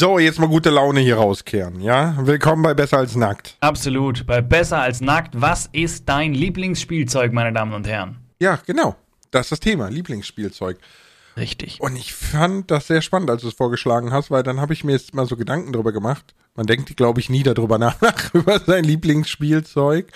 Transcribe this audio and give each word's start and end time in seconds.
So, 0.00 0.18
jetzt 0.18 0.38
mal 0.38 0.48
gute 0.48 0.70
Laune 0.70 1.00
hier 1.00 1.16
rauskehren, 1.16 1.82
ja? 1.82 2.16
Willkommen 2.18 2.62
bei 2.62 2.72
Besser 2.72 2.96
als 2.96 3.16
Nackt. 3.16 3.58
Absolut. 3.60 4.26
Bei 4.26 4.40
Besser 4.40 4.80
als 4.80 5.02
Nackt, 5.02 5.38
was 5.38 5.68
ist 5.72 6.08
dein 6.08 6.32
Lieblingsspielzeug, 6.32 7.34
meine 7.34 7.52
Damen 7.52 7.74
und 7.74 7.86
Herren? 7.86 8.16
Ja, 8.40 8.58
genau. 8.64 8.96
Das 9.30 9.42
ist 9.42 9.52
das 9.52 9.60
Thema, 9.60 9.90
Lieblingsspielzeug. 9.90 10.78
Richtig. 11.36 11.82
Und 11.82 11.96
ich 11.96 12.14
fand 12.14 12.70
das 12.70 12.86
sehr 12.86 13.02
spannend, 13.02 13.28
als 13.28 13.42
du 13.42 13.48
es 13.48 13.54
vorgeschlagen 13.54 14.10
hast, 14.10 14.30
weil 14.30 14.42
dann 14.42 14.58
habe 14.58 14.72
ich 14.72 14.84
mir 14.84 14.92
jetzt 14.92 15.12
mal 15.12 15.26
so 15.26 15.36
Gedanken 15.36 15.74
darüber 15.74 15.92
gemacht. 15.92 16.34
Man 16.54 16.64
denkt, 16.64 16.96
glaube 16.96 17.20
ich, 17.20 17.28
nie 17.28 17.42
darüber 17.42 17.76
nach, 17.78 17.94
über 18.32 18.58
sein 18.58 18.84
Lieblingsspielzeug. 18.84 20.10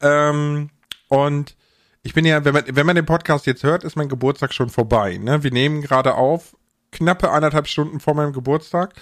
Ähm, 0.00 0.70
und 1.06 1.54
ich 2.02 2.12
bin 2.12 2.24
ja, 2.24 2.44
wenn 2.44 2.54
man, 2.54 2.64
wenn 2.66 2.86
man 2.86 2.96
den 2.96 3.06
Podcast 3.06 3.46
jetzt 3.46 3.62
hört, 3.62 3.84
ist 3.84 3.94
mein 3.94 4.08
Geburtstag 4.08 4.52
schon 4.52 4.68
vorbei. 4.68 5.18
Ne? 5.18 5.44
Wir 5.44 5.52
nehmen 5.52 5.80
gerade 5.80 6.16
auf, 6.16 6.56
knappe 6.92 7.30
anderthalb 7.30 7.66
Stunden 7.66 7.98
vor 8.00 8.14
meinem 8.14 8.32
Geburtstag. 8.32 8.94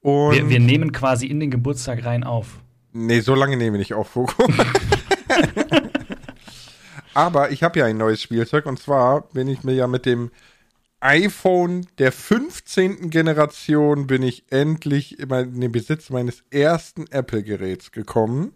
Und 0.00 0.32
wir, 0.32 0.48
wir 0.48 0.60
nehmen 0.60 0.90
quasi 0.90 1.26
in 1.26 1.38
den 1.38 1.50
Geburtstag 1.50 2.04
rein 2.04 2.24
auf. 2.24 2.58
Nee, 2.92 3.20
so 3.20 3.34
lange 3.34 3.56
nehmen 3.56 3.74
wir 3.74 3.78
nicht 3.78 3.94
auf, 3.94 4.08
Fogo. 4.08 4.32
Aber 7.14 7.50
ich 7.50 7.62
habe 7.62 7.78
ja 7.78 7.86
ein 7.86 7.96
neues 7.96 8.20
Spielzeug 8.20 8.66
und 8.66 8.78
zwar 8.78 9.22
bin 9.28 9.46
ich 9.46 9.62
mir 9.64 9.74
ja 9.74 9.86
mit 9.86 10.06
dem 10.06 10.30
iPhone 11.00 11.86
der 11.98 12.12
15. 12.12 13.10
Generation 13.10 14.06
bin 14.06 14.22
ich 14.22 14.44
endlich 14.50 15.18
in 15.18 15.60
den 15.60 15.72
Besitz 15.72 16.10
meines 16.10 16.44
ersten 16.50 17.06
Apple-Geräts 17.10 17.90
gekommen. 17.90 18.52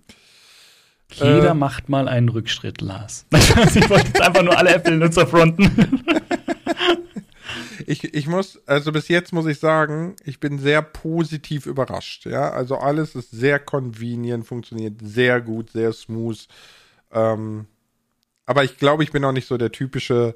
Jeder 1.12 1.50
äh, 1.50 1.54
macht 1.54 1.88
mal 1.88 2.08
einen 2.08 2.28
Rückschritt, 2.28 2.80
Lars. 2.80 3.26
ich 3.32 3.90
wollte 3.90 4.06
jetzt 4.06 4.20
einfach 4.20 4.42
nur 4.42 4.56
alle 4.56 4.74
Apple-Nutzer 4.74 5.26
fronten. 5.26 6.04
ich, 7.86 8.14
ich 8.14 8.26
muss, 8.26 8.60
also 8.66 8.92
bis 8.92 9.08
jetzt 9.08 9.32
muss 9.32 9.46
ich 9.46 9.58
sagen, 9.58 10.16
ich 10.24 10.40
bin 10.40 10.58
sehr 10.58 10.82
positiv 10.82 11.66
überrascht. 11.66 12.26
Ja, 12.26 12.50
also 12.50 12.76
alles 12.76 13.14
ist 13.14 13.30
sehr 13.30 13.58
convenient, 13.58 14.46
funktioniert 14.46 14.94
sehr 15.02 15.40
gut, 15.40 15.70
sehr 15.70 15.92
smooth. 15.92 16.46
Ähm, 17.12 17.66
aber 18.46 18.64
ich 18.64 18.78
glaube, 18.78 19.02
ich 19.02 19.12
bin 19.12 19.24
auch 19.24 19.32
nicht 19.32 19.48
so 19.48 19.56
der 19.56 19.72
typische 19.72 20.34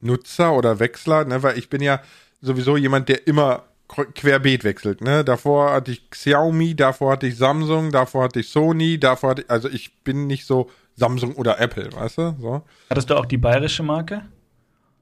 Nutzer 0.00 0.52
oder 0.54 0.80
Wechsler, 0.80 1.24
ne? 1.24 1.42
weil 1.42 1.58
ich 1.58 1.68
bin 1.68 1.80
ja 1.80 2.02
sowieso 2.40 2.76
jemand, 2.76 3.08
der 3.08 3.26
immer 3.26 3.64
querbeet 3.88 4.64
wechselt. 4.64 5.00
Ne? 5.00 5.24
Davor 5.24 5.72
hatte 5.72 5.92
ich 5.92 6.10
Xiaomi, 6.10 6.74
davor 6.74 7.12
hatte 7.12 7.26
ich 7.26 7.36
Samsung, 7.36 7.92
davor 7.92 8.24
hatte 8.24 8.40
ich 8.40 8.48
Sony, 8.48 8.98
davor 8.98 9.30
hatte 9.30 9.42
ich, 9.42 9.50
also 9.50 9.68
ich 9.68 10.02
bin 10.02 10.26
nicht 10.26 10.46
so 10.46 10.70
Samsung 10.96 11.34
oder 11.34 11.60
Apple, 11.60 11.92
weißt 11.92 12.18
du? 12.18 12.36
So. 12.40 12.62
Hattest 12.90 13.10
du 13.10 13.16
auch 13.16 13.26
die 13.26 13.36
bayerische 13.36 13.82
Marke? 13.82 14.22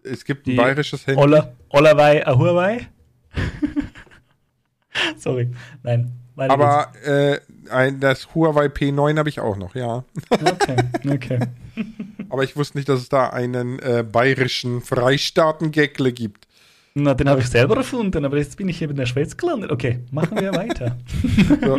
Es 0.03 0.25
gibt 0.25 0.47
ein 0.47 0.57
bayerisches 0.57 1.07
Handy. 1.07 1.21
Ola, 1.21 1.53
Olawei 1.69 2.27
Ahuawei? 2.27 2.89
Sorry, 5.17 5.51
nein. 5.83 6.13
Aber 6.37 6.93
äh, 7.05 7.39
ein, 7.71 8.01
das 8.01 8.35
Huawei 8.35 8.67
P9 8.67 9.19
habe 9.19 9.29
ich 9.29 9.41
auch 9.41 9.57
noch, 9.57 9.75
ja. 9.75 10.05
Okay, 10.31 10.77
okay. 11.09 11.39
Aber 12.31 12.45
ich 12.45 12.57
wusste 12.57 12.79
nicht, 12.79 12.89
dass 12.89 13.01
es 13.01 13.09
da 13.09 13.29
einen 13.29 13.79
äh, 13.81 14.05
bayerischen 14.11 14.81
Freistaatengäckle 14.81 16.13
gibt. 16.13 16.47
Na, 16.95 17.15
den 17.15 17.29
habe 17.29 17.41
ich 17.41 17.49
selber 17.49 17.77
erfunden, 17.77 18.25
aber 18.25 18.37
jetzt 18.37 18.57
bin 18.57 18.69
ich 18.69 18.79
hier 18.79 18.91
in 18.91 18.97
der 18.97 19.07
Schweiz 19.07 19.37
gelandet. 19.37 19.71
Okay, 19.71 20.01
machen 20.11 20.41
wir 20.41 20.53
weiter. 20.55 20.97
so, 21.61 21.79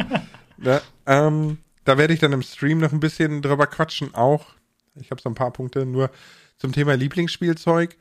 ne, 0.57 0.81
ähm, 1.05 1.57
da 1.83 1.97
werde 1.97 2.13
ich 2.13 2.19
dann 2.19 2.31
im 2.31 2.41
Stream 2.41 2.79
noch 2.79 2.93
ein 2.93 2.99
bisschen 2.99 3.41
drüber 3.41 3.67
quatschen, 3.67 4.13
auch. 4.13 4.45
Ich 4.95 5.11
habe 5.11 5.21
so 5.21 5.29
ein 5.29 5.35
paar 5.35 5.51
Punkte, 5.51 5.85
nur 5.85 6.11
zum 6.57 6.71
Thema 6.71 6.95
Lieblingsspielzeug 6.95 7.97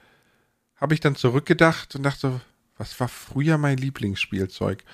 habe 0.81 0.95
ich 0.95 1.01
dann 1.01 1.15
zurückgedacht 1.15 1.95
und 1.95 2.03
dachte, 2.03 2.41
was 2.77 2.99
war 2.99 3.09
früher 3.09 3.59
mein 3.59 3.77
Lieblingsspielzeug? 3.77 4.85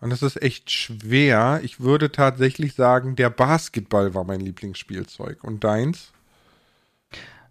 Und 0.00 0.10
das 0.10 0.22
ist 0.22 0.40
echt 0.42 0.70
schwer. 0.70 1.60
Ich 1.62 1.80
würde 1.80 2.10
tatsächlich 2.12 2.74
sagen, 2.74 3.16
der 3.16 3.30
Basketball 3.30 4.14
war 4.14 4.24
mein 4.24 4.40
Lieblingsspielzeug. 4.40 5.42
Und 5.42 5.64
deins? 5.64 6.12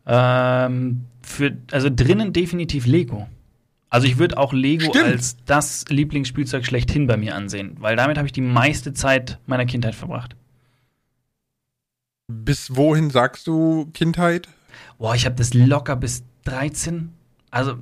Ähm, 0.06 1.06
für, 1.22 1.58
also 1.72 1.90
drinnen 1.94 2.32
definitiv 2.32 2.86
Lego. 2.86 3.28
Also 3.90 4.08
ich 4.08 4.18
würde 4.18 4.38
auch 4.38 4.54
Lego 4.54 4.90
Stimmt. 4.90 5.06
als 5.06 5.38
das 5.46 5.86
Lieblingsspielzeug 5.90 6.66
schlechthin 6.66 7.08
bei 7.08 7.18
mir 7.18 7.36
ansehen, 7.36 7.76
weil 7.80 7.96
damit 7.96 8.18
habe 8.18 8.28
ich 8.28 8.34
die 8.34 8.42
meiste 8.42 8.94
Zeit 8.94 9.40
meiner 9.46 9.66
Kindheit 9.66 9.96
verbracht. 9.96 10.36
Bis 12.28 12.76
wohin 12.76 13.10
sagst 13.10 13.48
du 13.48 13.90
Kindheit? 13.94 14.50
Boah, 14.98 15.16
ich 15.16 15.26
habe 15.26 15.36
das 15.36 15.54
locker 15.54 15.96
bis 15.96 16.24
13. 16.44 17.14
Also 17.52 17.74
12, 17.74 17.82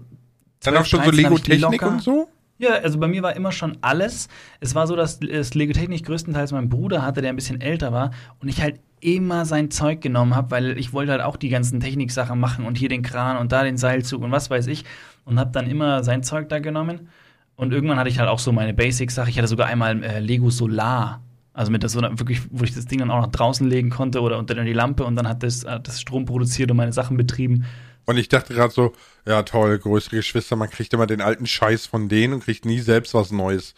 dann 0.61 0.77
auch 0.77 0.85
schon 0.85 1.03
so 1.03 1.11
Lego-Technik 1.11 1.81
und 1.81 2.01
so? 2.01 2.29
Ja, 2.57 2.75
also 2.75 2.99
bei 2.99 3.07
mir 3.07 3.21
war 3.21 3.35
immer 3.35 3.51
schon 3.51 3.77
alles. 3.81 4.29
Es 4.61 4.75
war 4.75 4.87
so, 4.87 4.95
dass 4.95 5.19
das 5.19 5.53
Lego 5.55 5.73
Technik 5.73 6.05
größtenteils 6.05 6.53
mein 6.53 6.69
Bruder 6.69 7.01
hatte, 7.01 7.21
der 7.21 7.31
ein 7.31 7.35
bisschen 7.35 7.59
älter 7.59 7.91
war 7.91 8.11
und 8.39 8.47
ich 8.47 8.61
halt 8.61 8.79
immer 9.01 9.45
sein 9.45 9.71
Zeug 9.71 9.99
genommen 9.99 10.35
habe, 10.35 10.51
weil 10.51 10.77
ich 10.79 10.93
wollte 10.93 11.11
halt 11.11 11.21
auch 11.21 11.35
die 11.35 11.49
ganzen 11.49 11.81
Techniksachen 11.81 12.39
machen 12.39 12.65
und 12.65 12.77
hier 12.77 12.87
den 12.87 13.01
Kran 13.03 13.37
und 13.37 13.51
da 13.51 13.63
den 13.63 13.77
Seilzug 13.77 14.23
und 14.23 14.31
was 14.31 14.49
weiß 14.49 14.67
ich 14.67 14.85
und 15.25 15.37
habe 15.37 15.51
dann 15.51 15.69
immer 15.69 16.03
sein 16.03 16.23
Zeug 16.23 16.47
da 16.47 16.59
genommen 16.59 17.09
und 17.57 17.73
irgendwann 17.73 17.97
hatte 17.97 18.09
ich 18.09 18.19
halt 18.19 18.29
auch 18.29 18.39
so 18.39 18.51
meine 18.51 18.73
Basics-Sache. 18.73 19.29
Ich 19.29 19.37
hatte 19.37 19.47
sogar 19.47 19.67
einmal 19.67 20.01
äh, 20.03 20.19
Lego 20.19 20.49
Solar, 20.49 21.21
also 21.53 21.71
mit 21.71 21.83
das 21.83 21.91
so 21.91 22.01
wirklich, 22.01 22.41
wo 22.51 22.63
ich 22.63 22.73
das 22.73 22.85
Ding 22.85 22.99
dann 22.99 23.11
auch 23.11 23.21
noch 23.21 23.31
draußen 23.31 23.67
legen 23.67 23.89
konnte 23.89 24.21
oder 24.21 24.37
unter 24.37 24.55
die 24.55 24.73
Lampe 24.73 25.03
und 25.03 25.15
dann 25.17 25.27
hat 25.27 25.43
das, 25.43 25.65
hat 25.65 25.87
das 25.87 26.01
Strom 26.01 26.25
produziert 26.25 26.71
und 26.71 26.77
meine 26.77 26.93
Sachen 26.93 27.17
betrieben. 27.17 27.65
Und 28.05 28.17
ich 28.17 28.29
dachte 28.29 28.53
gerade 28.53 28.73
so, 28.73 28.93
ja 29.25 29.43
toll, 29.43 29.77
größere 29.79 30.17
Geschwister, 30.17 30.55
man 30.55 30.69
kriegt 30.69 30.93
immer 30.93 31.07
den 31.07 31.21
alten 31.21 31.47
Scheiß 31.47 31.87
von 31.87 32.07
denen 32.09 32.33
und 32.33 32.43
kriegt 32.43 32.65
nie 32.65 32.79
selbst 32.79 33.13
was 33.13 33.31
Neues. 33.31 33.73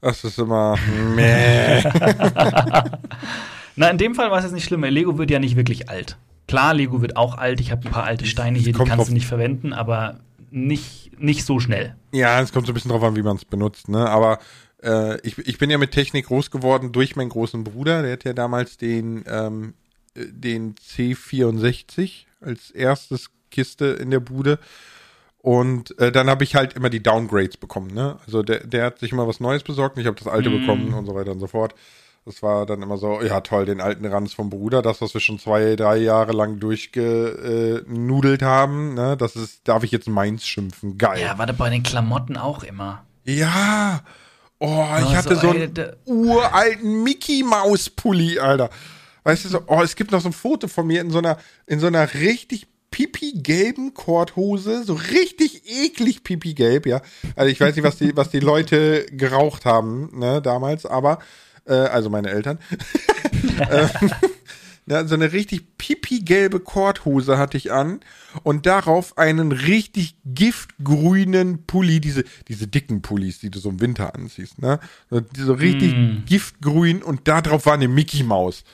Das 0.00 0.24
ist 0.24 0.38
immer 0.38 0.76
meh. 1.14 1.82
Na, 3.76 3.88
in 3.88 3.98
dem 3.98 4.14
Fall 4.14 4.30
war 4.30 4.38
es 4.38 4.44
jetzt 4.44 4.54
nicht 4.54 4.64
schlimm. 4.64 4.82
Lego 4.82 5.18
wird 5.18 5.30
ja 5.30 5.38
nicht 5.38 5.56
wirklich 5.56 5.88
alt. 5.88 6.16
Klar, 6.48 6.74
Lego 6.74 7.00
wird 7.00 7.16
auch 7.16 7.38
alt. 7.38 7.60
Ich 7.60 7.70
habe 7.70 7.86
ein 7.86 7.92
paar 7.92 8.04
alte 8.04 8.26
Steine 8.26 8.58
hier, 8.58 8.72
die 8.72 8.84
kannst 8.84 9.08
du 9.08 9.12
nicht 9.12 9.26
verwenden, 9.26 9.72
aber 9.72 10.18
nicht, 10.50 11.12
nicht 11.20 11.44
so 11.44 11.60
schnell. 11.60 11.94
Ja, 12.12 12.40
es 12.40 12.52
kommt 12.52 12.66
so 12.66 12.72
ein 12.72 12.74
bisschen 12.74 12.90
drauf 12.90 13.04
an, 13.04 13.14
wie 13.14 13.22
man 13.22 13.36
es 13.36 13.44
benutzt, 13.44 13.88
ne? 13.88 14.08
Aber 14.08 14.40
äh, 14.82 15.20
ich, 15.20 15.38
ich 15.38 15.58
bin 15.58 15.70
ja 15.70 15.78
mit 15.78 15.92
Technik 15.92 16.26
groß 16.26 16.50
geworden 16.50 16.92
durch 16.92 17.14
meinen 17.14 17.28
großen 17.28 17.62
Bruder. 17.62 18.02
Der 18.02 18.12
hat 18.12 18.24
ja 18.24 18.32
damals 18.32 18.76
den, 18.76 19.24
ähm, 19.28 19.74
äh, 20.14 20.24
den 20.26 20.74
C64 20.74 22.24
als 22.40 22.70
erstes 22.70 23.30
Kiste 23.50 23.86
in 23.86 24.10
der 24.10 24.20
Bude. 24.20 24.58
Und 25.42 25.98
äh, 25.98 26.12
dann 26.12 26.28
habe 26.28 26.44
ich 26.44 26.54
halt 26.54 26.74
immer 26.74 26.90
die 26.90 27.02
Downgrades 27.02 27.56
bekommen. 27.56 27.94
Ne? 27.94 28.18
Also 28.26 28.42
der, 28.42 28.66
der 28.66 28.84
hat 28.84 28.98
sich 28.98 29.12
immer 29.12 29.26
was 29.26 29.40
Neues 29.40 29.62
besorgt 29.62 29.96
und 29.96 30.02
ich 30.02 30.06
habe 30.06 30.18
das 30.18 30.28
alte 30.28 30.50
mm. 30.50 30.60
bekommen 30.60 30.94
und 30.94 31.06
so 31.06 31.14
weiter 31.14 31.30
und 31.32 31.40
so 31.40 31.46
fort. 31.46 31.74
Das 32.26 32.42
war 32.42 32.66
dann 32.66 32.82
immer 32.82 32.98
so, 32.98 33.22
ja 33.22 33.40
toll, 33.40 33.64
den 33.64 33.80
alten 33.80 34.04
Ranz 34.04 34.34
vom 34.34 34.50
Bruder, 34.50 34.82
das, 34.82 35.00
was 35.00 35.14
wir 35.14 35.22
schon 35.22 35.38
zwei, 35.38 35.74
drei 35.76 35.96
Jahre 35.96 36.32
lang 36.32 36.60
durchgenudelt 36.60 38.42
haben, 38.42 38.92
ne? 38.92 39.16
das 39.16 39.36
ist, 39.36 39.66
darf 39.66 39.84
ich 39.84 39.90
jetzt 39.90 40.06
meins 40.06 40.46
schimpfen. 40.46 40.98
Geil. 40.98 41.22
Ja, 41.22 41.38
war 41.38 41.46
da 41.46 41.54
bei 41.54 41.70
den 41.70 41.82
Klamotten 41.82 42.36
auch 42.36 42.62
immer. 42.62 43.06
Ja. 43.24 44.02
Oh, 44.58 44.86
ich 44.98 45.06
oh, 45.06 45.14
hatte 45.14 45.36
so, 45.36 45.40
so 45.40 45.50
einen 45.50 45.72
uralten 46.04 47.02
Mickey 47.02 47.42
Maus 47.42 47.88
Pulli, 47.88 48.38
Alter. 48.38 48.68
Weißt 49.24 49.46
du 49.46 49.48
so, 49.48 49.62
oh, 49.66 49.80
es 49.82 49.96
gibt 49.96 50.12
noch 50.12 50.20
so 50.20 50.28
ein 50.28 50.34
Foto 50.34 50.68
von 50.68 50.86
mir 50.86 51.00
in 51.00 51.10
so 51.10 51.18
einer, 51.18 51.38
in 51.66 51.80
so 51.80 51.86
einer 51.86 52.12
richtig 52.12 52.69
pipi-gelben 52.90 53.94
Korthose, 53.94 54.84
so 54.84 54.94
richtig 54.94 55.62
eklig 55.66 56.24
pipi-gelb, 56.24 56.86
ja. 56.86 57.02
Also 57.36 57.50
ich 57.50 57.60
weiß 57.60 57.76
nicht, 57.76 57.84
was 57.84 57.96
die, 57.96 58.16
was 58.16 58.30
die 58.30 58.40
Leute 58.40 59.06
geraucht 59.12 59.64
haben, 59.64 60.10
ne, 60.18 60.42
damals, 60.42 60.86
aber, 60.86 61.20
äh, 61.66 61.74
also 61.74 62.10
meine 62.10 62.30
Eltern. 62.30 62.58
ähm, 63.70 64.10
ja, 64.86 65.06
so 65.06 65.14
eine 65.14 65.32
richtig 65.32 65.78
pipi-gelbe 65.78 66.58
Korthose 66.58 67.38
hatte 67.38 67.56
ich 67.56 67.70
an 67.70 68.00
und 68.42 68.66
darauf 68.66 69.16
einen 69.18 69.52
richtig 69.52 70.16
giftgrünen 70.24 71.64
Pulli, 71.66 72.00
diese, 72.00 72.24
diese 72.48 72.66
dicken 72.66 73.00
Pullis, 73.00 73.38
die 73.38 73.50
du 73.50 73.60
so 73.60 73.70
im 73.70 73.80
Winter 73.80 74.16
anziehst, 74.16 74.60
ne? 74.60 74.80
So, 75.08 75.20
so 75.36 75.52
richtig 75.52 75.94
mm. 75.94 76.24
giftgrün 76.26 77.02
und 77.04 77.28
da 77.28 77.40
drauf 77.40 77.66
war 77.66 77.74
eine 77.74 77.86
Mickey 77.86 78.24
Maus. 78.24 78.64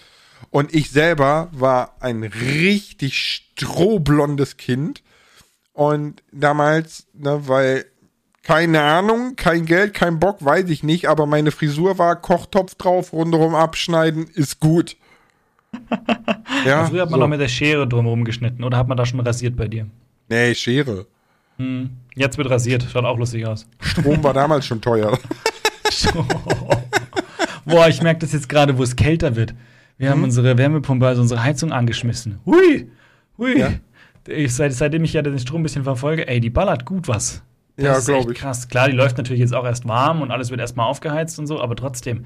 Und 0.50 0.75
ich 0.75 0.91
selber 0.91 1.49
war 1.53 1.97
ein 2.00 2.23
richtig 2.23 3.19
strohblondes 3.19 4.56
Kind. 4.56 5.03
Und 5.73 6.23
damals, 6.33 7.06
ne, 7.12 7.49
weil, 7.49 7.85
keine 8.43 8.83
Ahnung, 8.83 9.37
kein 9.37 9.67
Geld, 9.67 9.93
kein 9.93 10.19
Bock, 10.19 10.44
weiß 10.44 10.71
ich 10.71 10.83
nicht, 10.83 11.09
aber 11.09 11.27
meine 11.27 11.50
Frisur 11.50 11.99
war 11.99 12.17
Kochtopf 12.17 12.75
drauf, 12.77 13.12
rundherum 13.12 13.55
abschneiden, 13.55 14.27
ist 14.33 14.61
gut. 14.61 14.97
ja, 16.65 16.87
früher 16.87 17.03
hat 17.03 17.11
man 17.11 17.19
so. 17.19 17.25
noch 17.25 17.29
mit 17.29 17.41
der 17.41 17.49
Schere 17.49 17.87
drumherum 17.87 18.25
geschnitten, 18.25 18.65
oder 18.65 18.79
hat 18.79 18.88
man 18.88 18.97
da 18.97 19.05
schon 19.05 19.21
rasiert 19.21 19.56
bei 19.56 19.69
dir? 19.69 19.87
Nee, 20.29 20.55
Schere. 20.55 21.06
Hm. 21.59 21.91
Jetzt 22.15 22.38
wird 22.38 22.49
rasiert, 22.49 22.87
schaut 22.91 23.05
auch 23.05 23.19
lustig 23.19 23.47
aus. 23.47 23.67
Strom 23.81 24.23
war 24.25 24.33
damals 24.33 24.67
schon 24.67 24.81
teuer. 24.81 25.19
Boah, 27.67 27.88
ich 27.88 28.00
merke 28.03 28.21
das 28.21 28.33
jetzt 28.33 28.49
gerade, 28.49 28.79
wo 28.79 28.83
es 28.83 28.97
kälter 28.97 29.37
wird. 29.37 29.55
Wir 29.98 30.08
hm? 30.08 30.16
haben 30.16 30.25
unsere 30.25 30.58
Wärmepumpe, 30.58 31.06
also 31.06 31.22
unsere 31.22 31.43
Heizung 31.43 31.72
angeschmissen. 31.72 32.38
Hui! 32.44 32.90
Hui! 33.38 33.58
Ja. 33.58 33.72
Ich, 34.28 34.54
seit, 34.54 34.72
seitdem 34.72 35.04
ich 35.04 35.12
ja 35.12 35.22
den 35.22 35.38
Strom 35.38 35.60
ein 35.60 35.62
bisschen 35.62 35.84
verfolge, 35.84 36.26
ey, 36.26 36.40
die 36.40 36.50
ballert 36.50 36.84
gut 36.84 37.08
was. 37.08 37.43
Das 37.76 38.06
ja, 38.06 38.14
glaube 38.14 38.32
ich. 38.32 38.38
Krass. 38.38 38.69
Klar, 38.69 38.88
die 38.88 38.96
läuft 38.96 39.19
natürlich 39.19 39.40
jetzt 39.40 39.54
auch 39.54 39.64
erst 39.64 39.87
warm 39.87 40.22
und 40.22 40.31
alles 40.31 40.50
wird 40.50 40.60
erstmal 40.60 40.87
aufgeheizt 40.87 41.38
und 41.38 41.46
so, 41.46 41.60
aber 41.60 41.76
trotzdem, 41.76 42.25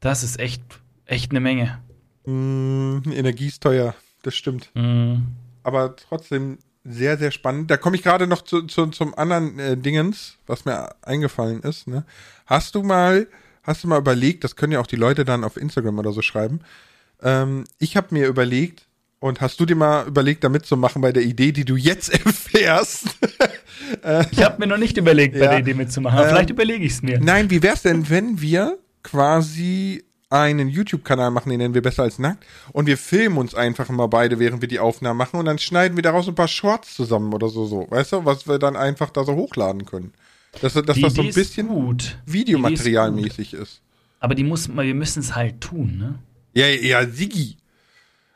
das 0.00 0.22
ist 0.22 0.38
echt, 0.38 0.62
echt 1.06 1.30
eine 1.30 1.40
Menge. 1.40 1.78
Mm, 2.24 2.98
Energie 3.12 3.48
ist 3.48 3.62
teuer, 3.62 3.94
das 4.22 4.34
stimmt. 4.34 4.70
Mm. 4.74 5.16
Aber 5.64 5.96
trotzdem 5.96 6.58
sehr, 6.84 7.18
sehr 7.18 7.30
spannend. 7.30 7.70
Da 7.70 7.76
komme 7.76 7.96
ich 7.96 8.02
gerade 8.02 8.26
noch 8.26 8.42
zu, 8.42 8.62
zu, 8.62 8.86
zum 8.86 9.16
anderen 9.16 9.58
äh, 9.58 9.76
Dingens, 9.76 10.38
was 10.46 10.64
mir 10.64 10.94
eingefallen 11.02 11.60
ist. 11.60 11.86
Ne? 11.86 12.04
Hast 12.46 12.74
du 12.74 12.82
mal, 12.82 13.28
hast 13.62 13.84
du 13.84 13.88
mal 13.88 13.98
überlegt, 13.98 14.44
das 14.44 14.56
können 14.56 14.72
ja 14.72 14.80
auch 14.80 14.86
die 14.86 14.96
Leute 14.96 15.24
dann 15.24 15.44
auf 15.44 15.56
Instagram 15.56 15.98
oder 15.98 16.12
so 16.12 16.22
schreiben. 16.22 16.60
Ähm, 17.22 17.64
ich 17.78 17.96
habe 17.96 18.08
mir 18.10 18.26
überlegt, 18.26 18.86
und 19.22 19.40
hast 19.40 19.60
du 19.60 19.66
dir 19.66 19.76
mal 19.76 20.06
überlegt, 20.08 20.42
da 20.42 20.48
mitzumachen 20.48 21.00
bei 21.00 21.12
der 21.12 21.22
Idee, 21.22 21.52
die 21.52 21.64
du 21.64 21.76
jetzt 21.76 22.08
erfährst? 22.26 23.06
ich 24.32 24.42
habe 24.42 24.58
mir 24.58 24.66
noch 24.66 24.78
nicht 24.78 24.96
überlegt, 24.96 25.34
bei 25.34 25.44
ja, 25.44 25.50
der 25.50 25.58
Idee 25.60 25.74
mitzumachen. 25.74 26.18
Aber 26.18 26.26
äh, 26.26 26.30
vielleicht 26.30 26.50
überlege 26.50 26.84
ich 26.84 26.92
es 26.92 27.02
mir. 27.02 27.20
Nein, 27.20 27.48
wie 27.48 27.62
wäre 27.62 27.74
es 27.74 27.82
denn, 27.82 28.10
wenn 28.10 28.40
wir 28.40 28.78
quasi 29.04 30.04
einen 30.28 30.68
YouTube-Kanal 30.68 31.30
machen, 31.30 31.50
den 31.50 31.58
nennen 31.58 31.74
wir 31.74 31.82
besser 31.82 32.02
als 32.02 32.18
nackt. 32.18 32.44
Und 32.72 32.86
wir 32.86 32.96
filmen 32.96 33.36
uns 33.36 33.54
einfach 33.54 33.88
immer 33.90 34.08
beide, 34.08 34.38
während 34.38 34.62
wir 34.62 34.68
die 34.68 34.80
Aufnahmen 34.80 35.18
machen. 35.18 35.38
Und 35.38 35.44
dann 35.44 35.58
schneiden 35.58 35.96
wir 35.96 36.02
daraus 36.02 36.26
ein 36.26 36.34
paar 36.34 36.48
Shorts 36.48 36.94
zusammen 36.94 37.32
oder 37.34 37.48
so, 37.48 37.66
so. 37.66 37.86
Weißt 37.90 38.12
du, 38.12 38.24
was 38.24 38.48
wir 38.48 38.58
dann 38.58 38.74
einfach 38.74 39.10
da 39.10 39.24
so 39.24 39.34
hochladen 39.34 39.84
können. 39.84 40.14
Dass, 40.60 40.72
dass 40.72 40.84
das 40.84 41.14
so 41.14 41.22
ein 41.22 41.32
bisschen 41.32 41.68
Videomaterialmäßig 42.26 43.54
ist, 43.54 43.60
ist, 43.60 43.82
Aber 44.20 44.34
die 44.34 44.44
muss, 44.44 44.68
wir 44.74 44.94
müssen 44.94 45.20
es 45.20 45.34
halt 45.34 45.60
tun, 45.60 45.98
ne? 45.98 46.14
Ja, 46.54 46.66
ja, 46.66 47.06
Sigi. 47.06 47.56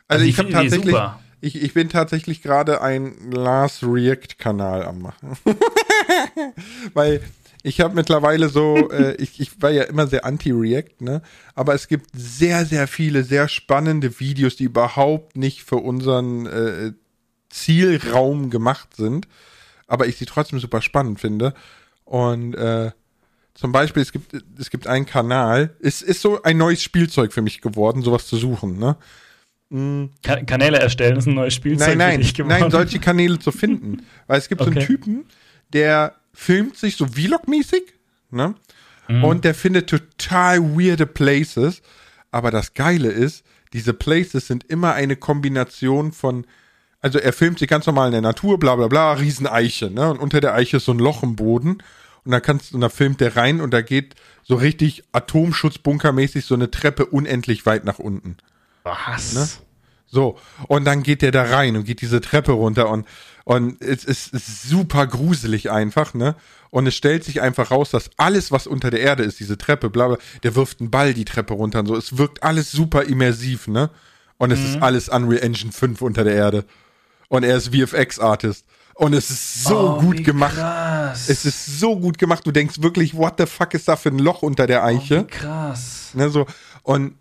Also, 0.09 0.23
also 0.23 0.25
ich 0.25 0.39
habe 0.39 0.51
tatsächlich, 0.51 0.97
ich, 1.41 1.63
ich 1.63 1.75
bin 1.75 1.89
tatsächlich 1.89 2.43
gerade 2.43 2.81
ein 2.81 3.31
Last 3.31 3.83
React-Kanal 3.83 4.85
am 4.85 5.01
machen. 5.01 5.37
Weil 6.95 7.23
ich 7.63 7.81
habe 7.81 7.95
mittlerweile 7.95 8.49
so, 8.49 8.91
äh, 8.93 9.17
ich, 9.17 9.41
ich 9.41 9.61
war 9.61 9.71
ja 9.71 9.85
immer 9.85 10.07
sehr 10.07 10.25
anti-React, 10.25 11.01
ne? 11.01 11.23
Aber 11.55 11.75
es 11.75 11.89
gibt 11.89 12.11
sehr, 12.15 12.65
sehr 12.65 12.87
viele, 12.87 13.25
sehr 13.25 13.49
spannende 13.49 14.21
Videos, 14.21 14.57
die 14.57 14.65
überhaupt 14.65 15.37
nicht 15.37 15.65
für 15.65 15.77
unseren 15.77 16.47
äh, 16.47 16.93
Zielraum 17.51 18.51
gemacht 18.51 18.95
sind. 18.95 19.27
Aber 19.89 20.07
ich 20.07 20.17
sie 20.17 20.27
trotzdem 20.27 20.61
super 20.61 20.81
spannend 20.81 21.21
finde. 21.21 21.55
Und 22.05 22.55
äh, 22.55 22.93
zum 23.57 23.73
Beispiel, 23.73 24.03
es 24.03 24.13
gibt, 24.13 24.33
es 24.59 24.71
gibt 24.71 24.87
einen 24.87 25.07
Kanal, 25.07 25.75
es 25.81 26.03
ist 26.03 26.21
so 26.21 26.43
ein 26.43 26.59
neues 26.59 26.83
Spielzeug 26.83 27.33
für 27.33 27.41
mich 27.41 27.63
geworden, 27.63 28.03
sowas 28.03 28.27
zu 28.27 28.37
suchen, 28.37 28.79
ne? 28.79 28.97
Mhm. 29.71 30.11
Kanäle 30.23 30.79
erstellen 30.79 31.17
ist 31.17 31.27
ein 31.27 31.35
neues 31.35 31.55
Spielzeug. 31.55 31.97
Nein, 31.97 32.21
nein, 32.21 32.33
nein, 32.47 32.71
solche 32.71 33.01
Kanäle 33.01 33.39
zu 33.39 33.51
finden. 33.51 34.07
Weil 34.27 34.39
es 34.39 34.49
gibt 34.49 34.61
okay. 34.61 34.71
so 34.71 34.79
einen 34.79 34.87
Typen, 34.87 35.25
der 35.73 36.15
filmt 36.35 36.77
sich 36.77 36.97
so 36.97 37.07
Vlog-mäßig, 37.07 37.83
ne? 38.31 38.55
Mhm. 39.09 39.25
Und 39.25 39.45
der 39.45 39.55
findet 39.55 39.89
total 39.89 40.61
weirde 40.77 41.07
Places. 41.07 41.81
Aber 42.31 42.51
das 42.51 42.75
Geile 42.75 43.09
ist, 43.09 43.45
diese 43.73 43.95
Places 43.95 44.47
sind 44.47 44.65
immer 44.65 44.93
eine 44.93 45.17
Kombination 45.17 46.13
von, 46.13 46.47
also 47.01 47.19
er 47.19 47.33
filmt 47.33 47.59
sich 47.59 47.69
ganz 47.69 47.87
normal 47.87 48.09
in 48.09 48.13
der 48.13 48.21
Natur, 48.21 48.59
bla 48.59 48.77
bla 48.77 48.89
bla, 48.89 49.15
Rieseneiche, 49.15 49.91
ne? 49.91 50.11
Und 50.11 50.19
unter 50.19 50.43
der 50.43 50.55
Eiche 50.55 50.77
ist 50.77 50.85
so 50.85 50.93
ein 50.93 50.99
Loch 50.99 51.23
im 51.23 51.37
Boden. 51.37 51.79
Und 52.27 52.33
da 52.33 52.41
kannst, 52.41 52.75
und 52.75 52.81
da 52.81 52.89
filmt 52.89 53.21
der 53.21 53.37
rein 53.37 53.61
und 53.61 53.71
da 53.73 53.81
geht 53.81 54.17
so 54.43 54.57
richtig 54.57 55.05
Atomschutzbunkermäßig 55.13 56.45
so 56.45 56.55
eine 56.55 56.71
Treppe 56.71 57.07
unendlich 57.07 57.67
weit 57.67 57.85
nach 57.85 57.99
unten. 57.99 58.37
Was? 58.83 59.35
Ne? 59.35 59.49
So, 60.07 60.39
und 60.69 60.85
dann 60.85 61.03
geht 61.03 61.23
der 61.23 61.33
da 61.33 61.43
rein 61.43 61.77
und 61.77 61.85
geht 61.85 62.01
diese 62.01 62.21
Treppe 62.21 62.53
runter 62.53 62.89
und, 62.89 63.07
und 63.45 63.81
es 63.83 64.05
ist, 64.05 64.33
ist 64.33 64.63
super 64.65 65.07
gruselig 65.07 65.71
einfach, 65.71 66.15
ne? 66.15 66.37
Und 66.71 66.87
es 66.87 66.95
stellt 66.95 67.25
sich 67.25 67.41
einfach 67.41 67.71
raus, 67.71 67.91
dass 67.91 68.11
alles, 68.17 68.53
was 68.53 68.67
unter 68.67 68.91
der 68.91 69.01
Erde 69.01 69.23
ist, 69.23 69.41
diese 69.41 69.57
Treppe, 69.57 69.89
bla 69.89 70.09
bla, 70.09 70.19
der 70.43 70.55
wirft 70.57 70.81
einen 70.81 70.91
Ball 70.91 71.15
die 71.15 71.25
Treppe 71.25 71.55
runter 71.55 71.81
und 71.81 71.87
so. 71.87 71.97
Es 71.97 72.19
wirkt 72.19 72.43
alles 72.43 72.71
super 72.73 73.05
immersiv, 73.05 73.69
ne? 73.69 73.91
Und 74.39 74.51
es 74.51 74.61
mhm. 74.61 74.67
ist 74.67 74.83
alles 74.83 75.09
Unreal 75.09 75.43
Engine 75.43 75.73
5 75.73 76.03
unter 76.03 76.25
der 76.25 76.35
Erde. 76.35 76.65
Und 77.29 77.45
er 77.45 77.57
ist 77.57 77.75
VFX-Artist. 77.75 78.67
Und 78.97 79.13
es 79.13 79.29
ist 79.29 79.65
so 79.65 79.99
oh, 79.99 80.01
gut 80.01 80.25
gemacht. 80.25 80.57
Krass. 80.57 81.29
Es 81.29 81.45
ist 81.45 81.79
so 81.79 81.99
gut 81.99 82.17
gemacht. 82.17 82.47
Du 82.47 82.51
denkst 82.51 82.81
wirklich, 82.81 83.15
what 83.15 83.35
the 83.37 83.45
fuck 83.45 83.75
ist 83.75 83.89
da 83.89 83.97
für 83.97 84.09
ein 84.09 84.19
Loch 84.19 84.41
unter 84.41 84.67
der 84.67 84.85
Eiche? 84.85 85.25
Oh, 85.25 85.27
krass. 85.29 86.13
Ne, 86.15 86.31
so. 86.31 86.47
Und 86.83 87.15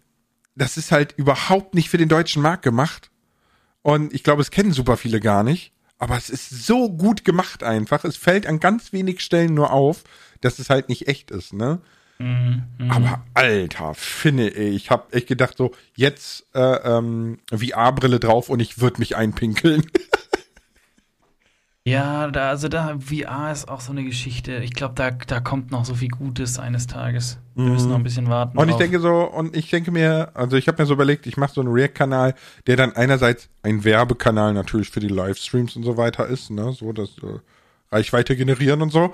das 0.55 0.77
ist 0.77 0.93
halt 0.93 1.13
überhaupt 1.17 1.75
nicht 1.75 1.89
für 1.89 1.97
den 1.97 2.07
deutschen 2.07 2.41
Markt 2.41 2.63
gemacht. 2.63 3.11
Und 3.81 4.13
ich 4.13 4.23
glaube, 4.23 4.41
es 4.41 4.51
kennen 4.51 4.71
super 4.71 4.95
viele 4.95 5.19
gar 5.19 5.43
nicht. 5.43 5.73
Aber 5.97 6.17
es 6.17 6.29
ist 6.29 6.65
so 6.65 6.89
gut 6.89 7.25
gemacht 7.25 7.61
einfach. 7.61 8.05
Es 8.05 8.15
fällt 8.15 8.47
an 8.47 8.61
ganz 8.61 8.93
wenig 8.93 9.19
Stellen 9.19 9.53
nur 9.53 9.71
auf, 9.71 10.03
dass 10.39 10.59
es 10.59 10.69
halt 10.69 10.87
nicht 10.87 11.09
echt 11.09 11.29
ist, 11.29 11.51
ne? 11.51 11.81
Mhm, 12.19 12.63
mh. 12.77 12.95
Aber 12.95 13.25
Alter, 13.33 13.93
finde 13.95 14.49
ich, 14.49 14.75
ich 14.75 14.91
habe 14.91 15.11
echt 15.11 15.27
gedacht 15.27 15.57
so, 15.57 15.73
jetzt 15.95 16.45
äh, 16.53 16.59
ähm, 16.59 17.39
VR-Brille 17.51 18.21
drauf 18.21 18.47
und 18.49 18.61
ich 18.61 18.79
würde 18.79 18.99
mich 18.99 19.17
einpinkeln. 19.17 19.85
Ja, 21.87 22.29
da, 22.29 22.49
also 22.49 22.67
da, 22.67 22.97
VR 22.99 23.51
ist 23.51 23.69
auch 23.69 23.79
so 23.79 23.91
eine 23.91 24.03
Geschichte. 24.03 24.55
Ich 24.57 24.73
glaube, 24.73 24.95
da, 24.95 25.11
da 25.11 25.39
kommt 25.39 25.69
noch 25.69 25.85
so 25.85 25.93
viel 25.93 26.09
Gutes 26.09 26.57
eines 26.57 26.87
Tages. 26.87 27.37
Wir 27.53 27.65
mhm. 27.65 27.73
müssen 27.73 27.89
noch 27.89 27.97
ein 27.97 28.03
bisschen 28.03 28.27
warten. 28.27 28.57
Und 28.57 28.69
ich 28.69 28.75
denke 28.75 28.99
so, 28.99 29.21
und 29.21 29.55
ich 29.55 29.69
denke 29.69 29.91
mir, 29.91 30.31
also 30.33 30.57
ich 30.57 30.67
habe 30.67 30.81
mir 30.81 30.87
so 30.87 30.95
überlegt, 30.95 31.27
ich 31.27 31.37
mache 31.37 31.53
so 31.53 31.61
einen 31.61 31.71
React-Kanal, 31.71 32.33
der 32.65 32.75
dann 32.75 32.93
einerseits 32.93 33.49
ein 33.61 33.83
Werbekanal 33.83 34.55
natürlich 34.55 34.89
für 34.89 34.99
die 34.99 35.09
Livestreams 35.09 35.75
und 35.75 35.83
so 35.83 35.95
weiter 35.95 36.25
ist, 36.25 36.49
ne, 36.49 36.71
so 36.71 36.91
dass 36.91 37.19
äh, 37.19 37.39
Reichweite 37.91 38.35
generieren 38.35 38.81
und 38.81 38.91
so. 38.91 39.13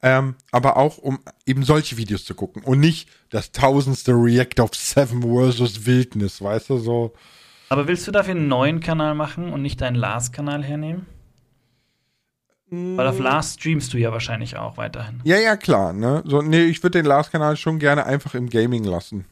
Ähm, 0.00 0.36
aber 0.52 0.76
auch 0.76 0.98
um 0.98 1.18
eben 1.44 1.64
solche 1.64 1.96
Videos 1.96 2.24
zu 2.24 2.34
gucken 2.34 2.62
und 2.62 2.78
nicht 2.78 3.08
das 3.30 3.50
tausendste 3.50 4.12
React 4.12 4.60
of 4.60 4.74
Seven 4.76 5.22
versus 5.22 5.86
Wildnis, 5.86 6.40
weißt 6.40 6.70
du, 6.70 6.78
so. 6.78 7.14
Aber 7.68 7.88
willst 7.88 8.06
du 8.06 8.12
dafür 8.12 8.34
einen 8.34 8.46
neuen 8.46 8.78
Kanal 8.78 9.16
machen 9.16 9.52
und 9.52 9.62
nicht 9.62 9.80
deinen 9.80 9.96
Last-Kanal 9.96 10.62
hernehmen? 10.62 11.06
Weil 12.74 13.06
auf 13.06 13.18
Last 13.18 13.60
streamst 13.60 13.92
du 13.92 13.98
ja 13.98 14.12
wahrscheinlich 14.12 14.56
auch 14.56 14.78
weiterhin. 14.78 15.20
Ja, 15.24 15.36
ja, 15.36 15.56
klar. 15.56 15.92
Ne? 15.92 16.22
So, 16.24 16.40
nee, 16.40 16.64
ich 16.64 16.82
würde 16.82 17.00
den 17.00 17.04
Last-Kanal 17.04 17.58
schon 17.58 17.78
gerne 17.78 18.06
einfach 18.06 18.34
im 18.34 18.48
Gaming 18.48 18.84
lassen. 18.84 19.26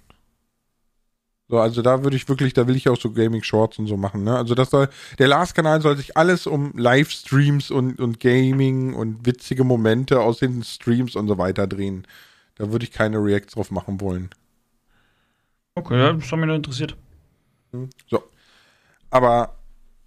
So, 1.48 1.58
also 1.58 1.80
da 1.80 2.04
würde 2.04 2.16
ich 2.16 2.28
wirklich, 2.28 2.52
da 2.52 2.68
will 2.68 2.76
ich 2.76 2.90
auch 2.90 3.00
so 3.00 3.10
Gaming-Shorts 3.10 3.78
und 3.78 3.86
so 3.86 3.96
machen. 3.96 4.24
Ne? 4.24 4.36
Also 4.36 4.54
das 4.54 4.68
soll, 4.68 4.90
der 5.18 5.28
Last-Kanal 5.28 5.80
soll 5.80 5.96
sich 5.96 6.18
alles 6.18 6.46
um 6.46 6.72
Livestreams 6.76 7.70
und, 7.70 7.98
und 7.98 8.20
Gaming 8.20 8.92
und 8.92 9.24
witzige 9.24 9.64
Momente 9.64 10.20
aus 10.20 10.40
den 10.40 10.62
Streams 10.62 11.16
und 11.16 11.26
so 11.26 11.38
weiter 11.38 11.66
drehen. 11.66 12.06
Da 12.56 12.70
würde 12.70 12.84
ich 12.84 12.92
keine 12.92 13.24
Reacts 13.24 13.54
drauf 13.54 13.70
machen 13.70 14.02
wollen. 14.02 14.28
Okay, 15.76 15.98
das 15.98 16.30
hat 16.30 16.38
mich 16.38 16.46
nur 16.46 16.56
interessiert. 16.56 16.94
So. 18.06 18.22
Aber 19.08 19.56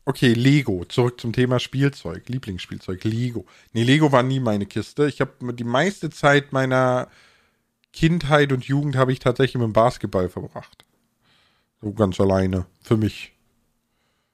Okay, 0.06 0.34
Lego. 0.34 0.84
Zurück 0.86 1.22
zum 1.22 1.32
Thema 1.32 1.60
Spielzeug. 1.60 2.28
Lieblingsspielzeug. 2.28 3.04
Lego. 3.04 3.46
Nee, 3.72 3.84
Lego 3.84 4.12
war 4.12 4.24
nie 4.24 4.40
meine 4.40 4.66
Kiste. 4.66 5.08
Ich 5.08 5.22
habe 5.22 5.54
die 5.54 5.64
meiste 5.64 6.10
Zeit 6.10 6.52
meiner 6.52 7.08
Kindheit 7.94 8.52
und 8.52 8.66
Jugend 8.66 8.96
habe 8.96 9.14
ich 9.14 9.20
tatsächlich 9.20 9.56
mit 9.56 9.66
dem 9.66 9.74
Basketball 9.74 10.28
verbracht. 10.28 10.84
So 11.82 11.94
ganz 11.94 12.20
alleine. 12.20 12.66
Für 12.82 12.98
mich. 12.98 13.34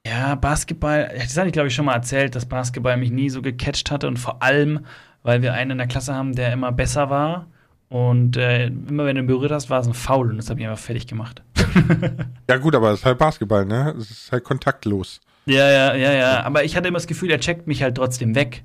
Ja, 0.05 0.33
Basketball. 0.35 1.11
Das 1.13 1.37
hatte 1.37 1.47
ich, 1.47 1.53
glaube 1.53 1.67
ich, 1.67 1.75
schon 1.75 1.85
mal 1.85 1.93
erzählt, 1.93 2.35
dass 2.35 2.47
Basketball 2.47 2.97
mich 2.97 3.11
nie 3.11 3.29
so 3.29 3.41
gecatcht 3.43 3.91
hatte. 3.91 4.07
Und 4.07 4.17
vor 4.17 4.41
allem, 4.41 4.85
weil 5.21 5.43
wir 5.43 5.53
einen 5.53 5.71
in 5.71 5.77
der 5.77 5.87
Klasse 5.87 6.15
haben, 6.15 6.33
der 6.33 6.51
immer 6.51 6.71
besser 6.71 7.11
war. 7.11 7.47
Und 7.89 8.37
äh, 8.37 8.67
immer 8.67 9.05
wenn 9.05 9.15
du 9.15 9.21
ihn 9.21 9.27
berührt 9.27 9.51
hast, 9.51 9.69
war 9.69 9.81
es 9.81 9.87
ein 9.87 9.93
Foul. 9.93 10.31
Und 10.31 10.37
das 10.37 10.49
habe 10.49 10.59
ich 10.59 10.67
einfach 10.67 10.81
fertig 10.81 11.05
gemacht. 11.05 11.43
ja, 12.49 12.57
gut, 12.57 12.73
aber 12.73 12.91
es 12.91 12.99
ist 12.99 13.05
halt 13.05 13.19
Basketball, 13.19 13.65
ne? 13.65 13.93
Es 13.99 14.09
ist 14.09 14.31
halt 14.31 14.43
kontaktlos. 14.43 15.19
Ja, 15.49 15.69
ja, 15.69 15.95
ja, 15.95 16.13
ja. 16.13 16.43
Aber 16.43 16.63
ich 16.63 16.75
hatte 16.75 16.87
immer 16.87 16.97
das 16.97 17.07
Gefühl, 17.07 17.31
er 17.31 17.39
checkt 17.39 17.67
mich 17.67 17.81
halt 17.81 17.95
trotzdem 17.95 18.35
weg. 18.35 18.63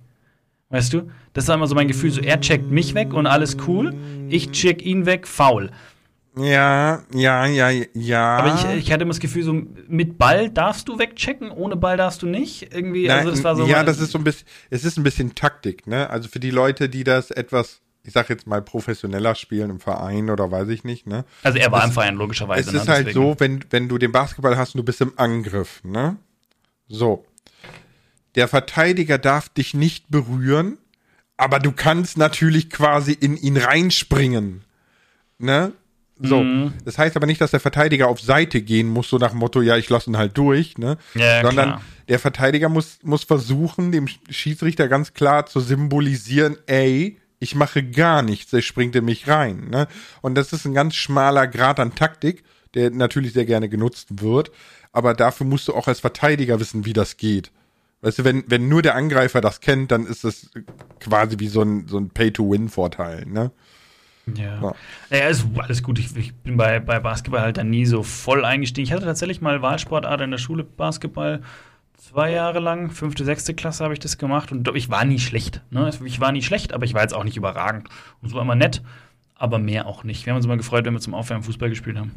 Weißt 0.69 0.93
du? 0.93 1.11
Das 1.33 1.49
war 1.49 1.55
immer 1.55 1.67
so 1.67 1.75
mein 1.75 1.89
Gefühl, 1.89 2.11
so 2.11 2.21
er 2.21 2.41
checkt 2.41 2.71
mich 2.71 2.95
weg 2.95 3.15
und 3.15 3.27
alles 3.27 3.57
cool. 3.67 3.95
Ich 4.29 4.51
check 4.51 4.85
ihn 4.85 5.07
weg, 5.07 5.27
faul. 5.27 5.71
Ja, 6.37 7.03
ja, 7.15 7.47
ja, 7.47 7.71
ja. 7.95 8.37
Aber 8.37 8.55
ich, 8.55 8.79
ich 8.79 8.93
hatte 8.93 9.03
immer 9.03 9.13
das 9.13 9.21
Gefühl, 9.21 9.45
so 9.45 9.63
mit 9.87 10.19
Ball 10.19 10.51
darfst 10.51 10.89
du 10.89 10.99
wegchecken, 10.99 11.51
ohne 11.53 11.77
Ball 11.77 11.97
darfst 11.97 12.23
du 12.23 12.27
nicht. 12.27 12.75
Irgendwie, 12.75 13.07
Nein, 13.07 13.19
also 13.19 13.31
das 13.31 13.45
war 13.45 13.55
so. 13.55 13.67
Ja, 13.67 13.85
das 13.85 14.01
ist 14.01 14.11
so 14.11 14.19
ein 14.19 14.25
bisschen, 14.25 14.47
es 14.69 14.85
ist 14.85 14.99
ein 14.99 15.05
bisschen 15.05 15.35
Taktik, 15.37 15.87
ne? 15.87 16.11
Also 16.11 16.29
für 16.29 16.41
die 16.41 16.51
Leute, 16.51 16.89
die 16.89 17.05
das 17.05 17.31
etwas, 17.31 17.83
ich 18.03 18.13
sag 18.13 18.29
jetzt 18.31 18.49
mal 18.49 18.63
professioneller 18.63 19.37
spielen 19.37 19.71
im 19.71 19.81
Verein 19.81 20.29
oder 20.29 20.51
weiß 20.51 20.69
ich 20.71 20.83
nicht, 20.83 21.07
ne? 21.07 21.25
Also 21.45 21.59
er 21.59 21.71
war 21.71 21.81
es, 21.81 21.87
im 21.87 21.93
Verein, 21.93 22.17
logischerweise. 22.17 22.69
Es 22.69 22.75
ne? 22.75 22.81
ist 22.81 22.89
halt 22.89 23.07
Deswegen. 23.07 23.29
so, 23.29 23.37
wenn, 23.39 23.65
wenn 23.71 23.89
du 23.89 23.99
den 23.99 24.11
Basketball 24.11 24.57
hast 24.57 24.75
und 24.75 24.79
du 24.79 24.85
bist 24.85 25.01
im 25.01 25.13
Angriff, 25.17 25.85
ne? 25.85 26.17
So. 26.89 27.25
Der 28.35 28.49
Verteidiger 28.49 29.19
darf 29.19 29.49
dich 29.49 29.75
nicht 29.75 30.11
berühren, 30.11 30.79
aber 31.37 31.59
du 31.59 31.73
kannst 31.73 32.17
natürlich 32.17 32.71
quasi 32.71 33.13
in 33.13 33.37
ihn 33.37 33.57
reinspringen. 33.57 34.65
Ne? 35.39 35.73
So. 36.19 36.43
Mhm. 36.43 36.73
Das 36.85 36.99
heißt 36.99 37.17
aber 37.17 37.27
nicht, 37.27 37.41
dass 37.41 37.51
der 37.51 37.61
Verteidiger 37.61 38.09
auf 38.09 38.21
Seite 38.21 38.63
gehen 38.63 38.89
muss, 38.89 39.09
so 39.09 39.19
nach 39.19 39.31
dem 39.31 39.39
Motto, 39.39 39.63
ja, 39.63 39.77
ich 39.77 39.89
lasse 39.91 40.11
ihn 40.11 40.17
halt 40.17 40.37
durch, 40.39 40.79
ne? 40.79 40.97
Ja, 41.15 41.43
Sondern 41.43 41.71
klar. 41.71 41.83
der 42.09 42.19
Verteidiger 42.19 42.69
muss, 42.69 42.99
muss 43.03 43.25
versuchen, 43.25 43.91
dem 43.91 44.07
Schiedsrichter 44.31 44.89
ganz 44.89 45.13
klar 45.13 45.47
zu 45.47 45.61
symbolisieren, 45.61 46.57
ey, 46.67 47.19
ich 47.41 47.55
mache 47.55 47.83
gar 47.83 48.23
nichts, 48.23 48.53
er 48.53 48.63
springt 48.63 48.95
in 48.97 49.05
mich 49.05 49.29
rein. 49.29 49.69
Ne? 49.71 49.89
Und 50.23 50.37
das 50.37 50.53
ist 50.53 50.65
ein 50.65 50.75
ganz 50.75 50.95
schmaler 50.95 51.47
Grad 51.47 51.81
an 51.81 51.95
Taktik, 51.95 52.45
der 52.75 52.91
natürlich 52.91 53.33
sehr 53.33 53.45
gerne 53.45 53.69
genutzt 53.69 54.23
wird, 54.23 54.51
aber 54.95 55.13
dafür 55.13 55.45
musst 55.45 55.69
du 55.69 55.75
auch 55.75 55.89
als 55.89 56.01
Verteidiger 56.01 56.61
wissen, 56.61 56.87
wie 56.87 56.93
das 56.93 57.17
geht. 57.17 57.51
Weißt 58.01 58.21
du, 58.21 58.25
wenn, 58.25 58.45
wenn 58.47 58.69
nur 58.69 58.81
der 58.81 58.95
Angreifer 58.95 59.41
das 59.41 59.61
kennt, 59.61 59.91
dann 59.91 60.07
ist 60.07 60.25
das 60.25 60.51
quasi 61.01 61.39
wie 61.41 61.49
so 61.49 61.63
ein, 61.63 61.89
so 61.89 61.99
ein 61.99 62.11
Pay-to-Win-Vorteil, 62.11 63.27
ne? 63.27 63.51
Ja. 64.37 64.63
ja. 64.63 64.75
ja 65.11 65.29
ist 65.29 65.47
alles 65.59 65.83
gut. 65.83 65.99
Ich, 65.99 66.17
ich, 66.17 66.35
bin 66.35 66.57
bei, 66.57 66.79
bei 66.79 67.01
Basketball 67.01 67.43
halt 67.43 67.57
dann 67.57 67.71
nie 67.71 67.87
so 67.87 68.03
voll 68.05 68.45
eingestiegen. 68.45 68.87
Ich 68.87 68.93
hatte 68.93 69.05
tatsächlich 69.05 69.41
mal 69.41 69.63
Wahlsportart 69.63 70.21
in 70.21 70.31
der 70.31 70.39
Schule 70.39 70.63
Basketball. 70.63 71.43
Zwei 71.97 72.31
Jahre 72.31 72.61
lang, 72.61 72.91
fünfte, 72.91 73.25
sechste 73.25 73.55
Klasse 73.55 73.83
habe 73.83 73.95
ich 73.95 74.01
das 74.01 74.17
gemacht 74.17 74.53
und 74.53 74.69
ich 74.77 74.91
war 74.91 75.05
nie 75.05 75.19
schlecht. 75.19 75.63
Ne? 75.71 75.91
Ich 76.05 76.21
war 76.21 76.31
nie 76.31 76.43
schlecht, 76.43 76.73
aber 76.73 76.85
ich 76.85 76.95
war 76.95 77.03
jetzt 77.03 77.15
auch 77.15 77.25
nicht 77.25 77.37
überragend. 77.37 77.89
Und 78.21 78.29
es 78.29 78.35
war 78.35 78.43
immer 78.43 78.55
nett, 78.55 78.83
aber 79.35 79.59
mehr 79.59 79.87
auch 79.87 80.05
nicht. 80.05 80.25
Wir 80.25 80.33
haben 80.33 80.37
uns 80.37 80.47
immer 80.47 80.57
gefreut, 80.57 80.85
wenn 80.85 80.95
wir 80.95 81.01
zum 81.01 81.15
Aufwärmen 81.15 81.43
Fußball 81.43 81.69
gespielt 81.69 81.99
haben. 81.99 82.13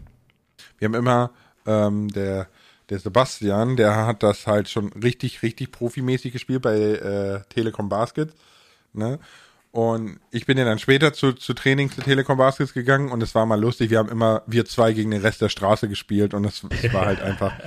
Wir 0.78 0.88
haben 0.88 0.96
immer, 0.96 1.32
ähm, 1.66 2.10
der, 2.10 2.48
der 2.90 3.00
Sebastian, 3.00 3.76
der 3.76 4.06
hat 4.06 4.24
das 4.24 4.48
halt 4.48 4.70
schon 4.70 4.94
richtig, 4.94 5.44
richtig 5.44 5.72
profimäßig 5.72 6.34
gespielt 6.34 6.62
bei 6.62 6.78
äh, 6.78 7.42
Telekom 7.50 7.90
Basket. 7.90 8.34
Ne? 8.94 9.20
Und 9.72 10.20
ich 10.32 10.46
bin 10.46 10.58
ja 10.58 10.66
dann 10.66 10.80
später 10.80 11.14
zu, 11.14 11.34
zu 11.34 11.54
Training 11.54 11.92
zu 11.92 12.02
Telekom 12.02 12.38
Baskets 12.38 12.74
gegangen 12.74 13.12
und 13.12 13.22
es 13.22 13.36
war 13.36 13.46
mal 13.46 13.60
lustig. 13.60 13.90
Wir 13.90 14.00
haben 14.00 14.10
immer 14.10 14.42
wir 14.48 14.66
zwei 14.66 14.94
gegen 14.94 15.12
den 15.12 15.22
Rest 15.22 15.42
der 15.42 15.50
Straße 15.50 15.90
gespielt 15.90 16.34
und 16.34 16.46
es 16.46 16.64
war 16.94 17.06
halt 17.06 17.22
einfach 17.22 17.54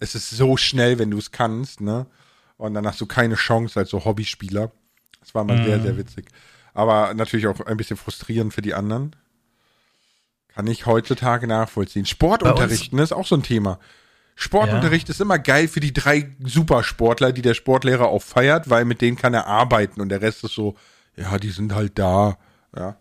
es 0.00 0.14
ist 0.14 0.30
so 0.30 0.56
schnell, 0.56 0.98
wenn 0.98 1.10
du 1.10 1.18
es 1.18 1.30
kannst, 1.30 1.80
ne? 1.80 2.06
Und 2.56 2.74
dann 2.74 2.86
hast 2.86 3.00
du 3.00 3.06
keine 3.06 3.36
Chance 3.36 3.78
als 3.78 3.90
so 3.90 4.04
Hobbyspieler. 4.04 4.72
Das 5.20 5.34
war 5.34 5.44
mal 5.44 5.58
mhm. 5.58 5.64
sehr, 5.64 5.80
sehr 5.80 5.96
witzig. 5.96 6.26
Aber 6.74 7.14
natürlich 7.14 7.46
auch 7.46 7.60
ein 7.60 7.76
bisschen 7.76 7.96
frustrierend 7.96 8.52
für 8.52 8.62
die 8.62 8.74
anderen. 8.74 9.16
Kann 10.48 10.66
ich 10.66 10.86
heutzutage 10.86 11.46
nachvollziehen. 11.46 12.06
Sportunterrichten 12.06 12.98
ist 12.98 13.12
auch 13.12 13.26
so 13.26 13.36
ein 13.36 13.42
Thema. 13.42 13.78
Sportunterricht 14.40 15.08
ja. 15.08 15.12
ist 15.12 15.20
immer 15.20 15.38
geil 15.38 15.68
für 15.68 15.80
die 15.80 15.92
drei 15.92 16.30
Supersportler, 16.42 17.30
die 17.30 17.42
der 17.42 17.52
Sportlehrer 17.52 18.08
auch 18.08 18.22
feiert, 18.22 18.70
weil 18.70 18.86
mit 18.86 19.02
denen 19.02 19.18
kann 19.18 19.34
er 19.34 19.46
arbeiten 19.46 20.00
und 20.00 20.08
der 20.08 20.22
Rest 20.22 20.44
ist 20.44 20.54
so, 20.54 20.76
ja, 21.14 21.36
die 21.36 21.50
sind 21.50 21.74
halt 21.74 21.98
da. 21.98 22.38
Ja, 22.74 22.96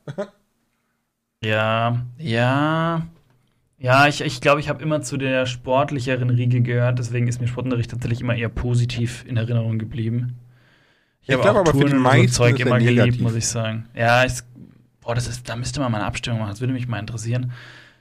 ja, 1.41 2.01
ja. 2.17 3.08
Ja, 3.77 4.08
ich 4.08 4.17
glaube, 4.17 4.27
ich, 4.27 4.41
glaub, 4.41 4.60
ich 4.60 4.67
habe 4.67 4.84
immer 4.84 5.01
zu 5.01 5.15
der 5.15 5.46
sportlicheren 5.46 6.29
Riege 6.29 6.60
gehört, 6.60 7.00
deswegen 7.00 7.29
ist 7.29 7.39
mir 7.39 7.48
Sportunterricht 7.48 7.91
tatsächlich 7.91 8.19
immer 8.19 8.36
eher 8.36 8.50
positiv 8.50 9.24
in 9.25 9.38
Erinnerung 9.38 9.79
geblieben. 9.79 10.36
Ich, 11.22 11.29
ich 11.29 11.39
glaube 11.39 11.60
aber 11.60 11.72
Touren 11.72 11.88
für 11.88 11.93
die 11.96 12.01
meisten 12.01 12.27
so 12.34 12.43
Zeug 12.43 12.60
immer 12.60 12.79
geliebt, 12.79 12.98
negativ. 12.98 13.22
muss 13.22 13.36
ich 13.36 13.48
sagen. 13.48 13.88
Ja, 13.96 14.25
ich, 14.25 14.34
boah, 15.00 15.15
das 15.15 15.29
ist, 15.29 15.48
da 15.48 15.55
müsste 15.55 15.79
man 15.79 15.93
mal 15.93 16.00
eine 16.00 16.08
Abstimmung 16.08 16.39
machen, 16.39 16.50
das 16.50 16.60
würde 16.60 16.74
mich 16.74 16.89
mal 16.89 17.00
interessieren. 17.00 17.53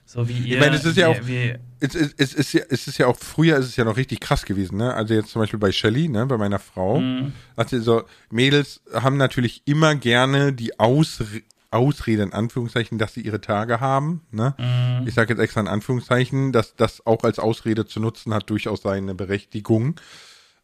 So 0.08 0.26
wie 0.26 0.38
ihr. 0.38 0.54
Ich 0.54 0.60
meine, 0.60 0.76
es 0.76 0.86
ist 0.86 0.96
ja 0.96 1.08
auch, 1.08 1.20
wie, 1.26 1.54
es, 1.80 1.94
es, 1.94 2.14
es, 2.16 2.32
ist 2.32 2.52
ja, 2.54 2.62
es 2.70 2.88
ist 2.88 2.96
ja 2.96 3.08
auch, 3.08 3.16
früher 3.18 3.58
ist 3.58 3.66
es 3.66 3.76
ja 3.76 3.84
noch 3.84 3.98
richtig 3.98 4.20
krass 4.20 4.46
gewesen, 4.46 4.78
ne? 4.78 4.94
Also 4.94 5.12
jetzt 5.12 5.28
zum 5.28 5.42
Beispiel 5.42 5.58
bei 5.58 5.70
Shelly, 5.70 6.08
ne, 6.08 6.24
bei 6.24 6.38
meiner 6.38 6.58
Frau. 6.58 6.98
Mhm. 6.98 7.34
Also 7.56 7.78
so, 7.80 8.04
Mädels 8.30 8.80
haben 8.94 9.18
natürlich 9.18 9.60
immer 9.66 9.94
gerne 9.96 10.54
die 10.54 10.80
Ausrede, 10.80 11.42
Ausrede 11.70 12.22
in 12.22 12.32
Anführungszeichen, 12.32 12.96
dass 12.96 13.12
sie 13.12 13.20
ihre 13.20 13.42
Tage 13.42 13.80
haben. 13.80 14.22
Ne? 14.30 14.54
Mhm. 14.56 15.06
Ich 15.06 15.12
sage 15.12 15.34
jetzt 15.34 15.40
extra 15.40 15.60
in 15.60 15.68
Anführungszeichen, 15.68 16.52
dass 16.52 16.74
das 16.74 17.04
auch 17.06 17.22
als 17.24 17.38
Ausrede 17.38 17.84
zu 17.84 18.00
nutzen 18.00 18.32
hat 18.32 18.48
durchaus 18.48 18.80
seine 18.80 19.14
Berechtigung. 19.14 20.00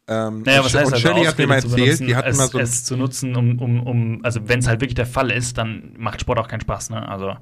Ähm, 0.07 0.41
naja, 0.41 0.65
was 0.65 0.73
heißt 0.73 0.87
und 0.87 0.93
also, 0.93 1.07
Shirley 1.07 1.25
hat 1.25 1.37
mir 1.37 1.45
mal 1.45 1.55
erzählt, 1.55 1.99
die 1.99 2.15
hat 2.15 2.25
es, 2.25 2.35
immer 2.35 2.47
so 2.47 2.57
es 2.57 2.83
zu 2.83 2.97
nutzen, 2.97 3.35
um, 3.35 3.59
um, 3.59 3.85
um 3.85 4.19
also 4.23 4.47
wenn 4.49 4.57
es 4.57 4.67
halt 4.67 4.81
wirklich 4.81 4.95
der 4.95 5.05
Fall 5.05 5.29
ist, 5.29 5.59
dann 5.59 5.93
macht 5.99 6.21
Sport 6.21 6.39
auch 6.39 6.47
keinen 6.47 6.61
Spaß, 6.61 6.89
ne? 6.89 7.07
Also 7.07 7.35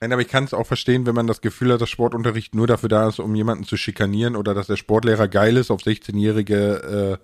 Nein, 0.00 0.12
aber 0.12 0.22
ich 0.22 0.28
kann 0.28 0.44
es 0.44 0.54
auch 0.54 0.66
verstehen, 0.66 1.06
wenn 1.06 1.14
man 1.14 1.26
das 1.26 1.40
Gefühl 1.40 1.72
hat, 1.72 1.80
dass 1.80 1.90
Sportunterricht 1.90 2.54
nur 2.54 2.68
dafür 2.68 2.88
da 2.88 3.08
ist, 3.08 3.18
um 3.18 3.34
jemanden 3.34 3.64
zu 3.64 3.76
schikanieren 3.76 4.36
oder 4.36 4.54
dass 4.54 4.68
der 4.68 4.76
Sportlehrer 4.76 5.26
geil 5.26 5.56
ist 5.56 5.70
auf 5.72 5.82
16-jährige 5.82 7.18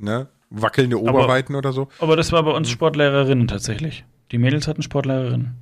äh, 0.00 0.02
ne, 0.02 0.28
wackelnde 0.50 1.00
Oberweiten 1.00 1.54
aber, 1.54 1.58
oder 1.58 1.72
so. 1.72 1.88
Aber 2.00 2.16
das 2.16 2.32
war 2.32 2.42
bei 2.42 2.50
uns 2.50 2.68
Sportlehrerinnen 2.68 3.46
tatsächlich. 3.46 4.04
Die 4.32 4.38
Mädels 4.38 4.66
hatten 4.66 4.82
Sportlehrerinnen. 4.82 5.54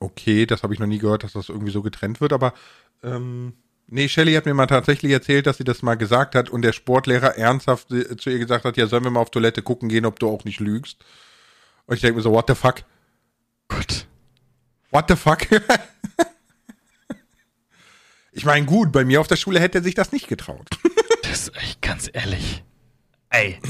Okay, 0.00 0.46
das 0.46 0.62
habe 0.62 0.72
ich 0.72 0.80
noch 0.80 0.86
nie 0.86 0.98
gehört, 0.98 1.24
dass 1.24 1.34
das 1.34 1.50
irgendwie 1.50 1.72
so 1.72 1.82
getrennt 1.82 2.20
wird, 2.22 2.32
aber 2.32 2.54
ähm, 3.02 3.52
nee, 3.86 4.08
Shelly 4.08 4.32
hat 4.34 4.46
mir 4.46 4.54
mal 4.54 4.66
tatsächlich 4.66 5.12
erzählt, 5.12 5.46
dass 5.46 5.58
sie 5.58 5.64
das 5.64 5.82
mal 5.82 5.96
gesagt 5.96 6.34
hat 6.34 6.48
und 6.48 6.62
der 6.62 6.72
Sportlehrer 6.72 7.36
ernsthaft 7.36 7.88
zu 7.88 8.30
ihr 8.30 8.38
gesagt 8.38 8.64
hat, 8.64 8.78
ja, 8.78 8.86
sollen 8.86 9.04
wir 9.04 9.10
mal 9.10 9.20
auf 9.20 9.30
Toilette 9.30 9.62
gucken 9.62 9.90
gehen, 9.90 10.06
ob 10.06 10.18
du 10.18 10.28
auch 10.28 10.44
nicht 10.44 10.60
lügst. 10.60 11.04
Und 11.86 11.96
ich 11.96 12.00
denke 12.00 12.16
mir 12.16 12.22
so, 12.22 12.32
what 12.32 12.46
the 12.48 12.54
fuck? 12.54 12.82
Gut. 13.68 14.07
What 14.98 15.08
the 15.08 15.14
fuck? 15.14 15.46
ich 18.32 18.44
meine, 18.44 18.66
gut, 18.66 18.90
bei 18.90 19.04
mir 19.04 19.20
auf 19.20 19.28
der 19.28 19.36
Schule 19.36 19.60
hätte 19.60 19.78
er 19.78 19.84
sich 19.84 19.94
das 19.94 20.10
nicht 20.10 20.26
getraut. 20.26 20.68
das 21.22 21.42
ist 21.42 21.56
echt 21.56 21.80
ganz 21.82 22.10
ehrlich. 22.12 22.64
Ey. 23.30 23.60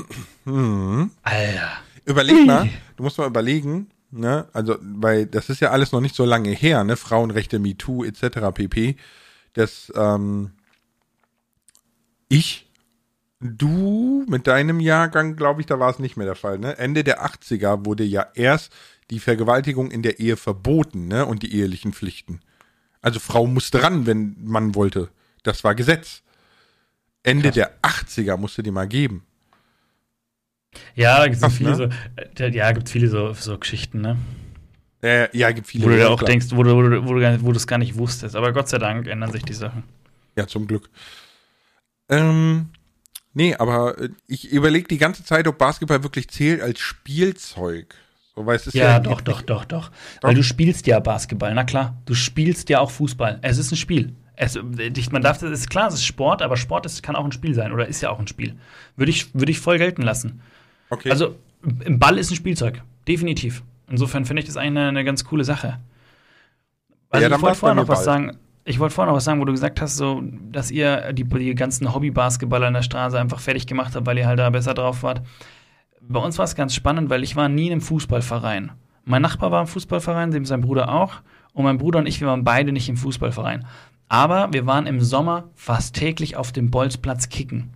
Hm. 0.45 1.11
Alter. 1.23 1.73
Überleg 2.07 2.47
mal, 2.47 2.71
du 2.97 3.03
musst 3.03 3.19
mal 3.19 3.27
überlegen, 3.27 3.91
ne, 4.11 4.49
also, 4.55 4.79
weil 4.81 5.27
das 5.27 5.51
ist 5.51 5.61
ja 5.61 5.71
alles 5.71 5.93
noch 5.93 6.01
nicht 6.01 6.15
so 6.15 6.25
lange 6.25 6.49
her, 6.49 6.83
ne, 6.83 6.97
Frauenrechte, 6.97 7.59
MeToo, 7.59 8.05
etc. 8.05 8.39
pp. 8.55 8.97
dass 9.53 9.93
ähm, 9.95 10.53
ich, 12.31 12.71
du 13.39 14.25
mit 14.29 14.47
deinem 14.47 14.81
Jahrgang, 14.81 15.37
glaube 15.37 15.61
ich, 15.61 15.67
da 15.67 15.79
war 15.79 15.91
es 15.91 15.99
nicht 15.99 16.17
mehr 16.17 16.25
der 16.27 16.37
Fall, 16.37 16.59
ne? 16.59 16.79
Ende 16.79 17.05
der 17.05 17.23
80er 17.23 17.85
wurde 17.85 18.05
ja 18.05 18.29
erst 18.35 18.73
die 19.11 19.21
Vergewaltigung 19.21 19.91
in 19.91 20.03
der 20.03 20.21
Ehe 20.21 20.37
verboten, 20.37 21.09
ne, 21.09 21.27
und 21.27 21.43
die 21.43 21.55
ehelichen 21.55 21.93
Pflichten. 21.93 22.41
Also 23.01 23.21
Frau 23.21 23.47
musste 23.47 23.83
ran, 23.83 24.07
wenn 24.07 24.37
man 24.43 24.75
wollte. 24.75 25.11
Das 25.43 25.65
war 25.65 25.75
Gesetz. 25.75 26.23
Ende 27.23 27.51
Krass. 27.51 27.55
der 27.55 27.79
80er 27.83 28.37
musste 28.37 28.63
die 28.63 28.71
mal 28.71 28.89
geben. 28.89 29.25
Ja, 30.95 31.19
da 31.19 31.29
gibt 31.29 31.43
es 31.43 31.55
viele 31.55 31.71
ne? 31.71 31.77
so, 31.77 32.43
äh, 32.43 32.51
ja, 32.51 32.73
gibt 32.73 32.89
viele 32.89 33.09
so, 33.09 33.33
so 33.33 33.59
Geschichten, 33.59 34.01
ne? 34.01 34.19
Äh, 35.03 35.37
ja, 35.37 35.51
gibt 35.53 35.69
viele. 35.69 35.85
Wo 35.85 35.89
du 35.89 35.99
ja 35.99 36.09
auch 36.09 36.19
klar. 36.19 36.31
denkst, 36.31 36.49
wo 36.51 36.63
du, 36.63 36.75
wo 36.75 36.83
du, 36.83 37.05
wo 37.07 37.15
du, 37.15 37.43
wo 37.43 37.53
du 37.53 37.57
es 37.57 37.67
gar 37.67 37.79
nicht 37.79 37.97
wusstest. 37.97 38.35
Aber 38.35 38.53
Gott 38.53 38.69
sei 38.69 38.79
Dank 38.79 39.07
ändern 39.07 39.33
sich 39.33 39.43
die 39.43 39.55
Sachen. 39.55 39.85
Ja, 40.37 40.47
zum 40.47 40.67
Glück. 40.67 40.91
Ähm, 42.09 42.71
nee, 43.33 43.55
aber 43.55 43.99
äh, 43.99 44.09
ich 44.27 44.51
überlege 44.51 44.89
die 44.89 44.99
ganze 44.99 45.25
Zeit, 45.25 45.47
ob 45.47 45.59
Basketball 45.59 46.03
wirklich 46.03 46.29
zählt 46.29 46.61
als 46.61 46.81
Spielzeug. 46.81 47.95
So, 48.39 48.47
weil 48.47 48.55
es 48.55 48.69
ist 48.69 48.75
ja, 48.75 48.85
ja 48.85 49.01
doch, 49.01 49.21
doch, 49.21 49.43
doch, 49.43 49.65
doch. 49.65 49.91
Weil 50.21 50.37
du 50.37 50.45
spielst 50.45 50.87
ja 50.87 51.01
Basketball, 51.01 51.53
na 51.55 51.65
klar. 51.65 51.97
Du 52.07 52.15
spielst 52.15 52.69
ja 52.69 52.79
auch 52.79 52.93
Fußball. 52.93 53.41
Es 53.43 53.59
ist 53.59 53.73
ein 53.73 53.77
Spiel. 53.77 54.15
Es, 54.37 54.57
man 55.11 55.23
darf, 55.23 55.43
es 55.43 55.51
ist 55.51 55.71
klar, 55.71 55.89
es 55.89 55.95
ist 55.95 56.05
Sport, 56.05 56.41
aber 56.41 56.57
Sport 56.57 56.87
ist, 56.87 57.03
kann 57.03 57.17
auch 57.17 57.25
ein 57.25 57.33
Spiel 57.33 57.53
sein 57.53 57.73
oder 57.73 57.89
ist 57.89 58.01
ja 58.01 58.11
auch 58.11 58.21
ein 58.21 58.29
Spiel. 58.29 58.55
Würde 58.95 59.11
ich, 59.11 59.35
würde 59.35 59.51
ich 59.51 59.59
voll 59.59 59.79
gelten 59.79 60.03
lassen. 60.03 60.41
Okay. 60.91 61.11
Also, 61.11 61.35
ein 61.85 61.99
Ball 61.99 62.17
ist 62.17 62.31
ein 62.31 62.37
Spielzeug. 62.37 62.81
Definitiv. 63.09 63.65
Insofern 63.91 64.25
finde 64.25 64.43
ich 64.43 64.47
das 64.47 64.57
eigentlich 64.57 64.79
eine, 64.79 64.89
eine, 64.89 65.05
ganz 65.05 65.25
coole 65.25 65.43
Sache. 65.43 65.81
Also, 67.11 67.27
ja, 67.29 67.35
ich 67.35 67.43
wollte 67.43 67.59
vorher 67.59 67.75
noch 67.75 67.89
was 67.89 68.05
sagen. 68.05 68.39
Ich 68.65 68.79
wollte 68.79 68.95
vorher 68.95 69.11
noch 69.11 69.17
was 69.17 69.25
sagen, 69.25 69.41
wo 69.41 69.47
du 69.47 69.53
gesagt 69.53 69.81
hast, 69.81 69.97
so, 69.97 70.23
dass 70.53 70.71
ihr 70.71 71.13
die, 71.13 71.25
die 71.25 71.55
ganzen 71.57 71.93
Hobby-Basketballer 71.93 72.69
in 72.69 72.75
der 72.75 72.83
Straße 72.83 73.19
einfach 73.19 73.41
fertig 73.41 73.67
gemacht 73.67 73.97
habt, 73.97 74.07
weil 74.07 74.17
ihr 74.17 74.29
halt 74.29 74.39
da 74.39 74.49
besser 74.51 74.75
drauf 74.75 75.03
wart. 75.03 75.23
Bei 76.01 76.21
uns 76.21 76.39
war 76.39 76.45
es 76.45 76.55
ganz 76.55 76.75
spannend, 76.75 77.11
weil 77.11 77.23
ich 77.23 77.37
war 77.37 77.49
nie 77.49 77.67
in 77.67 77.73
einem 77.73 77.81
Fußballverein. 77.81 78.73
Mein 79.05 79.23
Nachbar 79.23 79.51
war 79.51 79.61
im 79.63 79.67
Fußballverein, 79.67 80.31
dem 80.31 80.45
sein 80.45 80.61
Bruder 80.61 80.93
auch. 80.93 81.15
Und 81.53 81.65
mein 81.65 81.79
Bruder 81.79 81.99
und 81.99 82.07
ich, 82.07 82.21
wir 82.21 82.29
waren 82.29 82.45
beide 82.45 82.73
nicht 82.73 82.89
im 82.89 82.97
Fußballverein. 82.97 83.67
Aber 84.09 84.53
wir 84.53 84.67
waren 84.67 84.87
im 84.87 85.01
Sommer 85.01 85.51
fast 85.55 85.97
täglich 85.97 86.37
auf 86.37 86.53
dem 86.53 86.71
Bolzplatz 86.71 87.29
kicken. 87.29 87.71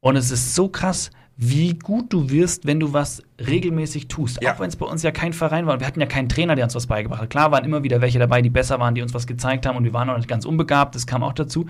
Und 0.00 0.16
es 0.16 0.30
ist 0.30 0.54
so 0.54 0.68
krass, 0.68 1.10
wie 1.42 1.72
gut 1.78 2.12
du 2.12 2.28
wirst, 2.28 2.66
wenn 2.66 2.80
du 2.80 2.92
was 2.92 3.22
regelmäßig 3.38 4.08
tust. 4.08 4.42
Ja. 4.42 4.54
Auch 4.54 4.60
wenn 4.60 4.68
es 4.68 4.76
bei 4.76 4.86
uns 4.86 5.02
ja 5.02 5.10
kein 5.10 5.32
Verein 5.32 5.66
war. 5.66 5.74
Und 5.74 5.80
wir 5.80 5.86
hatten 5.86 6.00
ja 6.00 6.06
keinen 6.06 6.28
Trainer, 6.28 6.54
der 6.54 6.64
uns 6.64 6.74
was 6.74 6.86
beigebracht 6.86 7.22
hat. 7.22 7.30
Klar 7.30 7.50
waren 7.50 7.64
immer 7.64 7.82
wieder 7.82 8.00
welche 8.00 8.18
dabei, 8.18 8.42
die 8.42 8.50
besser 8.50 8.78
waren, 8.78 8.94
die 8.94 9.02
uns 9.02 9.14
was 9.14 9.26
gezeigt 9.26 9.64
haben. 9.64 9.76
Und 9.76 9.84
wir 9.84 9.94
waren 9.94 10.10
auch 10.10 10.16
nicht 10.16 10.28
ganz 10.28 10.44
unbegabt, 10.44 10.94
das 10.94 11.06
kam 11.06 11.22
auch 11.22 11.32
dazu. 11.32 11.66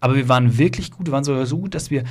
Aber 0.00 0.14
wir 0.14 0.28
waren 0.30 0.56
wirklich 0.56 0.90
gut. 0.90 1.08
Wir 1.08 1.12
waren 1.12 1.24
sogar 1.24 1.44
so 1.44 1.58
gut, 1.58 1.74
dass 1.74 1.90
wir, 1.90 2.04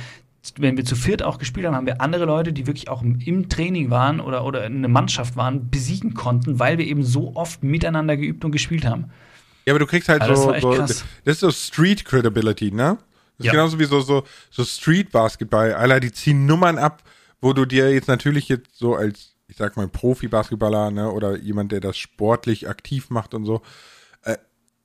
wenn 0.56 0.76
wir 0.76 0.84
zu 0.84 0.96
viert 0.96 1.22
auch 1.22 1.38
gespielt 1.38 1.66
haben, 1.66 1.74
haben 1.74 1.86
wir 1.86 2.00
andere 2.00 2.24
Leute, 2.24 2.52
die 2.52 2.66
wirklich 2.66 2.88
auch 2.88 3.02
im 3.02 3.48
Training 3.48 3.90
waren 3.90 4.20
oder, 4.20 4.44
oder 4.44 4.66
in 4.66 4.78
einer 4.78 4.88
Mannschaft 4.88 5.36
waren, 5.36 5.70
besiegen 5.70 6.14
konnten, 6.14 6.58
weil 6.58 6.78
wir 6.78 6.86
eben 6.86 7.04
so 7.04 7.36
oft 7.36 7.62
miteinander 7.62 8.16
geübt 8.16 8.44
und 8.44 8.50
gespielt 8.50 8.84
haben. 8.84 9.10
Ja, 9.64 9.72
aber 9.72 9.78
du 9.78 9.86
kriegst 9.86 10.08
halt 10.08 10.22
also 10.22 10.52
so, 10.54 10.74
so 10.74 10.74
das 10.76 11.04
ist 11.24 11.40
so 11.40 11.50
Street 11.52 12.04
Credibility, 12.04 12.72
ne? 12.72 12.98
Das 13.38 13.46
ja. 13.46 13.52
ist 13.52 13.56
genauso 13.56 13.78
wie 13.78 13.84
so, 13.84 14.00
so, 14.00 14.24
so 14.50 14.64
Street-Basketball. 14.64 15.74
Alter, 15.74 16.00
die 16.00 16.12
ziehen 16.12 16.46
Nummern 16.46 16.78
ab, 16.78 17.02
wo 17.40 17.52
du 17.52 17.64
dir 17.64 17.92
jetzt 17.92 18.08
natürlich 18.08 18.48
jetzt 18.48 18.76
so 18.76 18.94
als, 18.94 19.34
ich 19.48 19.56
sag 19.56 19.76
mal, 19.76 19.88
Profi-Basketballer, 19.88 20.90
ne, 20.90 21.10
oder 21.10 21.36
jemand, 21.38 21.72
der 21.72 21.80
das 21.80 21.96
sportlich 21.96 22.68
aktiv 22.68 23.10
macht 23.10 23.34
und 23.34 23.44
so, 23.44 23.62
äh, 24.22 24.36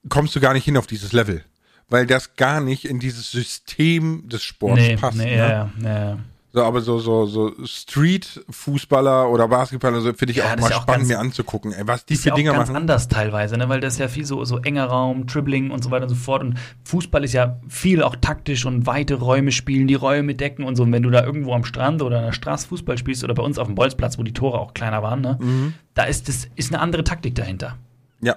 kommst 0.09 0.35
du 0.35 0.39
gar 0.39 0.53
nicht 0.53 0.65
hin 0.65 0.77
auf 0.77 0.87
dieses 0.87 1.11
Level. 1.13 1.43
Weil 1.89 2.05
das 2.05 2.35
gar 2.35 2.59
nicht 2.59 2.85
in 2.85 2.99
dieses 2.99 3.31
System 3.31 4.27
des 4.27 4.43
Sports 4.43 4.81
nee, 4.81 4.97
passt. 4.97 5.17
Nee, 5.17 5.37
ne? 5.37 5.37
ja, 5.37 5.71
ja. 5.83 6.17
So, 6.57 6.63
aber 6.63 6.81
so, 6.81 6.97
so, 6.97 7.27
so 7.27 7.53
Street-Fußballer 7.63 9.29
oder 9.29 9.47
Basketballer, 9.47 10.01
so 10.01 10.11
finde 10.13 10.31
ich 10.31 10.37
ja, 10.37 10.45
auch 10.45 10.57
mal 10.57 10.71
ja 10.71 10.77
auch 10.77 10.81
spannend, 10.81 11.07
mir 11.07 11.19
anzugucken, 11.19 11.71
ey, 11.71 11.85
was 11.85 12.03
die 12.03 12.15
für 12.15 12.29
ja 12.29 12.35
Dinger 12.35 12.53
machen. 12.53 12.67
Das 12.67 12.75
anders 12.75 13.07
teilweise, 13.09 13.57
ne? 13.57 13.69
weil 13.69 13.79
das 13.79 13.93
ist 13.93 13.99
ja 13.99 14.07
viel 14.07 14.25
so, 14.25 14.43
so 14.43 14.57
enger 14.57 14.85
Raum, 14.85 15.27
Dribbling 15.27 15.69
und 15.69 15.83
so 15.83 15.91
weiter 15.91 16.03
und 16.03 16.09
so 16.09 16.15
fort. 16.15 16.41
Und 16.41 16.57
Fußball 16.85 17.23
ist 17.23 17.33
ja 17.33 17.59
viel 17.67 18.01
auch 18.01 18.15
taktisch 18.15 18.65
und 18.65 18.87
weite 18.87 19.13
Räume 19.15 19.51
spielen, 19.51 19.87
die 19.87 19.93
Räume 19.93 20.33
decken 20.33 20.63
und 20.63 20.77
so. 20.77 20.81
Und 20.81 20.91
wenn 20.93 21.03
du 21.03 21.11
da 21.11 21.23
irgendwo 21.23 21.53
am 21.53 21.63
Strand 21.63 22.01
oder 22.01 22.17
in 22.17 22.25
der 22.25 22.31
Straße 22.31 22.67
Fußball 22.69 22.97
spielst 22.97 23.23
oder 23.23 23.35
bei 23.35 23.43
uns 23.43 23.59
auf 23.59 23.67
dem 23.67 23.75
Bolzplatz, 23.75 24.17
wo 24.17 24.23
die 24.23 24.33
Tore 24.33 24.57
auch 24.57 24.73
kleiner 24.73 25.03
waren, 25.03 25.21
ne? 25.21 25.37
Mhm. 25.39 25.73
da 25.93 26.05
ist, 26.05 26.27
das, 26.27 26.47
ist 26.55 26.73
eine 26.73 26.81
andere 26.81 27.03
Taktik 27.03 27.35
dahinter. 27.35 27.77
Ja, 28.21 28.35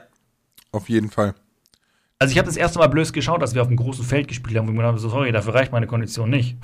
auf 0.73 0.91
jeden 0.91 1.11
Fall. 1.11 1.35
Also 2.23 2.33
ich 2.33 2.39
habe 2.39 2.47
das 2.47 2.59
erste 2.59 2.79
Mal 2.79 2.89
blöd 2.89 3.11
geschaut, 3.15 3.41
dass 3.41 3.55
wir 3.55 3.63
auf 3.63 3.69
einem 3.69 3.79
großen 3.79 4.05
Feld 4.05 4.29
gespielt 4.29 4.59
haben, 4.59 4.67
wo 4.67 4.73
ich 4.73 4.77
mir 4.77 4.83
dachte, 4.83 4.99
sorry, 4.99 5.33
dafür 5.33 5.55
reicht 5.55 5.73
meine 5.73 5.87
Kondition 5.87 6.29
nicht. 6.29 6.59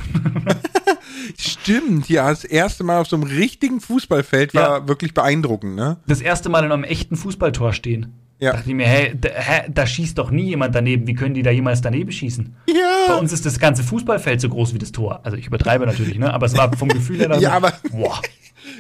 Stimmt, 1.39 2.11
ja, 2.11 2.29
das 2.29 2.45
erste 2.45 2.85
Mal 2.85 3.01
auf 3.01 3.07
so 3.07 3.17
einem 3.17 3.25
richtigen 3.25 3.81
Fußballfeld 3.81 4.55
war 4.55 4.81
ja. 4.81 4.89
wirklich 4.89 5.15
beeindruckend, 5.15 5.75
ne? 5.75 5.97
Das 6.07 6.21
erste 6.21 6.51
Mal 6.51 6.63
in 6.67 6.73
einem 6.73 6.85
echten 6.85 7.17
Fußballtor 7.17 7.73
stehen. 7.73 8.13
Ja. 8.39 8.51
Da 8.51 8.59
dachte 8.59 8.69
ich 8.69 8.77
mir, 8.77 8.87
hä, 8.87 9.15
da, 9.19 9.31
hä, 9.31 9.63
da 9.73 9.87
schießt 9.87 10.19
doch 10.19 10.31
nie 10.31 10.45
jemand 10.45 10.75
daneben. 10.75 11.07
Wie 11.07 11.15
können 11.15 11.33
die 11.33 11.43
da 11.43 11.51
jemals 11.51 11.81
daneben 11.81 12.13
schießen? 12.13 12.55
Ja. 12.69 12.75
Bei 13.09 13.15
uns 13.15 13.33
ist 13.33 13.47
das 13.47 13.59
ganze 13.59 13.83
Fußballfeld 13.83 14.43
so 14.43 14.51
groß 14.51 14.75
wie 14.75 14.79
das 14.79 14.93
Tor. 14.93 15.21
Also 15.25 15.39
ich 15.39 15.47
übertreibe 15.47 15.87
natürlich, 15.87 16.19
ne? 16.19 16.35
Aber 16.35 16.45
es 16.45 16.55
war 16.55 16.71
vom 16.77 16.91
Gefühl 16.91 17.19
her 17.19 17.31
dann 17.31 17.41
Ja, 17.41 17.49
so, 17.49 17.57
aber. 17.57 17.73
Boah. 17.91 18.21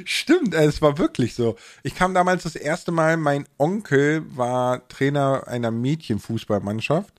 Stimmt, 0.04 0.54
es 0.54 0.82
war 0.82 0.98
wirklich 0.98 1.34
so. 1.34 1.56
Ich 1.82 1.94
kam 1.94 2.14
damals 2.14 2.42
das 2.42 2.56
erste 2.56 2.92
Mal, 2.92 3.16
mein 3.16 3.46
Onkel 3.58 4.24
war 4.34 4.86
Trainer 4.88 5.44
einer 5.46 5.70
Mädchenfußballmannschaft 5.70 7.14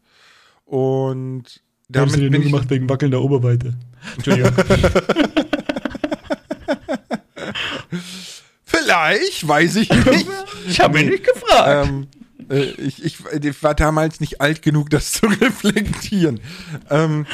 und 0.65 1.61
damit 1.89 2.11
Haben 2.11 2.15
sie 2.15 2.29
den 2.29 2.33
nur 2.33 2.41
gemacht 2.41 2.69
wegen 2.69 2.89
wackelnder 2.89 3.21
Oberweite. 3.21 3.75
Entschuldigung. 4.15 4.53
Vielleicht, 8.65 9.47
weiß 9.47 9.77
ich 9.77 9.89
nicht. 9.89 10.27
ich 10.67 10.79
habe 10.79 10.99
mich 10.99 11.09
nicht 11.09 11.23
gefragt. 11.25 11.87
Ähm, 11.89 12.07
äh, 12.49 12.63
ich, 12.81 13.03
ich, 13.03 13.17
ich, 13.25 13.63
war 13.63 13.75
damals 13.75 14.19
nicht 14.19 14.41
alt 14.41 14.61
genug, 14.61 14.89
das 14.89 15.13
zu 15.13 15.27
reflektieren. 15.27 16.39
Ähm, 16.89 17.25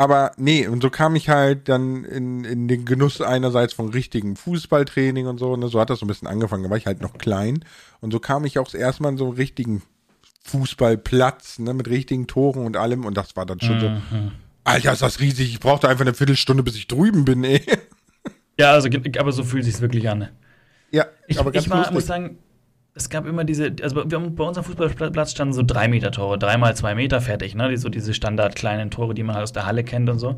aber 0.00 0.32
nee, 0.38 0.66
und 0.66 0.82
so 0.82 0.88
kam 0.88 1.14
ich 1.14 1.28
halt 1.28 1.68
dann 1.68 2.06
in, 2.06 2.42
in 2.44 2.68
den 2.68 2.86
Genuss 2.86 3.20
einerseits 3.20 3.74
von 3.74 3.90
richtigen 3.90 4.34
Fußballtraining 4.34 5.26
und 5.26 5.36
so. 5.36 5.54
Ne? 5.56 5.68
so 5.68 5.78
hat 5.78 5.90
das 5.90 5.98
so 5.98 6.06
ein 6.06 6.08
bisschen 6.08 6.26
angefangen. 6.26 6.62
Da 6.62 6.70
war 6.70 6.78
ich 6.78 6.86
halt 6.86 7.02
noch 7.02 7.18
klein. 7.18 7.66
Und 8.00 8.10
so 8.10 8.18
kam 8.18 8.46
ich 8.46 8.58
auch 8.58 8.72
erstmal 8.72 9.12
in 9.12 9.18
so 9.18 9.26
einen 9.26 9.34
richtigen 9.34 9.82
Fußballplatz, 10.44 11.58
ne, 11.58 11.74
mit 11.74 11.86
richtigen 11.86 12.26
Toren 12.26 12.64
und 12.64 12.78
allem. 12.78 13.04
Und 13.04 13.18
das 13.18 13.36
war 13.36 13.44
dann 13.44 13.60
schon 13.60 13.76
mhm. 13.76 13.80
so. 13.80 14.32
Alter, 14.64 14.94
ist 14.94 15.02
das 15.02 15.20
riesig. 15.20 15.50
Ich 15.50 15.60
brauchte 15.60 15.86
einfach 15.86 16.06
eine 16.06 16.14
Viertelstunde, 16.14 16.62
bis 16.62 16.76
ich 16.76 16.88
drüben 16.88 17.26
bin, 17.26 17.44
ey. 17.44 17.60
Ja, 18.58 18.72
also, 18.72 18.88
aber 19.18 19.32
so 19.32 19.44
fühlt 19.44 19.66
sich 19.66 19.82
wirklich 19.82 20.08
an. 20.08 20.30
Ja, 20.92 21.08
ich, 21.26 21.38
aber 21.38 21.52
ganz 21.52 21.66
ich 21.66 21.70
war, 21.70 21.92
muss 21.92 22.06
sagen, 22.06 22.38
es 22.94 23.08
gab 23.08 23.26
immer 23.26 23.44
diese, 23.44 23.74
also 23.82 24.00
haben, 24.00 24.34
bei 24.34 24.44
uns 24.44 24.58
am 24.58 24.64
Fußballplatz 24.64 25.30
standen 25.30 25.54
so 25.54 25.62
drei 25.62 25.88
Meter 25.88 26.10
Tore, 26.10 26.38
dreimal 26.38 26.76
zwei 26.76 26.94
Meter 26.94 27.20
fertig, 27.20 27.54
ne? 27.54 27.68
Die, 27.68 27.76
so 27.76 27.88
diese 27.88 28.14
Standard 28.14 28.56
kleinen 28.56 28.90
Tore, 28.90 29.14
die 29.14 29.22
man 29.22 29.36
halt 29.36 29.44
aus 29.44 29.52
der 29.52 29.66
Halle 29.66 29.84
kennt 29.84 30.08
und 30.08 30.18
so. 30.18 30.36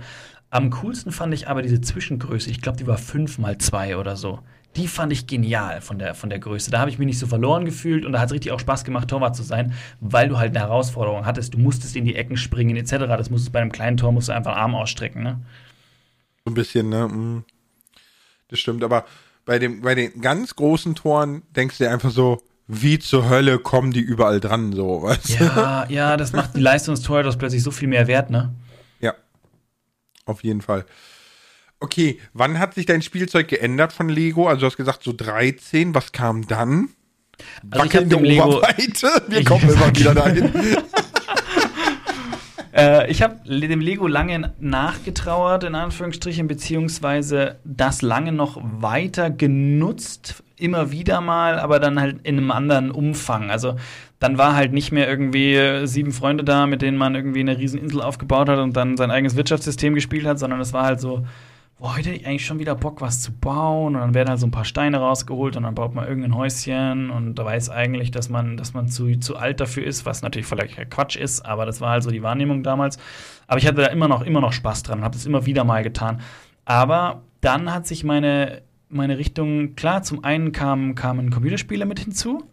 Am 0.50 0.70
coolsten 0.70 1.12
fand 1.12 1.32
ich 1.32 1.48
aber 1.48 1.62
diese 1.62 1.80
Zwischengröße. 1.80 2.50
Ich 2.50 2.60
glaube, 2.60 2.76
die 2.76 2.86
war 2.86 2.98
fünf 2.98 3.38
mal 3.38 3.56
zwei 3.56 3.96
oder 3.96 4.16
so. 4.16 4.40
Die 4.76 4.86
fand 4.86 5.12
ich 5.12 5.26
genial 5.26 5.80
von 5.80 5.98
der, 5.98 6.14
von 6.14 6.30
der 6.30 6.38
Größe. 6.38 6.70
Da 6.70 6.78
habe 6.78 6.90
ich 6.90 6.98
mich 6.98 7.06
nicht 7.06 7.18
so 7.18 7.26
verloren 7.26 7.64
gefühlt 7.64 8.04
und 8.04 8.12
da 8.12 8.20
hat 8.20 8.28
es 8.28 8.32
richtig 8.32 8.52
auch 8.52 8.60
Spaß 8.60 8.84
gemacht, 8.84 9.08
Torwart 9.08 9.36
zu 9.36 9.42
sein, 9.42 9.74
weil 10.00 10.28
du 10.28 10.38
halt 10.38 10.50
eine 10.50 10.60
Herausforderung 10.60 11.26
hattest. 11.26 11.54
Du 11.54 11.58
musstest 11.58 11.96
in 11.96 12.04
die 12.04 12.16
Ecken 12.16 12.36
springen, 12.36 12.76
etc. 12.76 12.90
Das 12.90 13.30
musstest 13.30 13.52
bei 13.52 13.60
einem 13.60 13.72
kleinen 13.72 13.96
Tor 13.96 14.12
musst 14.12 14.28
du 14.28 14.32
einfach 14.32 14.56
Arm 14.56 14.74
ausstrecken, 14.74 15.22
ne? 15.22 15.40
So 16.44 16.50
ein 16.50 16.54
bisschen, 16.54 16.88
ne? 16.88 17.08
Mhm. 17.08 17.44
Das 18.48 18.58
stimmt, 18.58 18.84
aber 18.84 19.06
bei, 19.44 19.58
dem, 19.58 19.80
bei 19.82 19.94
den 19.94 20.20
ganz 20.20 20.56
großen 20.56 20.94
Toren 20.94 21.42
denkst 21.54 21.78
du 21.78 21.84
dir 21.84 21.90
einfach 21.90 22.10
so, 22.10 22.42
wie 22.68 22.98
zur 22.98 23.28
Hölle 23.28 23.58
kommen 23.58 23.92
die 23.92 24.00
überall 24.00 24.40
dran, 24.40 24.72
so, 24.72 25.02
weißt 25.02 25.40
Ja, 25.40 25.86
ja, 25.88 26.16
das 26.16 26.32
macht 26.32 26.54
die 26.56 26.60
Leistungstore 26.60 27.22
das 27.22 27.36
plötzlich 27.36 27.62
so 27.62 27.70
viel 27.70 27.88
mehr 27.88 28.06
wert, 28.06 28.30
ne? 28.30 28.54
Ja. 29.00 29.14
Auf 30.24 30.42
jeden 30.44 30.62
Fall. 30.62 30.86
Okay, 31.80 32.20
wann 32.32 32.60
hat 32.60 32.74
sich 32.74 32.86
dein 32.86 33.02
Spielzeug 33.02 33.48
geändert 33.48 33.92
von 33.92 34.08
Lego? 34.08 34.46
Also 34.48 34.60
du 34.60 34.66
hast 34.66 34.76
gesagt 34.76 35.02
so 35.02 35.12
13, 35.12 35.94
was 35.94 36.12
kam 36.12 36.46
dann? 36.46 36.90
Also 37.70 37.84
Wackelnde 37.84 38.16
ich 38.16 38.22
Lego, 38.22 38.58
Oberweite? 38.58 39.08
Wir 39.28 39.44
kommen 39.44 39.68
immer 39.68 39.96
wieder 39.96 40.14
dahin. 40.14 40.52
Äh, 42.74 43.10
ich 43.10 43.22
habe 43.22 43.36
dem 43.46 43.80
Lego 43.80 44.06
lange 44.06 44.52
nachgetrauert, 44.60 45.64
in 45.64 45.74
Anführungsstrichen, 45.74 46.48
beziehungsweise 46.48 47.56
das 47.64 48.02
lange 48.02 48.32
noch 48.32 48.58
weiter 48.62 49.30
genutzt, 49.30 50.42
immer 50.56 50.90
wieder 50.90 51.20
mal, 51.20 51.58
aber 51.58 51.80
dann 51.80 52.00
halt 52.00 52.20
in 52.22 52.38
einem 52.38 52.50
anderen 52.50 52.90
Umfang. 52.90 53.50
Also 53.50 53.76
dann 54.18 54.38
war 54.38 54.54
halt 54.54 54.72
nicht 54.72 54.92
mehr 54.92 55.08
irgendwie 55.08 55.86
sieben 55.86 56.12
Freunde 56.12 56.44
da, 56.44 56.66
mit 56.66 56.80
denen 56.82 56.96
man 56.96 57.14
irgendwie 57.14 57.40
eine 57.40 57.58
Rieseninsel 57.58 58.00
aufgebaut 58.00 58.48
hat 58.48 58.58
und 58.58 58.76
dann 58.76 58.96
sein 58.96 59.10
eigenes 59.10 59.36
Wirtschaftssystem 59.36 59.94
gespielt 59.94 60.26
hat, 60.26 60.38
sondern 60.38 60.60
es 60.60 60.72
war 60.72 60.84
halt 60.84 61.00
so, 61.00 61.24
boah, 61.82 61.96
heute 61.96 62.10
hätte 62.10 62.20
ich 62.20 62.26
eigentlich 62.28 62.46
schon 62.46 62.60
wieder 62.60 62.76
Bock, 62.76 63.00
was 63.00 63.20
zu 63.20 63.32
bauen. 63.32 63.96
Und 63.96 64.00
dann 64.00 64.14
werden 64.14 64.28
halt 64.28 64.38
so 64.38 64.46
ein 64.46 64.52
paar 64.52 64.64
Steine 64.64 64.98
rausgeholt 64.98 65.56
und 65.56 65.64
dann 65.64 65.74
baut 65.74 65.94
man 65.94 66.06
irgendein 66.06 66.36
Häuschen 66.36 67.10
und 67.10 67.34
da 67.34 67.44
weiß 67.44 67.70
eigentlich, 67.70 68.12
dass 68.12 68.28
man, 68.28 68.56
dass 68.56 68.72
man 68.72 68.86
zu, 68.86 69.18
zu 69.18 69.36
alt 69.36 69.58
dafür 69.58 69.84
ist, 69.84 70.06
was 70.06 70.22
natürlich 70.22 70.46
vielleicht 70.46 70.90
Quatsch 70.90 71.16
ist, 71.16 71.44
aber 71.44 71.66
das 71.66 71.80
war 71.80 71.90
halt 71.90 72.04
so 72.04 72.10
die 72.10 72.22
Wahrnehmung 72.22 72.62
damals. 72.62 72.98
Aber 73.48 73.58
ich 73.58 73.66
hatte 73.66 73.82
da 73.82 73.88
immer 73.88 74.06
noch, 74.06 74.22
immer 74.22 74.40
noch 74.40 74.52
Spaß 74.52 74.84
dran 74.84 75.00
und 75.00 75.04
habe 75.04 75.16
das 75.16 75.26
immer 75.26 75.44
wieder 75.44 75.64
mal 75.64 75.82
getan. 75.82 76.20
Aber 76.64 77.22
dann 77.40 77.74
hat 77.74 77.88
sich 77.88 78.04
meine, 78.04 78.62
meine 78.88 79.18
Richtung, 79.18 79.74
klar, 79.74 80.04
zum 80.04 80.22
einen 80.22 80.52
kamen, 80.52 80.94
kamen 80.94 81.30
Computerspiele 81.30 81.84
mit 81.84 81.98
hinzu. 81.98 82.44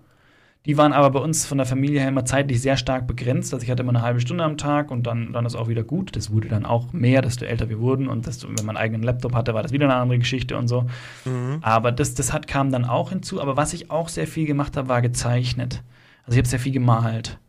Die 0.65 0.77
waren 0.77 0.91
aber 0.91 1.09
bei 1.09 1.19
uns 1.19 1.45
von 1.45 1.57
der 1.57 1.65
Familie 1.65 2.01
her 2.01 2.09
immer 2.09 2.25
zeitlich 2.25 2.61
sehr 2.61 2.75
stark 2.75 3.07
begrenzt. 3.07 3.53
Also 3.53 3.63
ich 3.63 3.71
hatte 3.71 3.81
immer 3.81 3.91
eine 3.91 4.01
halbe 4.01 4.19
Stunde 4.19 4.43
am 4.43 4.57
Tag 4.57 4.91
und 4.91 5.07
dann, 5.07 5.31
dann 5.31 5.45
ist 5.45 5.55
auch 5.55 5.69
wieder 5.69 5.83
gut. 5.83 6.15
Das 6.17 6.31
wurde 6.31 6.49
dann 6.49 6.65
auch 6.65 6.91
mehr, 6.91 7.21
desto 7.21 7.45
älter 7.45 7.69
wir 7.69 7.79
wurden. 7.79 8.09
Und 8.09 8.27
desto, 8.27 8.47
wenn 8.49 8.65
man 8.65 8.75
einen 8.75 8.83
eigenen 8.83 9.03
Laptop 9.03 9.33
hatte, 9.33 9.53
war 9.53 9.63
das 9.63 9.71
wieder 9.71 9.85
eine 9.85 9.95
andere 9.95 10.19
Geschichte 10.19 10.57
und 10.57 10.67
so. 10.67 10.85
Mhm. 11.23 11.59
Aber 11.61 11.93
das, 11.93 12.13
das 12.13 12.33
hat, 12.33 12.47
kam 12.47 12.71
dann 12.71 12.83
auch 12.83 13.09
hinzu. 13.09 13.41
Aber 13.41 13.55
was 13.55 13.73
ich 13.73 13.89
auch 13.89 14.09
sehr 14.09 14.27
viel 14.27 14.45
gemacht 14.45 14.75
habe, 14.75 14.89
war 14.89 15.01
gezeichnet. 15.01 15.81
Also 16.25 16.35
ich 16.35 16.39
habe 16.39 16.47
sehr 16.49 16.59
viel 16.59 16.73
gemalt. 16.73 17.39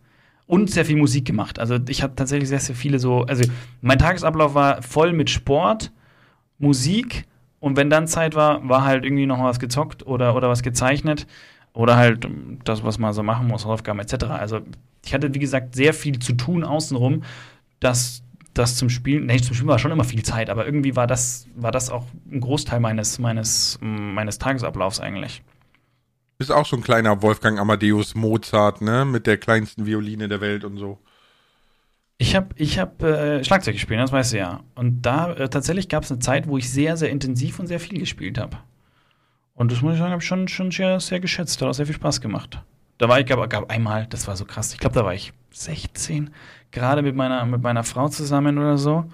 Und 0.47 0.71
sehr 0.71 0.85
viel 0.85 0.97
Musik 0.97 1.25
gemacht. 1.25 1.59
Also 1.59 1.79
ich 1.89 2.03
habe 2.03 2.15
tatsächlich 2.15 2.49
sehr, 2.49 2.61
sehr 2.61 2.77
viele 2.77 3.01
so. 3.01 3.23
Also 3.23 3.49
mein 3.81 3.99
Tagesablauf 3.99 4.55
war 4.55 4.83
voll 4.83 5.13
mit 5.13 5.31
Sport, 5.31 5.93
Musik 6.59 7.27
und 7.61 7.77
wenn 7.77 7.91
dann 7.91 8.07
Zeit 8.07 8.35
war, 8.35 8.67
war 8.69 8.85
halt 8.85 9.05
irgendwie 9.05 9.27
noch 9.27 9.43
was 9.45 9.61
gezockt 9.61 10.07
oder, 10.07 10.35
oder 10.35 10.49
was 10.49 10.63
gezeichnet. 10.63 11.27
Oder 11.73 11.97
halt 11.97 12.29
das, 12.65 12.83
was 12.85 12.99
man 12.99 13.13
so 13.13 13.23
machen 13.23 13.47
muss, 13.47 13.65
Hausaufgaben 13.65 14.01
etc. 14.01 14.25
Also 14.25 14.61
ich 15.05 15.15
hatte, 15.15 15.33
wie 15.35 15.39
gesagt, 15.39 15.75
sehr 15.75 15.95
viel 15.95 16.19
zu 16.19 16.33
tun 16.33 16.65
außenrum, 16.65 17.23
dass 17.79 18.23
das 18.55 18.77
zum 18.77 18.91
Spielen, 18.91 19.27
nee, 19.27 19.39
zum 19.39 19.55
Spielen 19.55 19.69
war 19.69 19.79
schon 19.79 19.93
immer 19.93 20.05
viel 20.05 20.23
Zeit, 20.23 20.51
aber 20.51 20.67
irgendwie 20.67 20.97
war 20.97 21.07
das, 21.07 21.47
war 21.55 21.71
das 21.71 21.91
auch 21.91 22.07
ein 22.31 22.41
Großteil 22.41 22.81
meines, 22.81 23.19
meines, 23.19 23.79
meines 23.81 24.39
Tagesablaufs 24.39 25.01
eigentlich. 25.01 25.43
Du 26.41 26.47
bist 26.47 26.53
auch 26.53 26.67
so 26.67 26.77
ein 26.77 26.83
kleiner 26.83 27.23
Wolfgang 27.23 27.59
Amadeus 27.59 28.15
Mozart, 28.15 28.81
ne? 28.81 29.05
Mit 29.05 29.27
der 29.27 29.37
kleinsten 29.37 29.87
Violine 29.87 30.27
der 30.27 30.41
Welt 30.41 30.65
und 30.65 30.79
so. 30.79 30.99
Ich 32.19 32.35
habe 32.37 32.49
ich 32.57 32.79
hab, 32.79 33.03
äh, 33.03 33.45
Schlagzeug 33.45 33.75
gespielt, 33.75 34.01
das 34.01 34.13
weißt 34.13 34.33
du 34.33 34.39
ja. 34.39 34.61
Und 34.75 35.03
da 35.03 35.33
äh, 35.33 35.49
tatsächlich 35.49 35.89
gab 35.89 36.03
es 36.03 36.11
eine 36.11 36.21
Zeit, 36.21 36.49
wo 36.49 36.59
ich 36.59 36.71
sehr, 36.71 36.97
sehr 36.97 37.11
intensiv 37.11 37.59
und 37.59 37.67
sehr 37.67 37.81
viel 37.81 37.99
gespielt 37.99 38.39
habe. 38.39 38.59
Und 39.55 39.73
das 39.73 39.83
muss 39.83 39.95
ich 39.95 39.99
sagen, 39.99 40.13
habe 40.13 40.23
ich 40.23 40.29
schon, 40.29 40.49
schon 40.49 40.71
sehr, 40.71 41.01
sehr 41.01 41.21
geschätzt. 41.21 41.61
Hat 41.61 41.69
auch 41.69 41.73
sehr 41.73 41.87
viel 41.87 41.95
Spaß 41.95 42.21
gemacht. 42.21 42.61
Da 42.99 43.09
war 43.09 43.21
ich, 43.21 43.27
gab, 43.27 43.49
gab 43.49 43.71
einmal, 43.71 44.07
das 44.09 44.27
war 44.27 44.37
so 44.37 44.45
krass. 44.45 44.73
Ich 44.73 44.79
glaube, 44.79 44.95
da 44.95 45.05
war 45.05 45.15
ich 45.15 45.33
16, 45.53 46.31
gerade 46.71 47.03
mit 47.03 47.17
meiner, 47.17 47.45
mit 47.47 47.63
meiner 47.63 47.85
Frau 47.85 48.09
zusammen 48.09 48.59
oder 48.59 48.79
so. 48.79 49.05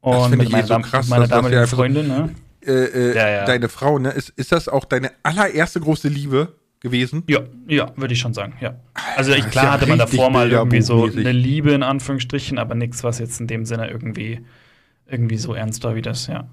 Und 0.00 0.36
mit 0.36 0.50
meiner, 0.50 0.66
so 0.66 0.78
krass, 0.78 1.08
meiner 1.08 1.26
damaligen 1.26 1.66
Freundin, 1.66 2.06
ne? 2.06 2.34
Äh, 2.64 2.72
äh, 2.72 3.16
ja, 3.16 3.28
ja. 3.28 3.44
Deine 3.44 3.68
Frau, 3.68 3.98
ne? 3.98 4.10
Ist, 4.10 4.30
ist 4.30 4.52
das 4.52 4.68
auch 4.68 4.84
deine 4.84 5.10
allererste 5.22 5.80
große 5.80 6.08
Liebe 6.08 6.54
gewesen? 6.80 7.24
Ja, 7.28 7.40
ja, 7.66 7.90
würde 7.96 8.14
ich 8.14 8.20
schon 8.20 8.34
sagen, 8.34 8.54
ja. 8.60 8.76
Also 9.16 9.32
ich, 9.32 9.48
klar 9.50 9.64
ja 9.64 9.72
hatte 9.72 9.86
man 9.86 9.98
davor 9.98 10.30
mal 10.30 10.50
irgendwie 10.50 10.80
so 10.80 11.04
eine 11.04 11.32
Liebe 11.32 11.72
in 11.72 11.82
Anführungsstrichen, 11.82 12.58
aber 12.58 12.74
nichts, 12.74 13.02
was 13.04 13.18
jetzt 13.18 13.40
in 13.40 13.46
dem 13.46 13.64
Sinne 13.64 13.90
irgendwie, 13.90 14.44
irgendwie 15.06 15.36
so 15.36 15.54
ernst 15.54 15.82
war 15.84 15.94
wie 15.94 16.02
das, 16.02 16.26
ja. 16.26 16.48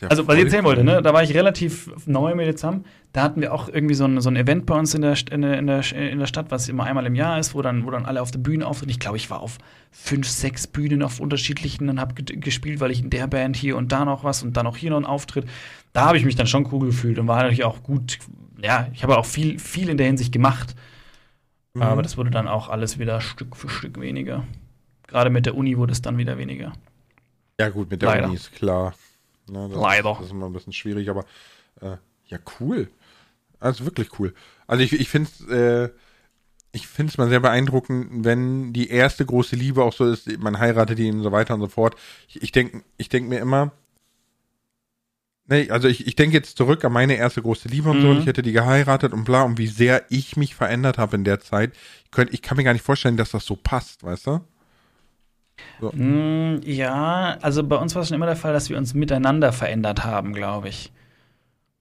Ja 0.00 0.08
also, 0.08 0.26
was 0.26 0.36
ich 0.36 0.44
erzählen 0.44 0.64
wollte, 0.64 0.84
ne? 0.84 1.02
da 1.02 1.12
war 1.12 1.22
ich 1.22 1.34
relativ 1.34 1.90
neu 2.06 2.34
mit 2.34 2.46
jetzt 2.46 2.64
haben. 2.64 2.84
Da 3.12 3.22
hatten 3.22 3.40
wir 3.40 3.52
auch 3.52 3.68
irgendwie 3.68 3.94
so 3.94 4.04
ein, 4.04 4.20
so 4.20 4.30
ein 4.30 4.36
Event 4.36 4.66
bei 4.66 4.78
uns 4.78 4.94
in 4.94 5.02
der, 5.02 5.16
in, 5.30 5.42
der, 5.42 5.58
in, 5.58 5.66
der, 5.66 5.92
in 5.92 6.18
der 6.18 6.26
Stadt, 6.26 6.50
was 6.50 6.68
immer 6.68 6.84
einmal 6.84 7.06
im 7.06 7.14
Jahr 7.14 7.38
ist, 7.38 7.54
wo 7.54 7.62
dann, 7.62 7.84
wo 7.84 7.90
dann 7.90 8.06
alle 8.06 8.22
auf 8.22 8.30
der 8.30 8.38
Bühne 8.38 8.66
auftreten. 8.66 8.90
Ich 8.90 9.00
glaube, 9.00 9.16
ich 9.16 9.30
war 9.30 9.40
auf 9.40 9.58
fünf, 9.90 10.28
sechs 10.28 10.66
Bühnen 10.66 11.02
auf 11.02 11.18
unterschiedlichen 11.18 11.88
und 11.88 12.00
habe 12.00 12.14
gespielt, 12.22 12.80
weil 12.80 12.90
ich 12.90 13.02
in 13.02 13.10
der 13.10 13.26
Band 13.26 13.56
hier 13.56 13.76
und 13.76 13.90
da 13.90 14.04
noch 14.04 14.22
was 14.22 14.42
und 14.42 14.56
dann 14.56 14.66
auch 14.66 14.76
hier 14.76 14.90
noch 14.90 14.98
einen 14.98 15.06
Auftritt. 15.06 15.46
Da 15.92 16.06
habe 16.06 16.18
ich 16.18 16.24
mich 16.24 16.36
dann 16.36 16.46
schon 16.46 16.68
cool 16.72 16.86
gefühlt 16.86 17.18
und 17.18 17.26
war 17.26 17.38
natürlich 17.38 17.64
auch 17.64 17.82
gut. 17.82 18.18
Ja, 18.62 18.88
ich 18.92 19.02
habe 19.02 19.18
auch 19.18 19.26
viel, 19.26 19.58
viel 19.58 19.88
in 19.88 19.96
der 19.96 20.06
Hinsicht 20.06 20.32
gemacht. 20.32 20.76
Mhm. 21.74 21.82
Aber 21.82 22.02
das 22.02 22.16
wurde 22.16 22.30
dann 22.30 22.48
auch 22.48 22.68
alles 22.68 22.98
wieder 22.98 23.20
Stück 23.20 23.56
für 23.56 23.68
Stück 23.68 24.00
weniger. 24.00 24.44
Gerade 25.06 25.30
mit 25.30 25.46
der 25.46 25.56
Uni 25.56 25.76
wurde 25.76 25.92
es 25.92 26.02
dann 26.02 26.18
wieder 26.18 26.38
weniger. 26.38 26.72
Ja, 27.60 27.68
gut, 27.68 27.90
mit 27.90 28.02
der 28.02 28.08
Leider. 28.08 28.26
Uni 28.26 28.36
ist 28.36 28.52
klar. 28.52 28.94
Ne? 29.50 29.68
Das, 29.70 29.80
Leider. 29.80 30.14
Das 30.14 30.26
ist 30.26 30.32
immer 30.32 30.46
ein 30.46 30.52
bisschen 30.52 30.72
schwierig, 30.72 31.10
aber 31.10 31.24
äh, 31.80 31.96
ja, 32.26 32.38
cool. 32.60 32.88
Also 33.58 33.84
wirklich 33.84 34.18
cool. 34.18 34.34
Also 34.66 34.82
ich, 34.82 34.92
ich 34.92 35.08
finde 35.08 35.30
es 35.30 35.48
äh, 35.48 35.90
ich 36.72 36.86
finde 36.86 37.10
es 37.10 37.18
mal 37.18 37.28
sehr 37.28 37.40
beeindruckend, 37.40 38.24
wenn 38.24 38.72
die 38.72 38.90
erste 38.90 39.26
große 39.26 39.56
Liebe 39.56 39.82
auch 39.82 39.92
so 39.92 40.06
ist, 40.06 40.38
man 40.38 40.58
heiratet 40.58 40.98
ihn 41.00 41.16
und 41.16 41.22
so 41.24 41.32
weiter 41.32 41.54
und 41.54 41.60
so 41.60 41.66
fort. 41.68 41.96
Ich, 42.28 42.42
ich 42.42 42.52
denke 42.52 42.82
ich 42.96 43.08
denk 43.08 43.28
mir 43.28 43.40
immer, 43.40 43.72
nee, 45.48 45.68
also 45.70 45.88
ich, 45.88 46.06
ich 46.06 46.14
denke 46.14 46.36
jetzt 46.36 46.56
zurück 46.56 46.84
an 46.84 46.92
meine 46.92 47.16
erste 47.16 47.42
große 47.42 47.68
Liebe 47.68 47.90
und 47.90 47.96
Mhm. 47.98 48.02
so, 48.02 48.10
und 48.10 48.18
ich 48.18 48.26
hätte 48.26 48.42
die 48.42 48.52
geheiratet 48.52 49.12
und 49.12 49.24
bla, 49.24 49.42
und 49.42 49.58
wie 49.58 49.66
sehr 49.66 50.04
ich 50.10 50.36
mich 50.36 50.54
verändert 50.54 50.96
habe 50.98 51.16
in 51.16 51.24
der 51.24 51.40
Zeit. 51.40 51.72
Ich, 52.04 52.10
könnt, 52.12 52.32
ich 52.32 52.42
kann 52.42 52.56
mir 52.56 52.64
gar 52.64 52.72
nicht 52.72 52.84
vorstellen, 52.84 53.16
dass 53.16 53.32
das 53.32 53.44
so 53.44 53.56
passt, 53.56 54.04
weißt 54.04 54.28
du? 54.28 54.40
Mm, 55.92 56.56
ja, 56.64 57.38
also 57.40 57.62
bei 57.64 57.76
uns 57.76 57.94
war 57.94 58.02
es 58.02 58.08
schon 58.08 58.14
immer 58.16 58.26
der 58.26 58.36
Fall, 58.36 58.52
dass 58.52 58.68
wir 58.68 58.76
uns 58.76 58.92
miteinander 58.94 59.52
verändert 59.52 60.04
haben, 60.04 60.32
glaube 60.34 60.68
ich. 60.68 60.92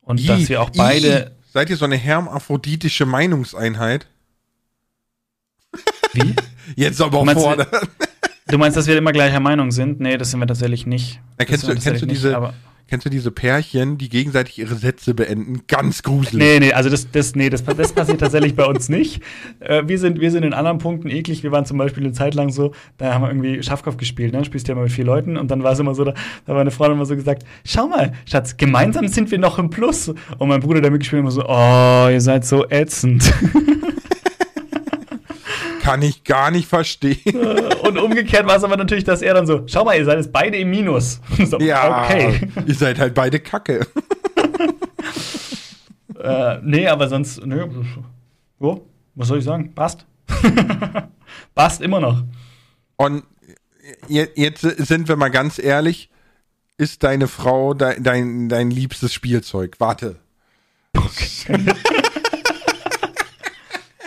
Und 0.02 0.28
dass 0.28 0.40
Ih, 0.42 0.50
wir 0.50 0.62
auch 0.62 0.70
beide. 0.70 1.32
Seid 1.52 1.70
ihr 1.70 1.78
so 1.78 1.86
eine 1.86 1.98
hermaphroditische 1.98 3.06
Meinungseinheit? 3.06 4.08
Wie? 6.14 6.36
Jetzt 6.76 7.02
aber 7.02 7.20
Du 7.20 7.26
meinst, 7.26 7.44
vorne. 7.44 7.68
Du 8.48 8.58
meinst, 8.58 8.78
dass 8.78 8.88
wir 8.88 8.98
immer 8.98 9.12
gleicher 9.12 9.40
Meinung 9.40 9.72
sind? 9.72 10.00
Nee, 10.00 10.18
das 10.18 10.32
sind 10.32 10.40
wir 10.40 10.48
tatsächlich 10.48 10.86
nicht. 10.86 11.20
Ja, 11.40 11.46
kennst 11.46 11.68
du- 11.68 11.76
kennst 11.76 12.02
du 12.02 12.06
diese- 12.06 12.36
aber- 12.36 12.54
Kennst 12.90 13.06
du 13.06 13.12
diese 13.12 13.30
Pärchen, 13.30 14.00
die 14.00 14.10
gegenseitig 14.10 14.58
ihre 14.58 14.74
Sätze 14.74 15.14
beenden? 15.14 15.62
Ganz 15.68 16.02
gruselig. 16.02 16.34
Nee, 16.34 16.60
nee, 16.60 16.74
also 16.74 16.90
das, 16.90 17.12
das, 17.12 17.36
nee, 17.36 17.52
das, 17.52 17.64
das 17.64 17.94
passiert 17.94 18.20
tatsächlich 18.20 18.56
bei 18.56 18.66
uns 18.66 18.90
nicht. 18.90 19.22
Äh, 19.60 19.84
wir, 19.86 20.00
sind, 20.00 20.20
wir 20.20 20.32
sind 20.32 20.42
in 20.42 20.54
anderen 20.54 20.80
Punkten 20.80 21.08
eklig. 21.08 21.44
Wir 21.44 21.52
waren 21.52 21.66
zum 21.66 21.78
Beispiel 21.78 22.04
eine 22.04 22.14
Zeit 22.14 22.34
lang 22.34 22.50
so, 22.50 22.74
da 22.98 23.14
haben 23.14 23.22
wir 23.22 23.28
irgendwie 23.30 23.62
Schafkopf 23.62 23.98
gespielt, 23.98 24.34
ne? 24.34 24.44
Spielst 24.44 24.68
ja 24.68 24.72
immer 24.72 24.82
mit 24.82 24.92
vier 24.92 25.06
Leuten 25.06 25.38
und 25.38 25.52
dann 25.52 25.62
war 25.62 25.74
es 25.74 25.80
immer 25.80 25.94
so, 25.94 26.04
da, 26.04 26.16
da 26.48 26.54
war 26.54 26.62
eine 26.62 26.72
Freundin 26.72 26.98
immer 26.98 27.06
so 27.06 27.16
gesagt, 27.16 27.44
schau 27.64 27.88
mal, 27.88 28.14
Schatz, 28.26 28.58
gemeinsam 28.58 29.08
sind 29.08 29.30
wir 29.30 29.38
noch 29.38 29.60
im 29.60 29.70
Plus. 29.70 30.12
Und 30.40 30.48
mein 30.48 30.60
Bruder, 30.60 30.82
der 30.82 30.90
mitgespielt 30.90 31.24
hat, 31.24 31.26
immer 31.26 31.32
so, 31.32 31.46
oh, 31.48 32.10
ihr 32.12 32.22
seid 32.22 32.44
so 32.44 32.68
ätzend. 32.72 33.32
Kann 35.90 36.02
ich 36.04 36.24
gar 36.24 36.52
nicht 36.52 36.68
verstehen. 36.68 37.20
und 37.84 37.98
umgekehrt 37.98 38.46
war 38.46 38.58
es 38.58 38.64
aber 38.64 38.78
natürlich, 38.78 39.04
dass 39.06 39.22
er 39.24 39.34
dann 39.34 39.48
so, 39.48 39.64
schau 39.66 39.84
mal, 39.86 39.98
ihr 39.98 40.06
seid 40.06 40.18
jetzt 40.18 40.32
beide 40.32 40.58
im 40.58 40.70
Minus. 40.70 41.20
so, 41.46 41.58
Ja, 41.60 42.04
Okay. 42.06 42.40
ihr 42.68 42.76
seid 42.76 43.00
halt 43.00 43.14
beide 43.16 43.40
Kacke. 43.40 43.86
Äh, 46.22 46.58
nee, 46.64 46.86
aber 46.86 47.08
sonst, 47.08 47.46
nö. 47.46 47.66
So, 48.60 48.86
was 49.16 49.30
soll 49.30 49.38
ich 49.40 49.46
sagen? 49.46 49.74
Passt. 49.74 50.06
Passt 51.56 51.82
immer 51.82 52.02
noch. 52.02 52.24
Und 52.98 53.24
je- 54.10 54.28
jetzt 54.36 54.62
sind 54.62 55.08
wir 55.08 55.16
mal 55.16 55.30
ganz 55.30 55.60
ehrlich, 55.60 56.10
ist 56.78 57.04
deine 57.04 57.30
Frau 57.30 57.74
dein, 57.74 58.04
dein, 58.04 58.50
dein 58.50 58.70
liebstes 58.70 59.14
Spielzeug? 59.14 59.76
Warte. 59.80 60.18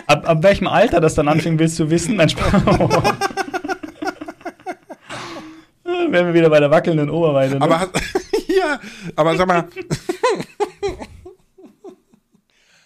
Ab, 0.07 0.27
ab 0.27 0.43
welchem 0.43 0.67
Alter 0.67 0.99
das 0.99 1.15
dann 1.15 1.27
anfing, 1.27 1.57
willst 1.59 1.79
du 1.79 1.89
wissen? 1.89 2.15
Nein. 2.17 2.29
Wären 5.83 6.27
wir 6.27 6.33
wieder 6.33 6.49
bei 6.49 6.59
der 6.59 6.69
wackelnden 6.71 7.09
Oberweite. 7.09 7.55
Ne? 7.55 7.61
Aber 7.61 7.79
hast- 7.79 7.91
ja, 8.47 8.79
aber 9.15 9.35
sag 9.35 9.47
mal, 9.47 9.67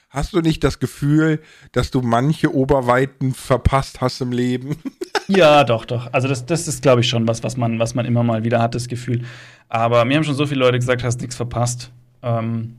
hast 0.10 0.34
du 0.34 0.40
nicht 0.42 0.64
das 0.64 0.80
Gefühl, 0.80 1.42
dass 1.74 1.92
du 1.92 2.02
manche 2.02 2.54
Oberweiten 2.54 3.34
verpasst 3.34 4.02
hast 4.02 4.22
im 4.22 4.32
Leben? 4.32 4.78
ja, 5.28 5.64
doch, 5.64 5.86
doch. 5.86 6.12
Also 6.14 6.28
das, 6.28 6.46
das 6.46 6.68
ist, 6.68 6.82
glaube 6.82 7.02
ich, 7.02 7.10
schon 7.10 7.28
was, 7.28 7.44
was 7.44 7.58
man, 7.58 7.80
was 7.80 7.96
man 7.96 8.06
immer 8.06 8.24
mal 8.24 8.44
wieder 8.44 8.62
hat, 8.62 8.76
das 8.76 8.88
Gefühl. 8.88 9.24
Aber 9.70 10.06
mir 10.06 10.16
haben 10.18 10.24
schon 10.24 10.36
so 10.36 10.46
viele 10.46 10.62
Leute 10.62 10.80
gesagt, 10.80 11.04
hast 11.04 11.20
nichts 11.22 11.36
verpasst, 11.36 11.92
ähm, 12.24 12.78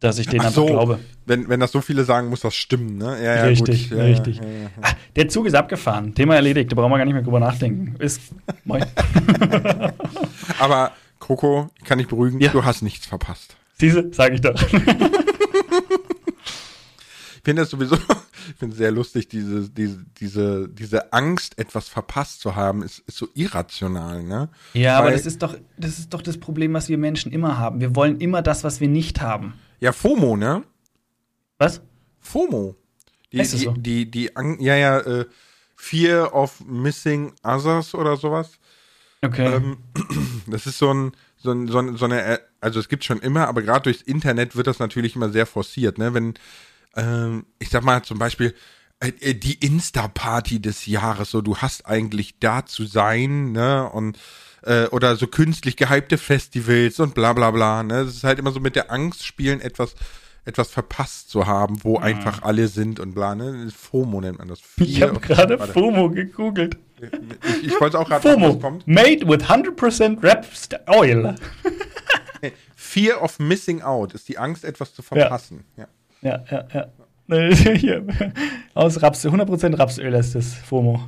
dass 0.00 0.18
ich 0.18 0.26
denen 0.28 0.42
Ach 0.42 0.46
einfach 0.46 0.54
so, 0.62 0.66
glaube. 0.66 0.98
wenn, 1.26 1.48
wenn 1.48 1.58
das 1.60 1.72
so 1.72 1.80
viele 1.80 2.04
sagen, 2.04 2.28
muss 2.28 2.40
das 2.40 2.54
stimmen, 2.54 2.98
ne? 2.98 3.16
Ja, 3.22 3.34
ja, 3.36 3.42
richtig, 3.44 3.88
gut. 3.90 3.98
Ja, 3.98 4.04
richtig. 4.04 4.36
Ja, 4.38 4.44
ja, 4.44 4.50
ja. 4.62 4.70
Ah, 4.82 4.92
der 5.16 5.28
Zug 5.28 5.46
ist 5.46 5.54
abgefahren. 5.54 6.14
Thema 6.14 6.36
erledigt. 6.36 6.70
Da 6.70 6.76
brauchen 6.76 6.90
wir 6.92 6.98
gar 6.98 7.04
nicht 7.04 7.14
mehr 7.14 7.22
drüber 7.22 7.40
nachdenken. 7.40 7.96
Ist. 7.98 8.20
Moin. 8.64 8.84
Aber 10.60 10.92
Coco, 11.18 11.70
ich 11.78 11.84
kann 11.84 11.98
dich 11.98 12.06
beruhigen, 12.08 12.40
Ja. 12.40 12.50
du 12.52 12.64
hast 12.64 12.82
nichts 12.82 13.06
verpasst. 13.06 13.56
Diese, 13.80 14.12
sage 14.12 14.34
ich 14.36 14.40
doch. 14.40 14.54
Ich 17.36 17.42
finde 17.44 17.62
das 17.62 17.70
sowieso, 17.70 17.94
ich 18.48 18.56
finde 18.58 18.72
es 18.72 18.78
sehr 18.78 18.90
lustig, 18.90 19.28
diese, 19.28 19.68
diese, 19.70 20.04
diese, 20.20 20.68
diese 20.68 21.12
Angst, 21.12 21.58
etwas 21.58 21.88
verpasst 21.88 22.40
zu 22.40 22.56
haben, 22.56 22.82
ist, 22.82 22.98
ist 23.06 23.16
so 23.16 23.28
irrational, 23.34 24.22
ne? 24.22 24.48
Ja, 24.74 24.98
aber 24.98 25.06
Weil- 25.08 25.14
das 25.14 25.24
ist 25.26 25.42
doch, 25.42 25.56
das 25.78 25.98
ist 25.98 26.12
doch 26.12 26.20
das 26.22 26.38
Problem, 26.38 26.72
was 26.74 26.88
wir 26.88 26.98
Menschen 26.98 27.32
immer 27.32 27.56
haben. 27.58 27.80
Wir 27.80 27.94
wollen 27.96 28.20
immer 28.20 28.42
das, 28.42 28.64
was 28.64 28.80
wir 28.80 28.88
nicht 28.88 29.20
haben. 29.20 29.54
Ja, 29.80 29.92
FOMO, 29.92 30.36
ne? 30.36 30.64
Was? 31.58 31.80
FOMO. 32.20 32.76
Die, 33.32 33.38
Ist 33.38 33.52
die, 33.52 33.58
so? 33.58 33.72
die, 33.72 34.10
die, 34.10 34.36
Ang- 34.36 34.60
ja, 34.60 34.74
ja, 34.76 34.98
äh, 35.00 35.26
Fear 35.76 36.34
of 36.34 36.60
Missing 36.66 37.32
Others 37.42 37.94
oder 37.94 38.16
sowas. 38.16 38.58
Okay. 39.22 39.54
Ähm, 39.54 39.78
das 40.46 40.66
ist 40.66 40.78
so 40.78 40.92
ein, 40.92 41.12
so, 41.36 41.52
ein, 41.52 41.68
so, 41.68 41.78
ein, 41.78 41.96
so 41.96 42.04
eine, 42.06 42.22
äh, 42.22 42.38
also 42.60 42.80
es 42.80 42.88
gibt 42.88 43.04
schon 43.04 43.20
immer, 43.20 43.46
aber 43.46 43.62
gerade 43.62 43.82
durchs 43.84 44.02
Internet 44.02 44.56
wird 44.56 44.66
das 44.66 44.78
natürlich 44.78 45.14
immer 45.14 45.30
sehr 45.30 45.46
forciert, 45.46 45.98
ne? 45.98 46.14
Wenn, 46.14 46.34
ähm, 46.96 47.46
ich 47.58 47.68
sag 47.70 47.84
mal 47.84 48.02
zum 48.02 48.18
Beispiel, 48.18 48.54
äh, 49.00 49.12
äh, 49.20 49.34
die 49.34 49.54
Insta-Party 49.54 50.60
des 50.60 50.86
Jahres, 50.86 51.30
so 51.30 51.40
du 51.40 51.58
hast 51.58 51.86
eigentlich 51.86 52.38
da 52.40 52.66
zu 52.66 52.86
sein, 52.86 53.52
ne? 53.52 53.88
Und 53.88 54.18
äh, 54.62 54.86
oder 54.86 55.16
so 55.16 55.26
künstlich 55.26 55.76
gehypte 55.76 56.18
Festivals 56.18 57.00
und 57.00 57.14
bla 57.14 57.32
bla 57.32 57.50
bla, 57.50 57.82
ne? 57.82 58.04
Das 58.04 58.14
ist 58.14 58.24
halt 58.24 58.38
immer 58.38 58.50
so 58.50 58.60
mit 58.60 58.76
der 58.76 58.90
Angst 58.90 59.24
spielen, 59.24 59.60
etwas 59.60 59.94
etwas 60.44 60.70
verpasst 60.70 61.28
zu 61.28 61.46
haben, 61.46 61.84
wo 61.84 61.98
einfach 61.98 62.42
alle 62.42 62.68
sind 62.68 63.00
und 63.00 63.14
bla, 63.14 63.34
ne? 63.34 63.68
FOMO 63.70 64.20
nennt 64.20 64.38
man 64.38 64.48
das. 64.48 64.60
ich 64.78 64.96
Fear 64.96 65.10
habe 65.10 65.20
gerade. 65.20 65.58
FOMO 65.58 66.10
gegoogelt. 66.10 66.78
Ich, 67.00 67.66
ich 67.66 67.80
wollte 67.80 67.98
auch 67.98 68.08
gerade, 68.08 68.22
FOMO. 68.22 68.58
kommt. 68.58 68.88
Made 68.88 69.28
with 69.28 69.44
100% 69.44 70.22
Rapsed 70.22 70.80
Oil. 70.88 71.34
Fear 72.74 73.22
of 73.22 73.38
Missing 73.38 73.82
Out 73.82 74.14
ist 74.14 74.28
die 74.28 74.38
Angst, 74.38 74.64
etwas 74.64 74.94
zu 74.94 75.02
verpassen. 75.02 75.64
Ja. 75.76 75.86
Ja, 76.22 76.44
ja, 76.50 76.66
ja. 76.72 76.88
Hier. 77.74 78.06
Aus 78.74 79.02
Raps, 79.02 79.26
100% 79.26 79.78
Rapsöl 79.78 80.14
ist 80.14 80.34
das 80.34 80.54
FOMO. 80.54 81.00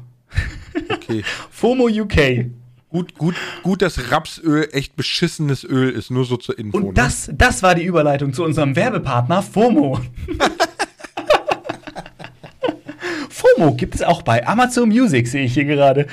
Okay. 0.91 1.25
FOMO 1.51 1.89
UK. 1.89 2.47
Gut, 2.91 3.17
gut, 3.17 3.37
gut, 3.63 3.83
dass 3.83 4.11
Rapsöl 4.11 4.69
echt 4.73 4.97
beschissenes 4.97 5.63
Öl 5.63 5.91
ist, 5.91 6.11
nur 6.11 6.25
so 6.25 6.37
zur 6.37 6.59
Info. 6.59 6.77
Und 6.77 6.89
ne? 6.89 6.95
das, 6.95 7.31
das 7.33 7.63
war 7.63 7.77
die 7.77 7.85
Überleitung 7.85 8.33
zu 8.33 8.43
unserem 8.43 8.75
Werbepartner 8.75 9.43
FOMO. 9.43 10.01
FOMO 13.31 13.75
gibt 13.75 13.95
es 13.95 14.03
auch 14.03 14.23
bei 14.23 14.45
Amazon 14.45 14.89
Music, 14.89 15.29
sehe 15.29 15.45
ich 15.45 15.55
hier 15.55 15.67
gerade. 15.67 16.09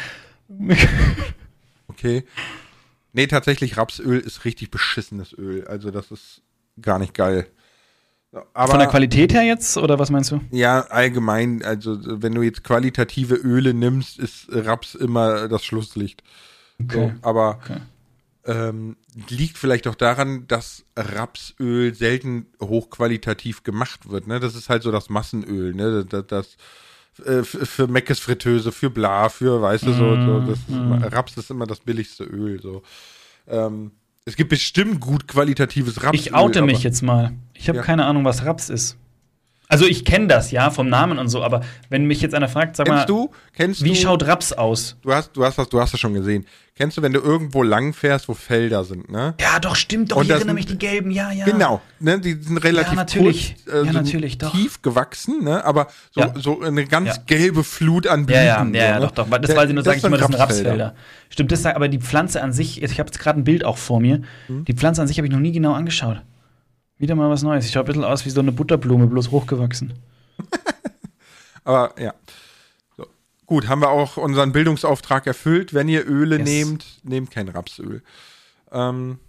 Okay. 1.88 2.24
Nee, 3.12 3.26
tatsächlich, 3.26 3.78
Rapsöl 3.78 4.20
ist 4.20 4.46
richtig 4.46 4.70
beschissenes 4.70 5.34
Öl. 5.34 5.66
Also, 5.68 5.90
das 5.90 6.12
ist 6.12 6.44
gar 6.80 7.00
nicht 7.00 7.16
geil. 7.16 7.48
Aber, 8.54 8.70
Von 8.70 8.80
der 8.80 8.88
Qualität 8.88 9.34
her 9.34 9.42
jetzt, 9.42 9.78
oder 9.78 9.98
was 9.98 10.12
meinst 10.12 10.30
du? 10.30 10.42
Ja, 10.52 10.82
allgemein, 10.82 11.64
also, 11.64 11.98
wenn 12.22 12.36
du 12.36 12.44
jetzt 12.44 12.64
qualitative 12.64 13.34
Öle 13.34 13.74
nimmst, 13.74 14.20
ist 14.20 14.46
Raps 14.52 14.94
immer 14.94 15.48
das 15.48 15.66
Schlusslicht. 15.66 16.22
So, 16.92 17.12
aber 17.22 17.60
Okay. 17.64 17.80
ähm, 18.46 18.98
liegt 19.30 19.58
vielleicht 19.58 19.88
auch 19.88 19.96
daran, 19.96 20.48
dass 20.48 20.86
Rapsöl 20.96 21.94
selten 21.96 22.46
hochqualitativ 22.62 23.64
gemacht 23.64 24.10
wird. 24.10 24.28
Ne? 24.28 24.40
Das 24.40 24.56
ist 24.56 24.70
halt 24.70 24.84
so 24.84 24.92
das 24.92 25.10
Massenöl. 25.10 25.74
Ne? 25.74 26.06
Das, 26.06 26.28
das 26.28 26.58
äh, 27.26 27.44
für 27.44 27.88
Meckes 27.88 28.20
Fritteuse, 28.20 28.72
für 28.72 28.90
Bla, 28.90 29.30
für, 29.30 29.62
weißt 29.62 29.86
du, 29.88 29.94
so, 29.94 30.16
so 30.24 30.40
das 30.40 30.60
ist 30.60 30.70
immer, 30.70 31.02
Raps 31.12 31.36
ist 31.38 31.50
immer 31.50 31.66
das 31.66 31.80
billigste 31.80 32.24
Öl. 32.24 32.62
So. 32.62 32.84
Ähm, 33.48 33.92
es 34.26 34.36
gibt 34.36 34.50
bestimmt 34.50 35.00
gut 35.00 35.28
qualitatives 35.28 36.04
Rapsöl. 36.04 36.16
Ich 36.20 36.34
oute 36.34 36.62
mich 36.62 36.84
jetzt 36.84 37.02
mal. 37.02 37.34
Ich 37.54 37.70
habe 37.70 37.80
Ja. 37.80 37.84
keine 37.84 38.06
Ahnung, 38.06 38.24
was 38.24 38.46
Raps 38.46 38.70
ist. 38.70 38.98
Also 39.70 39.86
ich 39.86 40.06
kenne 40.06 40.28
das, 40.28 40.52
ja, 40.52 40.70
vom 40.72 40.88
Namen 40.88 41.18
und 41.20 41.28
so, 41.28 41.44
aber 41.44 41.60
wenn 41.90 42.06
mich 42.06 42.22
jetzt 42.22 42.34
einer 42.34 42.48
fragt, 42.48 42.78
sag 42.78 42.88
mal, 42.88 42.96
Kennst 42.96 43.10
du? 43.10 43.32
Kennst 43.54 43.84
wie 43.84 43.90
du? 43.90 43.96
schaut 43.96 44.26
Raps 44.26 44.54
aus? 44.54 44.96
Du 45.02 45.12
hast, 45.14 45.36
du 45.36 45.44
hast 45.44 45.58
das, 45.58 45.68
du 45.68 45.82
hast 45.82 45.92
das 45.92 46.00
schon 46.00 46.14
gesehen. 46.14 46.46
Kennst 46.78 46.96
du, 46.96 47.02
wenn 47.02 47.12
du 47.12 47.20
irgendwo 47.20 47.64
lang 47.64 47.92
fährst, 47.92 48.30
wo 48.30 48.34
Felder 48.34 48.86
sind, 48.86 49.12
ne? 49.12 49.34
Ja, 49.42 49.60
doch, 49.60 49.76
stimmt, 49.76 50.12
doch, 50.12 50.18
Und 50.18 50.26
ich 50.26 50.30
erinnere 50.30 50.50
sind- 50.50 50.56
mich, 50.56 50.66
die 50.68 50.78
gelben, 50.78 51.12
ja, 51.12 51.32
ja. 51.32 51.44
Genau, 51.44 51.82
ne, 52.00 52.18
die 52.20 52.34
sind 52.36 52.60
relativ 52.60 52.92
Ja, 52.94 52.96
natürlich. 52.96 53.56
kurz, 53.66 53.76
äh, 53.76 53.86
Ja, 53.88 53.92
natürlich, 53.94 54.38
doch. 54.38 54.52
tief 54.54 54.82
gewachsen, 54.82 55.44
ne, 55.44 55.66
aber 55.66 55.88
so, 56.12 56.22
Ja. 56.22 56.34
so 56.38 56.62
eine 56.62 56.86
ganz 56.86 57.18
Ja. 57.18 57.24
gelbe 57.26 57.64
Flut 57.66 58.08
an 58.08 58.26
Blüten. 58.26 58.42
ja, 58.42 58.48
ja, 58.48 58.66
so, 58.66 58.72
ja, 58.74 59.00
ne? 59.00 59.06
doch, 59.08 59.12
doch. 59.12 59.28
Das 59.40 59.54
weiß 59.54 59.68
ich 59.70 59.76
nur, 59.76 59.84
sage 59.84 59.98
ich 59.98 60.02
sind 60.02 60.08
immer, 60.10 60.18
das 60.18 60.28
sind 60.28 60.36
Rapsfelder. 60.40 60.96
Stimmt, 61.30 61.52
das 61.52 61.62
sagt, 61.64 61.76
aber 61.76 61.90
die 61.90 62.00
Pflanze 62.00 62.42
an 62.42 62.54
sich, 62.54 62.82
ich 62.82 63.00
habe 63.00 63.08
jetzt 63.10 63.20
gerade 63.20 63.40
ein 63.40 63.44
Bild 63.44 63.66
auch 63.66 63.78
vor 63.78 64.00
mir. 64.00 64.22
Hm? 64.46 64.64
Die 64.64 64.74
Pflanze 64.74 65.02
an 65.02 65.08
sich 65.10 65.18
habe 65.18 65.28
ich 65.28 65.34
noch 65.34 65.40
nie 65.42 65.52
genau 65.52 65.74
angeschaut. 65.74 66.22
Wieder 67.00 67.16
mal 67.16 67.30
was 67.30 67.44
Neues. 67.44 67.66
Ich 67.66 67.72
schaue 67.72 67.84
ein 67.84 67.88
bisschen 67.88 68.04
aus 68.04 68.26
wie 68.26 68.30
so 68.30 68.40
eine 68.42 68.52
Butterblume, 68.52 69.08
bloß 69.08 69.32
hochgewachsen. 69.32 69.94
Aber 71.64 71.94
ja. 72.00 72.14
So. 72.96 73.06
Gut, 73.46 73.68
haben 73.68 73.82
wir 73.82 73.90
auch 73.90 74.18
unseren 74.18 74.52
Bildungsauftrag 74.52 75.28
erfüllt. 75.28 75.74
Wenn 75.74 75.90
ihr 75.90 76.08
Öle 76.08 76.38
Yes. 76.38 76.46
nehmt, 76.46 76.86
nehmt 77.04 77.32
kein 77.32 77.50
Rapsöl. 77.50 78.02
Ähm, 78.72 79.20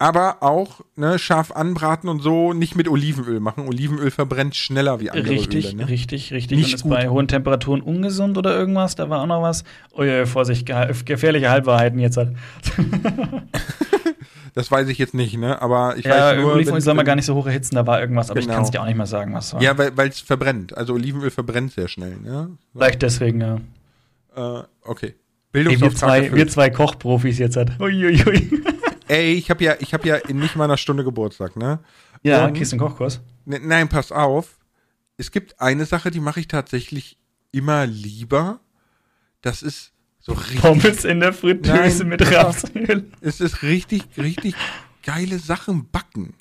aber 0.00 0.44
auch 0.44 0.80
ne, 0.94 1.18
scharf 1.18 1.50
anbraten 1.50 2.08
und 2.08 2.20
so 2.20 2.52
nicht 2.52 2.76
mit 2.76 2.88
Olivenöl 2.88 3.40
machen. 3.40 3.66
Olivenöl 3.66 4.12
verbrennt 4.12 4.54
schneller 4.54 5.00
wie 5.00 5.10
andere 5.10 5.28
richtig, 5.34 5.66
Öle. 5.66 5.76
Ne? 5.76 5.88
Richtig, 5.88 6.32
richtig, 6.32 6.56
Nicht 6.56 6.68
Und 6.68 6.74
ist 6.76 6.82
gut. 6.84 6.92
bei 6.92 7.08
hohen 7.08 7.26
Temperaturen 7.26 7.80
ungesund 7.80 8.38
oder 8.38 8.56
irgendwas? 8.56 8.94
Da 8.94 9.10
war 9.10 9.20
auch 9.22 9.26
noch 9.26 9.42
was. 9.42 9.64
Oh 9.92 10.04
ja, 10.04 10.24
Vorsicht, 10.24 10.66
ge 10.66 10.94
gefährliche 11.04 11.50
Halbwahrheiten 11.50 11.98
jetzt 11.98 12.16
halt. 12.16 12.32
Das 14.54 14.70
weiß 14.70 14.88
ich 14.88 14.98
jetzt 14.98 15.14
nicht, 15.14 15.36
ne? 15.36 15.60
Aber 15.60 15.96
ich 15.96 16.04
ja, 16.04 16.30
weiß 16.32 16.40
nur, 16.40 16.52
Olivenöl 16.54 16.80
soll 16.80 16.94
man 16.94 17.04
gar 17.06 17.16
nicht 17.16 17.26
so 17.26 17.34
hoch 17.34 17.46
erhitzen, 17.46 17.74
da 17.74 17.86
war 17.86 18.00
irgendwas, 18.00 18.30
aber 18.30 18.40
ich 18.40 18.46
Genau. 18.46 18.56
kann 18.56 18.64
es 18.64 18.70
dir 18.70 18.80
auch 18.82 18.86
nicht 18.86 18.96
mehr 18.96 19.06
sagen, 19.06 19.32
was 19.34 19.52
war. 19.54 19.62
Ja, 19.62 19.76
weil 19.78 20.08
es 20.08 20.20
verbrennt. 20.20 20.76
Also 20.76 20.94
Olivenöl 20.94 21.30
verbrennt 21.30 21.72
sehr 21.72 21.88
schnell, 21.88 22.16
ne? 22.18 22.56
Vielleicht 22.72 23.02
deswegen, 23.02 23.40
ja. 23.40 23.60
Äh, 24.36 24.62
okay. 24.82 25.06
Ey, 25.06 25.14
wir, 25.64 25.64
Bildungsauftrag 25.70 25.98
zwei, 26.28 26.34
wir 26.36 26.48
zwei 26.48 26.70
Kochprofis 26.70 27.38
jetzt 27.38 27.56
halt. 27.56 27.78
Uiuiui. 27.80 28.62
Ey, 29.08 29.32
ich 29.32 29.50
habe 29.50 29.64
ja, 29.64 29.74
ich 29.80 29.94
habe 29.94 30.06
ja 30.06 30.16
in 30.16 30.38
nicht 30.38 30.54
mal 30.56 30.64
einer 30.64 30.76
Stunde 30.76 31.02
Geburtstag, 31.04 31.56
ne? 31.56 31.78
Ja, 32.22 32.44
Und- 32.46 32.54
kriegst 32.54 32.72
du 32.72 32.76
einen 32.76 32.80
Kochkurs? 32.86 33.20
Ne, 33.46 33.58
Nein, 33.62 33.88
pass 33.88 34.12
auf. 34.12 34.58
Es 35.16 35.30
gibt 35.32 35.60
eine 35.60 35.84
Sache, 35.86 36.10
die 36.10 36.20
mache 36.20 36.40
ich 36.40 36.48
tatsächlich 36.48 37.18
immer 37.50 37.86
lieber. 37.86 38.60
Das 39.40 39.62
ist 39.62 39.92
so 40.28 40.34
richtig. 40.34 40.60
Pommes 40.60 41.04
in 41.04 41.20
der 41.20 41.32
Fritteuse 41.32 42.04
Nein, 42.04 42.08
mit. 42.08 42.32
Rapsöl. 42.32 43.10
Es 43.20 43.40
ist 43.40 43.62
richtig, 43.62 44.02
richtig 44.16 44.54
geile 45.02 45.38
Sachen 45.38 45.88
backen. 45.90 46.34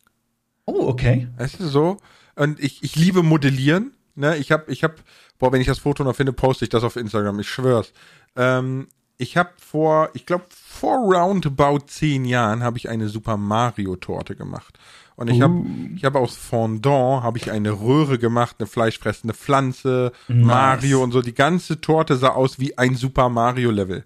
Oh, 0.66 0.88
okay. 0.88 1.28
Weißt 1.38 1.60
du 1.60 1.68
so? 1.68 1.98
Und 2.36 2.60
ich, 2.60 2.84
ich 2.84 2.96
liebe 2.96 3.24
Modellieren. 3.24 3.94
Ne? 4.16 4.38
Ich 4.38 4.52
habe, 4.52 4.72
ich 4.72 4.84
habe, 4.84 4.96
boah, 5.40 5.52
wenn 5.52 5.62
ich 5.62 5.68
das 5.68 5.80
Foto 5.80 6.04
noch 6.04 6.16
finde, 6.16 6.34
poste 6.34 6.66
ich 6.66 6.70
das 6.70 6.84
auf 6.84 6.96
Instagram. 6.98 7.40
Ich 7.40 7.50
schwör's. 7.50 7.94
Ähm, 8.36 8.88
ich 9.18 9.38
habe 9.38 9.50
vor, 9.58 10.10
ich 10.14 10.26
glaube, 10.26 10.46
vor 10.50 10.98
roundabout 10.98 11.88
zehn 11.88 12.26
Jahren 12.26 12.64
habe 12.64 12.78
ich 12.78 12.90
eine 12.90 13.10
Super 13.10 13.38
Mario 13.38 13.96
Torte 13.96 14.36
gemacht. 14.36 14.78
Und 15.18 15.32
ich 15.32 15.42
habe, 15.42 15.66
ich 15.96 16.06
habe 16.06 16.20
aus 16.20 16.38
Fondant 16.38 17.24
habe 17.24 17.40
ich 17.40 17.50
eine 17.50 17.72
Röhre 17.72 18.20
gemacht, 18.20 18.58
eine 18.60 18.68
fleischfressende 18.68 19.34
Pflanze, 19.34 20.12
Mario 20.28 21.02
und 21.02 21.12
so. 21.12 21.24
Die 21.24 21.34
ganze 21.34 21.82
Torte 21.82 22.18
sah 22.18 22.30
aus 22.30 22.60
wie 22.60 22.78
ein 22.78 22.94
Super 22.94 23.28
Mario 23.28 23.72
Level. 23.72 24.06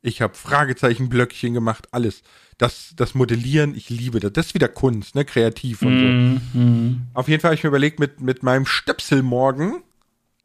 Ich 0.00 0.22
habe 0.22 0.34
Fragezeichen-Blöckchen 0.34 1.54
gemacht, 1.54 1.88
alles. 1.90 2.22
Das, 2.56 2.92
das 2.94 3.16
Modellieren, 3.16 3.74
ich 3.74 3.90
liebe 3.90 4.20
das. 4.20 4.32
Das 4.32 4.46
ist 4.46 4.54
wieder 4.54 4.68
Kunst, 4.68 5.16
ne? 5.16 5.24
Kreativ 5.24 5.82
und 5.82 5.98
so. 5.98 6.58
Mhm. 6.58 7.02
Auf 7.14 7.26
jeden 7.26 7.40
Fall 7.40 7.48
habe 7.48 7.56
ich 7.56 7.64
mir 7.64 7.68
überlegt, 7.68 7.98
mit, 7.98 8.20
mit 8.20 8.44
meinem 8.44 8.64
Stöpselmorgen, 8.64 9.82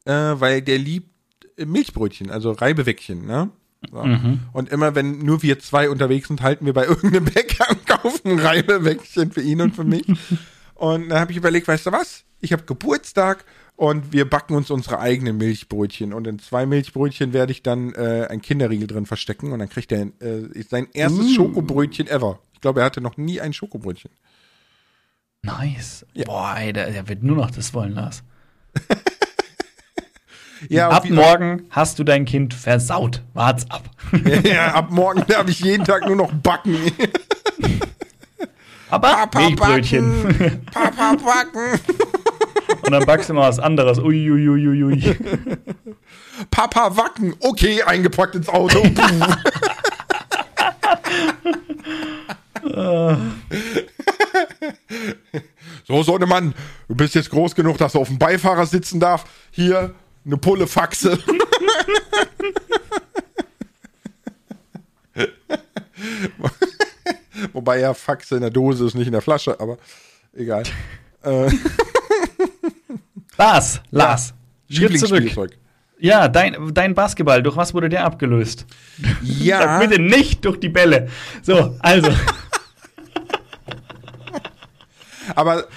äh, 0.06 0.12
weil 0.12 0.63
der 0.63 0.80
liebt 0.80 1.12
Milchbrötchen, 1.63 2.32
also 2.32 2.52
Reibewäckchen, 2.54 3.28
ne? 3.28 3.52
So. 3.91 4.00
Und 4.54 4.69
immer 4.69 4.95
wenn 4.95 5.19
nur 5.19 5.41
wir 5.41 5.60
zwei 5.60 5.89
unterwegs 5.89 6.28
sind, 6.28 6.41
halten 6.41 6.65
wir 6.65 6.74
bei 6.74 6.86
irgendeinem 6.88 7.26
Bäcker 7.26 7.69
und 7.69 7.86
kaufen 8.02 8.40
Reibewäckchen 8.40 9.32
für 9.32 9.42
ihn 9.42 9.62
und 9.62 9.76
für 9.76 9.84
mich. 9.84 10.06
und 10.76 11.10
dann 11.10 11.20
habe 11.20 11.32
ich 11.32 11.38
überlegt, 11.38 11.68
weißt 11.68 11.88
du 11.88 11.92
was? 11.92 12.24
Ich 12.42 12.54
habe 12.54 12.64
Geburtstag 12.64 13.46
und 13.76 14.12
wir 14.12 14.30
backen 14.30 14.56
uns 14.56 14.70
unsere 14.72 15.00
eigenen 15.00 15.38
Milchbrötchen. 15.38 16.14
Und 16.14 16.28
in 16.28 16.40
zwei 16.40 16.66
Milchbrötchen 16.66 17.34
werde 17.34 17.52
ich 17.52 17.64
dann 17.64 17.94
äh, 17.94 18.28
ein 18.30 18.42
Kinderriegel 18.42 18.88
drin 18.88 19.06
verstecken 19.06 19.52
und 19.52 19.60
dann 19.60 19.70
kriegt 19.70 19.92
er 19.92 20.08
äh, 20.20 20.64
sein 20.70 20.88
erstes 20.94 21.34
Schokobrötchen 21.34 22.08
ever. 22.08 22.40
Ich 22.54 22.62
glaube, 22.62 22.82
er 22.82 22.86
hatte 22.86 23.02
noch 23.02 23.18
nie 23.18 23.40
ein 23.40 23.54
Schokobrötchen. 23.54 24.12
Nice. 25.44 26.06
Boah, 26.26 26.56
ey, 26.58 26.74
der, 26.74 26.92
der 26.92 27.08
wird 27.08 27.24
nur 27.24 27.38
noch 27.38 27.52
das 27.52 27.74
wollen, 27.74 27.94
Lars. 27.94 28.24
Ja, 30.67 30.89
ab 30.89 31.10
morgen 31.10 31.63
hast 31.69 32.00
du 32.00 32.04
dein 32.04 32.26
Kind 32.26 32.54
versaut. 32.54 33.22
Wart's 33.34 33.69
ab. 33.69 33.89
ja, 34.43 34.74
ab 34.74 34.91
morgen 34.91 35.24
darf 35.28 35.48
ich 35.48 35.60
jeden 35.62 35.86
Tag 35.86 36.06
nur 36.06 36.15
noch 36.15 36.32
backen. 36.34 36.78
Aber 38.89 39.08
Papa 39.32 39.39
Milchbrötchen. 39.39 40.24
backen. 40.24 40.65
Papa 40.72 41.15
backen. 41.15 41.80
Und 42.82 42.91
dann 42.91 43.06
backst 43.06 43.30
du 43.30 43.34
mal 43.34 43.50
was 43.50 43.60
anderes. 43.60 44.00
Uiuiuiui. 44.00 45.15
Papa 46.52 46.95
wacken. 46.98 47.36
Okay, 47.39 47.82
eingepackt 47.84 48.36
ins 48.36 48.50
Auto. 48.50 48.84
So, 55.88 56.04
Sohnemann, 56.04 56.54
du 56.88 56.95
bist 56.95 57.15
jetzt 57.15 57.30
groß 57.32 57.56
genug, 57.56 57.78
dass 57.78 57.93
du 57.93 58.00
auf 58.00 58.08
dem 58.08 58.19
Beifahrer 58.19 58.65
sitzen 58.65 59.00
darf. 59.00 59.26
Hier, 59.52 59.93
eine 60.26 60.38
Pulle 60.38 60.68
Faxe. 60.68 61.18
Wobei 67.54 67.80
ja 67.80 67.94
Faxe 67.94 68.36
in 68.36 68.42
der 68.42 68.50
Dose 68.50 68.86
ist, 68.86 68.96
nicht 68.96 69.08
in 69.08 69.14
der 69.14 69.22
Flasche, 69.22 69.60
aber 69.60 69.78
egal. 70.34 70.64
Äh, 71.24 71.50
Lars, 73.38 73.82
Lars. 73.92 74.34
Schritt 74.70 75.00
zurück. 75.00 75.58
Ja, 76.00 76.28
dein, 76.30 76.74
dein 76.74 76.94
Basketball, 76.94 77.44
durch 77.44 77.58
was 77.58 77.74
wurde 77.74 77.90
der 77.90 78.06
abgelöst? 78.06 78.66
Ja. 79.22 79.62
Sag 79.62 79.80
bitte 79.90 80.02
nicht 80.02 80.46
durch 80.46 80.60
die 80.60 80.70
Bälle. 80.70 81.10
So, 81.42 81.76
also. 81.80 82.12
Aber 85.36 85.68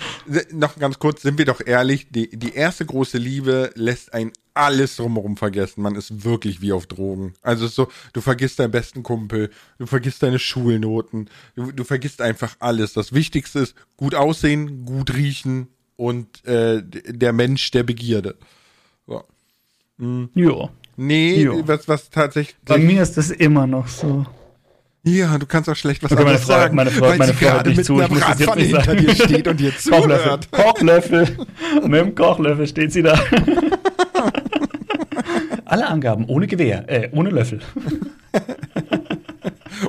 noch 0.53 0.79
ganz 0.79 0.99
kurz, 0.99 1.23
sind 1.23 1.39
wir 1.39 1.45
doch 1.45 1.61
ehrlich, 1.65 2.09
die, 2.11 2.31
die 2.31 2.55
erste 2.55 2.87
große 2.87 3.19
Liebe 3.19 3.71
lässt 3.75 4.15
ein 4.15 4.33
alles 4.55 4.97
drumherum 4.97 5.37
vergessen. 5.37 5.83
Man 5.83 5.95
ist 5.95 6.25
wirklich 6.25 6.61
wie 6.61 6.73
auf 6.73 6.87
Drogen. 6.87 7.35
Also 7.43 7.67
so, 7.69 7.89
du 8.13 8.21
vergisst 8.21 8.59
deinen 8.59 8.71
besten 8.71 9.03
Kumpel, 9.03 9.51
du 9.79 9.87
vergisst 9.87 10.23
deine 10.23 10.39
Schulnoten, 10.39 11.31
du, 11.57 11.73
du 11.73 11.85
vergisst 11.85 12.21
einfach 12.21 12.57
alles. 12.59 12.93
Das 12.93 13.13
Wichtigste 13.13 13.61
ist 13.61 13.75
gut 13.97 14.15
aussehen, 14.15 14.85
gut 14.85 15.15
riechen 15.15 15.69
und 15.97 16.45
äh, 16.45 16.83
der 16.83 17.33
Mensch 17.33 17.71
der 17.71 17.83
Begierde. 17.83 18.37
So. 19.07 19.25
Jo. 20.35 20.71
Nee, 20.97 21.43
Jo. 21.43 21.67
was, 21.67 21.89
was 21.89 22.11
tatsächlich. 22.11 22.57
Bei 22.65 22.77
mir 22.79 23.03
ist 23.03 23.17
das 23.17 23.31
immer 23.31 23.67
noch 23.67 23.89
so. 23.89 24.27
Ja, 25.05 25.37
du 25.37 25.47
kannst 25.47 25.69
auch 25.69 25.75
schlecht 25.75 26.03
was 26.05 26.13
Okay, 26.13 26.21
anderes 26.21 26.43
Frau- 26.43 26.53
sagen, 26.53 26.77
meine 26.77 26.91
Frau- 26.93 27.07
weil 27.09 27.19
meine 27.19 27.33
sie 27.33 27.39
Frau 27.45 27.47
gerade 27.57 27.71
mit 27.71 27.85
zu, 27.85 27.95
ich 28.01 28.05
einer 28.05 28.15
Bratpfanne 28.21 28.63
hinter 28.63 28.95
dir 28.95 29.15
steht 29.17 29.49
und 29.49 29.59
dir 29.59 29.73
Kochlöffel. 29.91 30.23
zuhört. 30.23 30.51
Kochlöffel. 30.53 31.37
Mit 31.83 31.95
dem 32.01 32.15
Kochlöffel 32.15 32.67
steht 32.69 32.93
sie 32.93 33.03
da. 33.03 33.19
Alle 35.65 35.87
Angaben 35.89 36.27
ohne 36.27 36.47
Gewehr, 36.47 36.85
äh, 36.89 37.09
ohne 37.13 37.31
Löffel. 37.31 37.61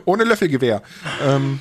Ohne 0.05 0.23
Löffelgewehr. 0.23 0.81
Ähm, 1.25 1.59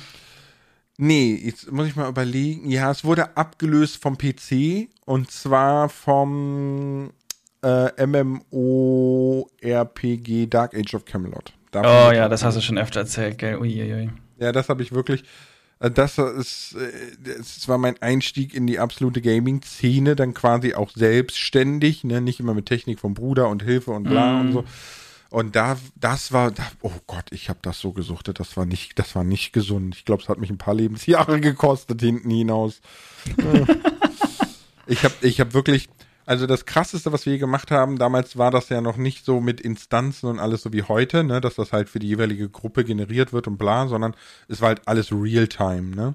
nee, 0.97 1.39
jetzt 1.45 1.71
muss 1.71 1.87
ich 1.87 1.95
mal 1.95 2.09
überlegen. 2.09 2.69
Ja, 2.69 2.89
es 2.91 3.03
wurde 3.05 3.37
abgelöst 3.37 4.01
vom 4.01 4.17
PC 4.17 4.87
und 5.05 5.29
zwar 5.31 5.87
vom 5.89 7.11
äh, 7.63 8.05
MMO-RPG 9.53 10.47
Dark 10.47 10.73
Age 10.75 10.95
of 10.95 11.05
Camelot. 11.05 11.53
Davon 11.73 11.89
Oh 11.89 12.11
ja, 12.15 12.29
das 12.29 12.43
hast 12.43 12.55
du 12.55 12.61
schon 12.61 12.77
öfter 12.77 13.01
erzählt, 13.01 13.37
gell? 13.37 13.57
Uiuiui. 13.57 14.09
Ja, 14.39 14.51
das 14.51 14.69
habe 14.69 14.81
ich 14.83 14.91
wirklich. 14.93 15.23
äh, 15.79 15.91
Das 15.91 16.17
ist, 16.17 16.75
äh, 16.75 16.89
das 17.39 17.67
war 17.67 17.77
mein 17.77 18.01
Einstieg 18.01 18.53
in 18.53 18.65
die 18.67 18.79
absolute 18.79 19.21
Gaming-Szene, 19.21 20.15
dann 20.15 20.33
quasi 20.33 20.73
auch 20.75 20.91
selbstständig, 20.95 22.03
ne? 22.03 22.21
nicht 22.21 22.39
immer 22.39 22.53
mit 22.53 22.67
Technik 22.67 22.99
vom 22.99 23.13
Bruder 23.13 23.49
und 23.49 23.63
Hilfe 23.63 23.91
und 23.91 24.03
bla 24.03 24.39
und 24.39 24.53
so. 24.53 24.63
Und 25.29 25.55
da, 25.55 25.77
das 25.95 26.31
war, 26.31 26.51
da, 26.51 26.61
oh 26.81 26.91
Gott, 27.07 27.25
ich 27.31 27.49
habe 27.49 27.57
das 27.63 27.79
so 27.79 27.91
gesuchtet, 27.91 28.39
das 28.39 28.55
war 28.55 28.65
nicht, 28.67 28.99
das 28.99 29.15
war 29.15 29.23
nicht 29.23 29.51
gesund. 29.51 29.95
Ich 29.95 30.05
glaube, 30.05 30.21
es 30.21 30.29
hat 30.29 30.37
mich 30.37 30.51
ein 30.51 30.59
paar 30.59 30.75
Lebensjahre 30.75 31.39
gekostet 31.41 32.01
hinten 32.01 32.29
hinaus. 32.29 32.81
Ich 34.85 35.03
habe, 35.05 35.13
ich 35.21 35.39
habe 35.39 35.53
wirklich, 35.53 35.87
also 36.25 36.47
das 36.47 36.65
krasseste, 36.65 37.11
was 37.11 37.25
wir 37.25 37.37
gemacht 37.37 37.71
haben, 37.71 37.97
damals 37.97 38.37
war 38.37 38.51
das 38.51 38.69
ja 38.69 38.81
noch 38.81 38.97
nicht 38.97 39.25
so 39.25 39.41
mit 39.41 39.61
Instanzen 39.61 40.27
und 40.29 40.39
alles 40.39 40.61
so 40.61 40.71
wie 40.73 40.83
heute, 40.83 41.23
ne, 41.23 41.41
dass 41.41 41.55
das 41.55 41.73
halt 41.73 41.89
für 41.89 41.99
die 41.99 42.07
jeweilige 42.07 42.49
Gruppe 42.49 42.83
generiert 42.83 43.33
wird 43.33 43.47
und 43.47 43.57
bla, 43.57 43.87
sondern 43.87 44.15
es 44.47 44.61
war 44.61 44.69
halt 44.69 44.81
alles 44.87 45.11
Real-Time, 45.11 45.95
ne? 45.95 46.13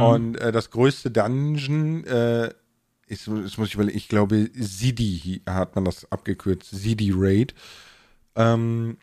Und 0.00 0.36
äh, 0.36 0.52
das 0.52 0.70
größte 0.70 1.10
Dungeon, 1.10 2.04
äh, 2.04 2.50
ist, 3.08 3.28
das 3.28 3.56
muss 3.56 3.68
ich 3.68 3.74
überlegen, 3.74 3.96
ich 3.96 4.08
glaube, 4.08 4.50
Sidi 4.54 5.42
hat 5.48 5.74
man 5.74 5.84
das 5.84 6.10
abgekürzt, 6.10 6.70
Sidi 6.70 7.12
Raid, 7.14 7.54
ähm, 8.34 8.98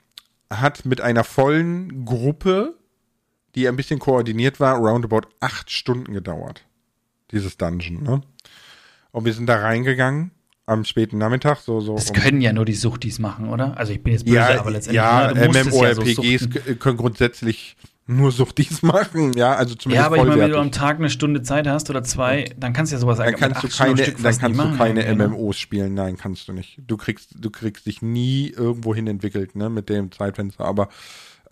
hat 0.50 0.86
mit 0.86 1.02
einer 1.02 1.24
vollen 1.24 2.06
Gruppe, 2.06 2.76
die 3.56 3.68
ein 3.68 3.76
bisschen 3.76 4.00
koordiniert 4.00 4.60
war, 4.60 4.78
roundabout 4.78 5.28
acht 5.40 5.72
Stunden 5.72 6.14
gedauert. 6.14 6.66
Dieses 7.32 7.58
Dungeon, 7.58 8.04
ne? 8.04 8.22
Und 9.14 9.26
wir 9.26 9.34
sind 9.34 9.48
da 9.48 9.60
reingegangen 9.60 10.32
am 10.66 10.86
späten 10.86 11.18
Nachmittag, 11.18 11.60
so, 11.60 11.80
so. 11.82 11.96
Das 11.96 12.10
um- 12.10 12.16
können 12.16 12.42
ja 12.42 12.52
nur 12.52 12.66
die 12.66 12.74
Suchtis 12.74 13.20
machen, 13.20 13.50
oder? 13.50 13.78
Also 13.78 13.94
ich 13.94 14.02
bin 14.02 14.14
jetzt 14.14 14.26
böse, 14.26 14.36
ja, 14.38 14.60
aber 14.60 14.72
letztendlich. 14.72 14.96
ja, 14.96 15.34
ne, 15.34 15.48
es 15.48 15.56
ja 15.56 15.94
so 15.94 16.02
MMORPGs 16.02 16.80
können 16.80 16.98
grundsätzlich 16.98 17.76
nur 18.08 18.32
Suchtis 18.32 18.82
machen, 18.82 19.34
ja, 19.34 19.56
also 19.56 19.76
zumindest 19.76 20.02
Ja, 20.02 20.06
aber 20.08 20.18
ich 20.18 20.24
meine, 20.24 20.42
wenn 20.42 20.52
du 20.52 20.58
am 20.58 20.72
Tag 20.72 20.98
eine 20.98 21.10
Stunde 21.10 21.42
Zeit 21.42 21.68
hast 21.68 21.90
oder 21.90 22.04
zwei, 22.04 22.50
dann 22.58 22.74
kannst 22.74 22.92
du 22.92 22.96
ja 22.96 23.00
sowas 23.00 23.18
dann 23.20 23.36
kannst 23.36 23.64
du 23.64 23.68
keine, 23.68 23.98
Stück 24.04 24.22
dann 24.24 24.38
kannst 24.38 24.60
du 24.60 24.78
keine 24.78 25.06
irgendwie? 25.06 25.28
MMOs 25.28 25.58
spielen. 25.58 25.94
Nein, 25.94 26.18
kannst 26.18 26.48
du 26.48 26.54
nicht. 26.54 26.82
Du 26.86 26.98
kriegst, 26.98 27.36
du 27.38 27.50
kriegst 27.50 27.86
dich 27.86 28.02
nie 28.02 28.50
irgendwo 28.50 28.96
hin 28.96 29.08
entwickelt, 29.08 29.56
ne, 29.56 29.70
mit 29.70 29.90
dem 29.90 30.12
Zeitfenster. 30.12 30.66
Aber 30.66 30.90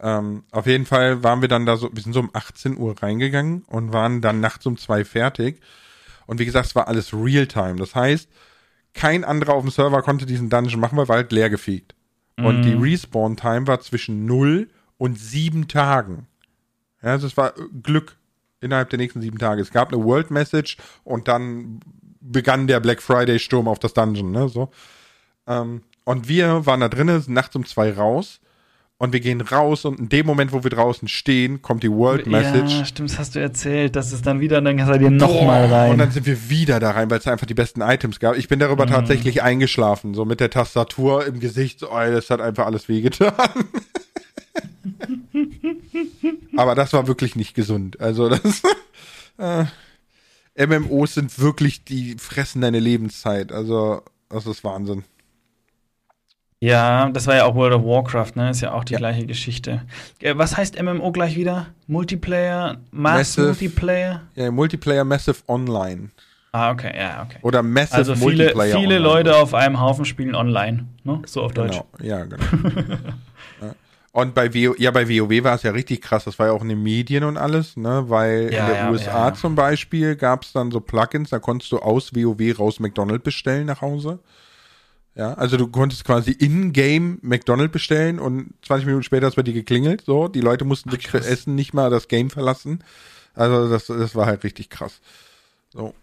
Ähm, 0.04 0.43
auf 0.50 0.65
jeden 0.65 0.88
Fall 0.88 1.21
waren 1.24 1.41
wir 1.41 1.47
dann 1.47 1.67
da 1.67 1.78
so, 1.78 1.89
wir 1.93 2.02
sind 2.02 2.13
so 2.13 2.21
um 2.21 2.32
18 2.34 2.76
Uhr 2.76 2.95
reingegangen 3.02 3.62
und 3.67 3.93
waren 3.93 4.19
dann 4.19 4.39
nachts 4.39 4.65
um 4.65 4.76
zwei 4.78 5.06
fertig. 5.06 5.62
Und 6.25 6.39
wie 6.39 6.45
gesagt, 6.45 6.67
es 6.67 6.75
war 6.75 6.88
alles 6.88 7.13
Realtime. 7.13 7.75
Das 7.75 7.95
heißt, 7.95 8.29
kein 8.93 9.23
anderer 9.23 9.53
auf 9.53 9.63
dem 9.63 9.71
Server 9.71 10.01
konnte 10.01 10.25
diesen 10.25 10.49
Dungeon 10.49 10.79
machen, 10.79 10.97
weil 10.97 11.07
war 11.07 11.17
halt 11.17 11.31
leer 11.31 11.49
gefegt. 11.49 11.95
Mhm. 12.38 12.45
Und 12.45 12.62
die 12.63 12.73
Respawn-Time 12.73 13.67
war 13.67 13.79
zwischen 13.81 14.25
0 14.25 14.69
und 14.97 15.19
7 15.19 15.67
Tagen. 15.67 16.27
Ja, 17.01 17.10
also 17.12 17.27
es 17.27 17.38
war 17.38 17.53
Glück 17.81 18.17
innerhalb 18.60 18.89
der 18.89 18.99
nächsten 18.99 19.21
sieben 19.21 19.39
Tage. 19.39 19.62
Es 19.62 19.71
gab 19.71 19.91
eine 19.91 20.03
World 20.03 20.29
Message 20.29 20.77
und 21.03 21.27
dann 21.27 21.79
begann 22.19 22.67
der 22.67 22.79
Black 22.79 23.01
Friday 23.01 23.39
Sturm 23.39 23.67
auf 23.67 23.79
das 23.79 23.93
Dungeon, 23.93 24.31
ne, 24.31 24.47
so. 24.47 24.69
Ähm, 25.47 25.81
und 26.03 26.27
wir 26.27 26.65
waren 26.65 26.79
da 26.79 26.89
drinnen, 26.89 27.23
nachts 27.27 27.55
um 27.55 27.65
zwei 27.65 27.91
raus 27.91 28.39
und 29.01 29.13
wir 29.13 29.19
gehen 29.19 29.41
raus 29.41 29.83
und 29.83 29.99
in 29.99 30.09
dem 30.09 30.27
Moment, 30.27 30.53
wo 30.53 30.63
wir 30.63 30.69
draußen 30.69 31.07
stehen, 31.07 31.63
kommt 31.63 31.81
die 31.81 31.89
World 31.89 32.27
Message. 32.27 32.71
Ja, 32.71 32.85
stimmt, 32.85 33.09
das 33.09 33.17
hast 33.17 33.33
du 33.33 33.39
erzählt, 33.39 33.95
dass 33.95 34.11
es 34.11 34.21
dann 34.21 34.41
wieder, 34.41 34.61
dann 34.61 34.77
seid 34.77 35.01
ihr 35.01 35.09
nochmal 35.09 35.65
rein. 35.65 35.93
Und 35.93 35.97
dann 35.97 36.11
sind 36.11 36.27
wir 36.27 36.51
wieder 36.51 36.79
da 36.79 36.91
rein, 36.91 37.09
weil 37.09 37.17
es 37.17 37.25
einfach 37.25 37.47
die 37.47 37.55
besten 37.55 37.81
Items 37.81 38.19
gab. 38.19 38.37
Ich 38.37 38.47
bin 38.47 38.59
darüber 38.59 38.85
mhm. 38.85 38.91
tatsächlich 38.91 39.41
eingeschlafen, 39.41 40.13
so 40.13 40.23
mit 40.23 40.39
der 40.39 40.51
Tastatur 40.51 41.25
im 41.25 41.39
Gesicht, 41.39 41.79
so, 41.79 41.89
oh, 41.89 41.97
das 41.97 42.29
hat 42.29 42.41
einfach 42.41 42.67
alles 42.67 42.89
wehgetan. 42.89 43.33
Aber 46.55 46.75
das 46.75 46.93
war 46.93 47.07
wirklich 47.07 47.35
nicht 47.35 47.55
gesund. 47.55 47.99
Also 47.99 48.29
das 48.29 48.61
äh, 50.55 50.67
MMOs 50.67 51.15
sind 51.15 51.39
wirklich, 51.39 51.85
die 51.85 52.17
fressen 52.19 52.61
deine 52.61 52.79
Lebenszeit. 52.79 53.51
Also 53.51 54.03
das 54.29 54.45
ist 54.45 54.63
Wahnsinn. 54.63 55.05
Ja, 56.63 57.10
das 57.10 57.26
war 57.26 57.36
ja 57.36 57.45
auch 57.45 57.56
World 57.56 57.74
of 57.74 57.84
Warcraft, 57.84 58.36
ne? 58.36 58.52
Ist 58.52 58.62
ja 58.62 58.71
auch 58.74 58.84
die 58.84 58.93
ja. 58.93 59.00
gleiche 59.00 59.26
Geschichte. 59.26 59.82
Äh, 60.19 60.38
was 60.38 60.56
heißt 60.56 60.82
MMO 60.82 61.12
gleich 61.12 61.36
wieder? 61.36 61.65
Multiplayer, 61.88 62.78
Mass 62.91 63.36
Massive, 63.36 63.47
Multiplayer? 63.47 64.21
Ja, 64.36 64.52
Multiplayer 64.52 65.04
Massive 65.04 65.38
Online. 65.47 66.12
Ah, 66.52 66.69
okay, 66.69 66.93
ja, 66.95 67.24
okay. 67.24 67.39
Oder 67.41 67.63
Massive 67.63 67.97
also 67.97 68.13
viele, 68.13 68.26
Multiplayer. 68.26 68.78
Viele 68.78 68.97
online. 68.97 69.00
Leute 69.00 69.36
auf 69.38 69.56
einem 69.56 69.80
Haufen 69.80 70.06
spielen 70.06 70.36
online, 70.36 70.86
ne? 71.04 71.24
So 71.26 71.41
auf 71.41 71.54
Deutsch. 71.54 71.82
Genau, 71.97 72.08
ja, 72.08 72.26
genau. 72.26 72.43
ja. 73.62 73.76
Und 74.12 74.36
bei 74.36 74.54
WoW, 74.54 74.78
ja, 74.78 74.91
bei 74.91 75.10
WoW 75.10 75.43
war 75.43 75.56
es 75.56 75.63
ja 75.63 75.71
richtig 75.71 76.02
krass. 76.02 76.26
Das 76.26 76.38
war 76.38 76.47
ja 76.47 76.54
auch 76.54 76.62
in 76.62 76.69
den 76.69 76.84
Medien 76.84 77.24
und 77.24 77.38
alles, 77.38 77.76
ne? 77.76 78.04
Weil 78.08 78.54
ja, 78.54 78.67
in 78.67 78.74
der 78.74 78.76
ja, 78.76 78.91
USA 78.91 79.34
zum 79.34 79.56
Beispiel 79.56 80.15
gab 80.15 80.43
es 80.43 80.52
dann 80.52 80.69
so 80.69 80.80
Plugins, 80.80 81.32
da 81.32 81.39
konntest 81.39 81.71
du 81.71 81.80
aus 81.80 82.13
WoW 82.13 82.60
raus 82.60 82.80
McDonald's 82.80 83.24
bestellen 83.24 83.65
nach 83.65 83.82
Hause. 83.82 84.19
Ja, 85.15 85.34
also 85.34 85.58
du 85.58 85.67
konntest 85.67 86.06
quasi 86.06 86.32
in-game 86.32 87.19
McDonald's 87.21 87.74
bestellen 87.74 88.17
und 88.17 88.54
20 88.65 88.86
Minuten 88.86 89.04
später 89.04 89.28
ist 89.28 89.36
bei 89.36 89.43
dir 89.43 89.54
geklingelt. 89.54 90.04
So, 90.06 90.30
die 90.30 90.39
Leute 90.39 90.63
mussten 90.63 90.89
Ach, 90.89 90.93
wirklich 90.93 91.10
für 91.10 91.17
Essen 91.17 91.56
nicht 91.56 91.74
mal 91.74 91.89
das 91.89 92.08
Game 92.08 92.30
verlassen. 92.30 92.84
Also 93.34 93.69
das, 93.69 93.88
das 93.88 94.15
war 94.15 94.26
halt 94.26 94.43
richtig 94.43 94.69
krass. 94.69 95.02
So. 95.69 95.93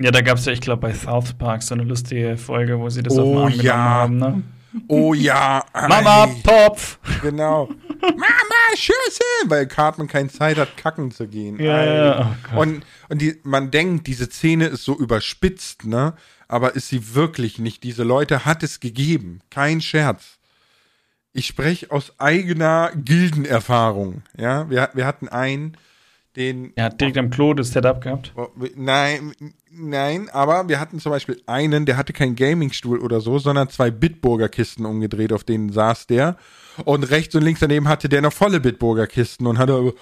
Ja, 0.00 0.10
da 0.10 0.22
gab 0.22 0.38
es 0.38 0.46
ja, 0.46 0.52
ich 0.52 0.60
glaube, 0.60 0.80
bei 0.80 0.94
South 0.94 1.34
Park 1.34 1.62
so 1.62 1.74
eine 1.74 1.84
lustige 1.84 2.36
Folge, 2.36 2.78
wo 2.80 2.88
sie 2.88 3.02
das 3.02 3.16
oh, 3.16 3.44
auf 3.44 3.52
den 3.52 3.60
Arm 3.60 3.64
ja. 3.64 3.74
haben, 3.76 4.16
ne? 4.16 4.42
Oh 4.88 5.14
ja. 5.14 5.64
Mama, 5.88 6.28
Topf. 6.42 6.98
Genau. 7.22 7.68
Mama, 8.00 8.76
Schüssel. 8.76 9.24
Weil 9.46 9.66
Cartman 9.66 10.08
keine 10.08 10.28
Zeit 10.28 10.58
hat, 10.58 10.76
kacken 10.76 11.10
zu 11.10 11.28
gehen. 11.28 11.60
Ja, 11.60 11.84
ja. 11.84 12.36
Oh 12.54 12.60
und 12.60 12.84
und 13.08 13.20
die, 13.20 13.38
man 13.44 13.70
denkt, 13.70 14.06
diese 14.06 14.26
Szene 14.26 14.66
ist 14.66 14.84
so 14.84 14.98
überspitzt, 14.98 15.84
ne? 15.84 16.14
Aber 16.48 16.74
ist 16.74 16.88
sie 16.88 17.14
wirklich 17.14 17.58
nicht. 17.58 17.82
Diese 17.82 18.02
Leute 18.02 18.44
hat 18.44 18.62
es 18.62 18.80
gegeben. 18.80 19.40
Kein 19.50 19.80
Scherz. 19.80 20.38
Ich 21.32 21.46
spreche 21.46 21.90
aus 21.90 22.12
eigener 22.18 22.92
Gildenerfahrung. 22.94 24.22
Ja, 24.36 24.70
wir, 24.70 24.90
wir 24.94 25.04
hatten 25.04 25.28
einen, 25.28 25.76
den. 26.36 26.72
Er 26.76 26.84
hat 26.84 27.00
direkt 27.00 27.18
am 27.18 27.30
Klo 27.30 27.54
das 27.54 27.70
Setup 27.70 28.00
gehabt. 28.00 28.32
Oh, 28.36 28.48
nein, 28.76 29.32
nein, 29.70 30.28
aber 30.30 30.68
wir 30.68 30.78
hatten 30.78 31.00
zum 31.00 31.10
Beispiel 31.10 31.42
einen, 31.46 31.86
der 31.86 31.96
hatte 31.96 32.12
keinen 32.12 32.36
Gamingstuhl 32.36 32.98
oder 33.00 33.20
so, 33.20 33.38
sondern 33.38 33.68
zwei 33.68 33.90
Bitburger 33.90 34.48
Kisten 34.48 34.84
umgedreht, 34.86 35.32
auf 35.32 35.44
denen 35.44 35.70
saß 35.72 36.06
der. 36.06 36.36
Und 36.84 37.10
rechts 37.10 37.34
und 37.34 37.42
links 37.42 37.60
daneben 37.60 37.88
hatte 37.88 38.08
der 38.08 38.22
noch 38.22 38.32
volle 38.32 38.60
Bitburger 38.60 39.06
Kisten 39.06 39.46
und 39.46 39.58
hatte, 39.58 39.94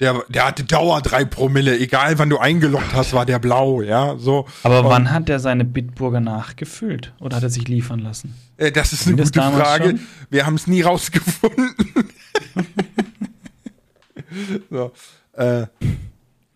der, 0.00 0.24
der 0.28 0.46
hatte 0.46 0.64
Dauer 0.64 1.00
drei 1.00 1.24
Promille, 1.24 1.78
egal 1.78 2.18
wann 2.18 2.30
du 2.30 2.38
eingeloggt 2.38 2.94
hast, 2.94 3.12
war 3.12 3.26
der 3.26 3.38
blau, 3.38 3.82
ja, 3.82 4.16
so. 4.18 4.46
Aber 4.62 4.80
und, 4.80 4.86
wann 4.86 5.12
hat 5.12 5.28
der 5.28 5.38
seine 5.38 5.64
Bitburger 5.64 6.20
nachgefüllt? 6.20 7.12
Oder 7.20 7.36
hat 7.36 7.42
er 7.42 7.50
sich 7.50 7.68
liefern 7.68 8.00
lassen? 8.00 8.34
Äh, 8.56 8.72
das 8.72 8.92
ist 8.92 9.06
eine 9.06 9.16
gute 9.16 9.40
Frage. 9.40 9.90
Schon? 9.90 10.00
Wir 10.30 10.46
haben 10.46 10.54
es 10.54 10.66
nie 10.66 10.82
rausgefunden. 10.82 11.74
so. 14.70 14.92
Äh, 15.34 15.66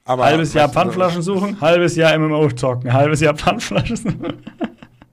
aber, 0.05 0.25
halbes 0.25 0.55
Jahr 0.55 0.69
Pfandflaschen 0.69 1.23
suchen, 1.23 1.61
halbes 1.61 1.97
Jahr 1.97 2.17
MMO 2.19 2.49
zocken, 2.51 2.93
halbes 2.93 3.21
Jahr 3.21 3.35
Pfandflaschen 3.35 3.97
suchen. 3.97 4.23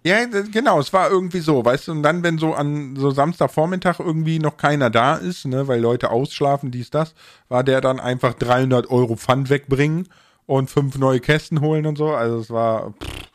Ja, 0.05 0.25
genau, 0.25 0.81
es 0.81 0.91
war 0.91 1.09
irgendwie 1.09 1.39
so, 1.39 1.63
weißt 1.63 1.87
du, 1.87 1.93
und 1.93 2.03
dann, 2.03 2.23
wenn 2.23 2.37
so 2.37 2.53
an 2.53 2.97
so 2.97 3.11
Samstagvormittag 3.11 3.99
irgendwie 3.99 4.37
noch 4.37 4.57
keiner 4.57 4.89
da 4.89 5.15
ist, 5.15 5.45
ne, 5.45 5.67
weil 5.69 5.79
Leute 5.79 6.09
ausschlafen, 6.09 6.71
dies, 6.71 6.89
das, 6.89 7.15
war 7.47 7.63
der 7.63 7.79
dann 7.79 8.01
einfach 8.01 8.33
300 8.33 8.89
Euro 8.89 9.15
Pfand 9.15 9.49
wegbringen 9.49 10.09
und 10.45 10.69
fünf 10.69 10.97
neue 10.97 11.21
Kästen 11.21 11.61
holen 11.61 11.85
und 11.85 11.97
so, 11.97 12.11
also 12.11 12.37
es 12.39 12.49
war, 12.49 12.91
pff, 12.91 13.29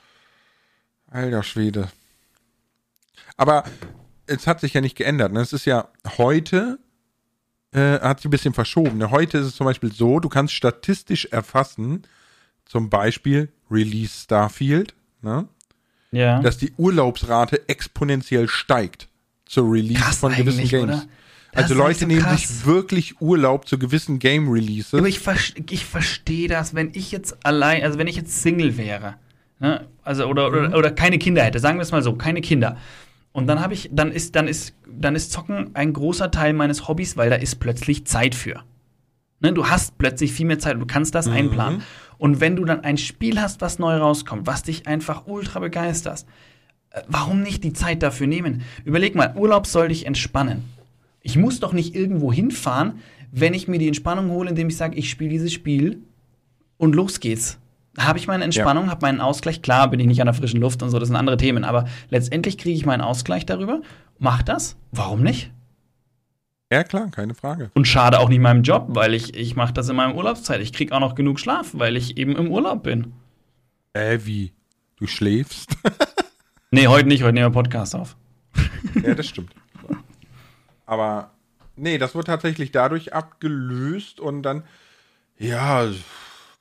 alter 1.07 1.43
Schwede. 1.43 1.89
Aber 3.39 3.65
es 4.27 4.47
hat 4.47 4.61
sich 4.61 4.75
ja 4.75 4.83
nicht 4.83 4.97
geändert, 4.97 5.33
ne, 5.33 5.41
es 5.41 5.55
ist 5.55 5.65
ja 5.65 5.89
heute 6.19 6.79
äh, 7.73 8.01
hat 8.01 8.19
sich 8.19 8.27
ein 8.27 8.31
bisschen 8.31 8.55
verschoben. 8.55 8.99
Ne? 8.99 9.11
Heute 9.11 9.39
ist 9.39 9.47
es 9.47 9.57
zum 9.57 9.67
Beispiel 9.67 9.93
so, 9.93 10.21
du 10.21 10.29
kannst 10.29 10.55
statistisch 10.55 11.27
erfassen, 11.27 12.03
zum 12.65 12.91
Beispiel 12.91 13.53
Release 13.71 14.25
Starfield, 14.25 14.95
ne? 15.23 15.49
Ja. 16.11 16.41
dass 16.41 16.59
die 16.59 16.73
Urlaubsrate 16.77 17.69
exponentiell 17.69 18.49
steigt 18.49 19.09
zur 19.47 19.71
Release 19.71 20.01
krass 20.01 20.19
von 20.19 20.35
gewissen 20.35 20.69
Games. 20.69 21.07
Also 21.55 21.75
Leute 21.75 22.01
so 22.01 22.07
nehmen 22.07 22.29
sich 22.37 22.67
wirklich 22.67 23.21
Urlaub 23.21 23.67
zu 23.67 23.79
gewissen 23.79 24.19
Game 24.19 24.49
Releases. 24.51 24.95
Aber 24.95 25.09
ich, 25.09 25.19
ver 25.19 25.37
ich 25.71 25.87
verstehe 25.87 26.47
das, 26.47 26.75
wenn 26.75 26.91
ich 26.93 27.11
jetzt 27.11 27.45
allein, 27.45 27.83
also 27.83 27.99
wenn 27.99 28.07
ich 28.07 28.17
jetzt 28.17 28.43
Single 28.43 28.77
wäre, 28.77 29.15
ne? 29.59 29.87
also 30.05 30.27
oder, 30.27 30.51
mhm. 30.51 30.57
oder, 30.57 30.79
oder 30.79 30.91
keine 30.91 31.19
Kinder 31.19 31.43
hätte, 31.43 31.59
sagen 31.59 31.79
wir 31.79 31.83
es 31.83 31.91
mal 31.91 32.03
so, 32.03 32.15
keine 32.15 32.43
Kinder 32.43 32.77
und 33.33 33.47
dann 33.47 33.61
habe 33.61 33.75
ich, 33.75 33.89
dann 33.93 34.11
ist, 34.11 34.35
dann 34.37 34.49
ist, 34.49 34.75
dann 34.87 35.15
ist 35.15 35.33
Zocken 35.33 35.71
ein 35.75 35.93
großer 35.93 36.31
Teil 36.31 36.53
meines 36.55 36.89
Hobbys, 36.89 37.17
weil 37.17 37.31
da 37.31 37.37
ist 37.37 37.61
plötzlich 37.61 38.05
Zeit 38.05 38.35
für. 38.35 38.65
Ne, 39.41 39.53
du 39.53 39.69
hast 39.69 39.99
plötzlich 39.99 40.33
viel 40.33 40.47
mehr 40.47 40.59
Zeit 40.59 40.75
und 40.75 40.81
du 40.81 40.87
kannst 40.87 41.15
das 41.15 41.27
mhm. 41.27 41.35
einplanen. 41.35 41.83
Und 42.19 42.41
wenn 42.41 42.57
du 42.57 42.65
dann 42.65 42.85
ein 42.85 42.99
Spiel 42.99 43.41
hast, 43.41 43.61
was 43.61 43.79
neu 43.79 43.97
rauskommt, 43.97 44.47
was 44.47 44.63
dich 44.63 44.87
einfach 44.87 45.27
ultra 45.27 45.61
begeistert, 45.61 46.27
äh, 46.91 47.03
warum 47.09 47.43
nicht 47.43 47.65
die 47.65 47.73
Zeit 47.73 48.03
dafür 48.03 48.27
nehmen? 48.27 48.63
Überleg 48.85 49.15
mal, 49.15 49.35
Urlaub 49.37 49.67
soll 49.67 49.89
dich 49.89 50.07
entspannen. 50.07 50.65
Ich 51.23 51.37
muss 51.37 51.61
doch 51.61 51.73
nicht 51.73 51.95
irgendwo 51.95 52.33
hinfahren, 52.33 53.01
wenn 53.31 53.55
ich 53.55 53.69
mir 53.69 53.79
die 53.79 53.89
Entspannung 53.89 54.31
hole, 54.31 54.51
indem 54.51 54.69
ich 54.69 54.77
sage, 54.77 54.97
ich 54.97 55.11
spiele 55.11 55.31
dieses 55.31 55.53
Spiel 55.53 56.03
und 56.77 56.95
los 56.95 57.21
geht's 57.21 57.59
habe 57.99 58.19
ich 58.19 58.27
meine 58.27 58.45
Entspannung, 58.45 58.85
ja. 58.85 58.91
habe 58.91 59.07
meinen 59.07 59.21
Ausgleich. 59.21 59.63
Klar 59.63 59.91
bin 59.91 60.01
ich 60.01 60.07
nicht 60.07 60.21
an 60.21 60.27
der 60.27 60.35
frischen 60.35 60.61
Luft 60.61 60.83
und 60.83 60.91
so, 60.91 60.99
das 60.99 61.09
sind 61.09 61.17
andere 61.17 61.37
Themen, 61.37 61.65
aber 61.65 61.87
letztendlich 62.11 62.57
kriege 62.59 62.77
ich 62.77 62.87
meinen 62.87 63.01
Ausgleich 63.01 63.45
darüber. 63.45 63.81
Mach 64.19 64.43
das. 64.43 64.77
Warum 64.93 65.23
nicht? 65.23 65.51
Ja, 66.71 66.85
klar, 66.85 67.11
keine 67.11 67.35
Frage. 67.35 67.71
Und 67.75 67.89
schade 67.89 68.19
auch 68.21 68.29
nicht 68.29 68.41
meinem 68.41 68.63
Job, 68.63 68.89
weil 68.89 69.15
ich, 69.15 69.35
ich 69.35 69.57
mache 69.57 69.73
das 69.73 69.89
in 69.89 69.97
meinem 69.97 70.17
Urlaubszeit. 70.17 70.61
Ich 70.61 70.73
kriege 70.73 70.95
auch 70.95 71.01
noch 71.01 71.15
genug 71.15 71.41
Schlaf, 71.41 71.71
weil 71.73 71.97
ich 71.97 72.19
eben 72.19 72.37
im 72.37 72.51
Urlaub 72.51 72.83
bin. 72.83 73.15
Äh, 73.95 74.19
wie? 74.25 74.53
Du 74.97 75.07
schläfst? 75.07 75.77
nee, 76.71 76.87
heute 76.87 77.09
nicht, 77.09 77.23
heute 77.23 77.33
nehmen 77.33 77.47
wir 77.47 77.63
Podcast 77.63 77.95
auf. 77.95 78.17
ja, 79.03 79.15
das 79.15 79.27
stimmt. 79.27 79.55
Aber 80.85 81.31
nee, 81.77 81.97
das 81.97 82.15
wird 82.15 82.27
tatsächlich 82.27 82.71
dadurch 82.71 83.15
abgelöst 83.15 84.21
und 84.21 84.43
dann, 84.43 84.65
ja, 85.39 85.89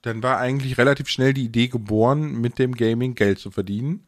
dann 0.03 0.23
war 0.23 0.37
eigentlich 0.37 0.77
relativ 0.77 1.09
schnell 1.09 1.33
die 1.33 1.45
Idee 1.45 1.67
geboren, 1.67 2.39
mit 2.39 2.59
dem 2.59 2.75
Gaming 2.75 3.15
Geld 3.15 3.39
zu 3.39 3.51
verdienen. 3.51 4.05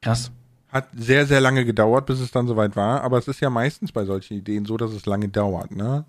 Krass. 0.00 0.32
Hat 0.72 0.88
sehr, 0.96 1.26
sehr 1.26 1.40
lange 1.40 1.64
gedauert, 1.64 2.06
bis 2.06 2.20
es 2.20 2.30
dann 2.30 2.46
soweit 2.46 2.76
war, 2.76 3.02
aber 3.02 3.18
es 3.18 3.26
ist 3.26 3.40
ja 3.40 3.50
meistens 3.50 3.90
bei 3.90 4.04
solchen 4.04 4.34
Ideen 4.34 4.64
so, 4.64 4.76
dass 4.76 4.92
es 4.92 5.04
lange 5.04 5.28
dauert, 5.28 5.72
ne? 5.72 6.04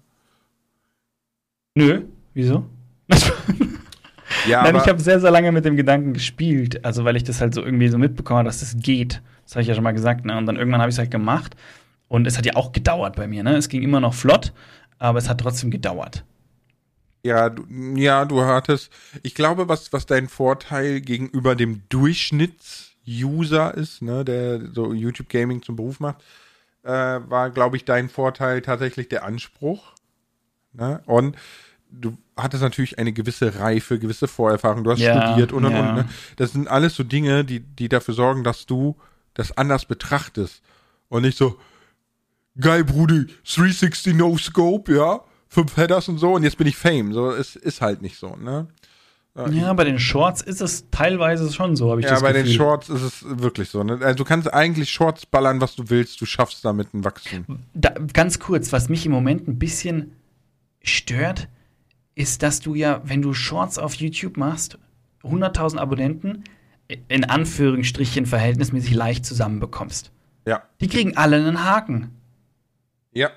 Nö, 1.75 2.03
wieso? 2.33 2.65
ja, 4.47 4.63
Nein, 4.63 4.75
ich 4.75 4.87
habe 4.87 4.99
sehr, 4.99 5.19
sehr 5.19 5.31
lange 5.31 5.51
mit 5.51 5.65
dem 5.65 5.75
Gedanken 5.75 6.13
gespielt, 6.13 6.85
also 6.85 7.05
weil 7.05 7.15
ich 7.15 7.23
das 7.23 7.41
halt 7.41 7.55
so 7.55 7.63
irgendwie 7.63 7.87
so 7.87 7.97
mitbekomme, 7.97 8.43
dass 8.43 8.59
das 8.59 8.75
geht. 8.77 9.21
Das 9.45 9.53
habe 9.53 9.63
ich 9.63 9.67
ja 9.67 9.73
schon 9.73 9.83
mal 9.83 9.93
gesagt, 9.93 10.25
ne? 10.25 10.37
Und 10.37 10.45
dann 10.45 10.57
irgendwann 10.57 10.81
habe 10.81 10.89
ich 10.89 10.95
es 10.95 10.99
halt 10.99 11.11
gemacht 11.11 11.55
und 12.07 12.27
es 12.27 12.37
hat 12.37 12.45
ja 12.45 12.55
auch 12.55 12.71
gedauert 12.71 13.15
bei 13.15 13.27
mir, 13.27 13.43
ne? 13.43 13.55
Es 13.55 13.67
ging 13.67 13.81
immer 13.81 13.99
noch 13.99 14.13
flott, 14.13 14.53
aber 14.99 15.17
es 15.17 15.27
hat 15.27 15.39
trotzdem 15.39 15.71
gedauert. 15.71 16.23
Ja, 17.23 17.49
du, 17.49 17.65
ja, 17.95 18.25
du 18.25 18.41
hattest, 18.41 18.91
ich 19.23 19.35
glaube, 19.35 19.69
was, 19.69 19.93
was 19.93 20.05
dein 20.05 20.27
Vorteil 20.27 21.01
gegenüber 21.01 21.55
dem 21.55 21.83
Durchschnittsuser 23.11 23.75
ist, 23.75 24.01
ne, 24.01 24.23
der 24.25 24.73
so 24.73 24.93
YouTube 24.93 25.29
Gaming 25.29 25.61
zum 25.61 25.75
Beruf 25.75 25.99
macht, 25.99 26.23
äh, 26.83 26.89
war, 26.89 27.49
glaube 27.49 27.77
ich, 27.77 27.85
dein 27.85 28.09
Vorteil 28.09 28.61
tatsächlich 28.61 29.09
der 29.09 29.23
Anspruch. 29.23 29.93
Ne? 30.73 31.01
Und 31.05 31.35
du 31.91 32.17
hattest 32.37 32.63
natürlich 32.63 32.97
eine 32.97 33.13
gewisse 33.13 33.59
Reife, 33.59 33.99
gewisse 33.99 34.27
Vorerfahrung, 34.27 34.83
du 34.83 34.91
hast 34.91 34.99
ja, 34.99 35.27
studiert 35.27 35.51
und 35.51 35.65
und 35.65 35.73
ja. 35.73 35.79
und. 35.79 35.95
Ne? 35.95 36.09
Das 36.37 36.53
sind 36.53 36.67
alles 36.67 36.95
so 36.95 37.03
Dinge, 37.03 37.43
die, 37.43 37.59
die 37.59 37.89
dafür 37.89 38.13
sorgen, 38.13 38.43
dass 38.43 38.65
du 38.65 38.97
das 39.33 39.55
anders 39.57 39.85
betrachtest. 39.85 40.61
Und 41.09 41.23
nicht 41.23 41.37
so, 41.37 41.59
geil, 42.59 42.83
Brudi, 42.83 43.27
360 43.43 44.15
No 44.15 44.37
Scope, 44.37 44.93
ja, 44.95 45.21
fünf 45.47 45.75
Headers 45.75 46.07
und 46.07 46.17
so, 46.17 46.33
und 46.33 46.43
jetzt 46.43 46.57
bin 46.57 46.67
ich 46.67 46.77
Fame. 46.77 47.13
So, 47.13 47.31
es 47.31 47.55
ist 47.55 47.81
halt 47.81 48.01
nicht 48.01 48.17
so, 48.17 48.35
ne? 48.35 48.67
Ja, 49.33 49.71
bei 49.73 49.85
den 49.85 49.97
Shorts 49.97 50.41
ist 50.41 50.59
es 50.59 50.89
teilweise 50.91 51.51
schon 51.53 51.77
so, 51.77 51.89
habe 51.89 52.01
ich 52.01 52.05
ja, 52.05 52.11
das 52.11 52.21
Gefühl. 52.21 52.35
Ja, 52.35 52.41
bei 52.41 52.47
den 52.47 52.53
Shorts 52.53 52.89
ist 52.89 53.01
es 53.01 53.23
wirklich 53.25 53.69
so. 53.69 53.81
Ne? 53.81 53.99
Also 54.01 54.15
du 54.15 54.25
kannst 54.25 54.53
eigentlich 54.53 54.91
Shorts 54.91 55.25
ballern, 55.25 55.61
was 55.61 55.75
du 55.75 55.89
willst, 55.89 56.19
du 56.19 56.25
schaffst 56.25 56.65
damit 56.65 56.93
ein 56.93 57.05
Wachstum. 57.05 57.45
Da, 57.73 57.93
ganz 58.13 58.39
kurz, 58.39 58.73
was 58.73 58.89
mich 58.89 59.05
im 59.05 59.13
Moment 59.13 59.47
ein 59.47 59.57
bisschen 59.57 60.17
stört, 60.83 61.47
ist, 62.13 62.43
dass 62.43 62.59
du 62.59 62.75
ja, 62.75 63.01
wenn 63.05 63.21
du 63.21 63.33
Shorts 63.33 63.77
auf 63.77 63.93
YouTube 63.95 64.35
machst, 64.35 64.77
100.000 65.23 65.77
Abonnenten 65.77 66.43
in 67.07 67.23
Anführungsstrichen 67.23 68.25
verhältnismäßig 68.25 68.93
leicht 68.93 69.25
zusammenbekommst. 69.25 70.11
Ja. 70.45 70.63
Die 70.81 70.89
kriegen 70.89 71.15
alle 71.15 71.37
einen 71.37 71.63
Haken. 71.63 72.11
Ja. 73.13 73.29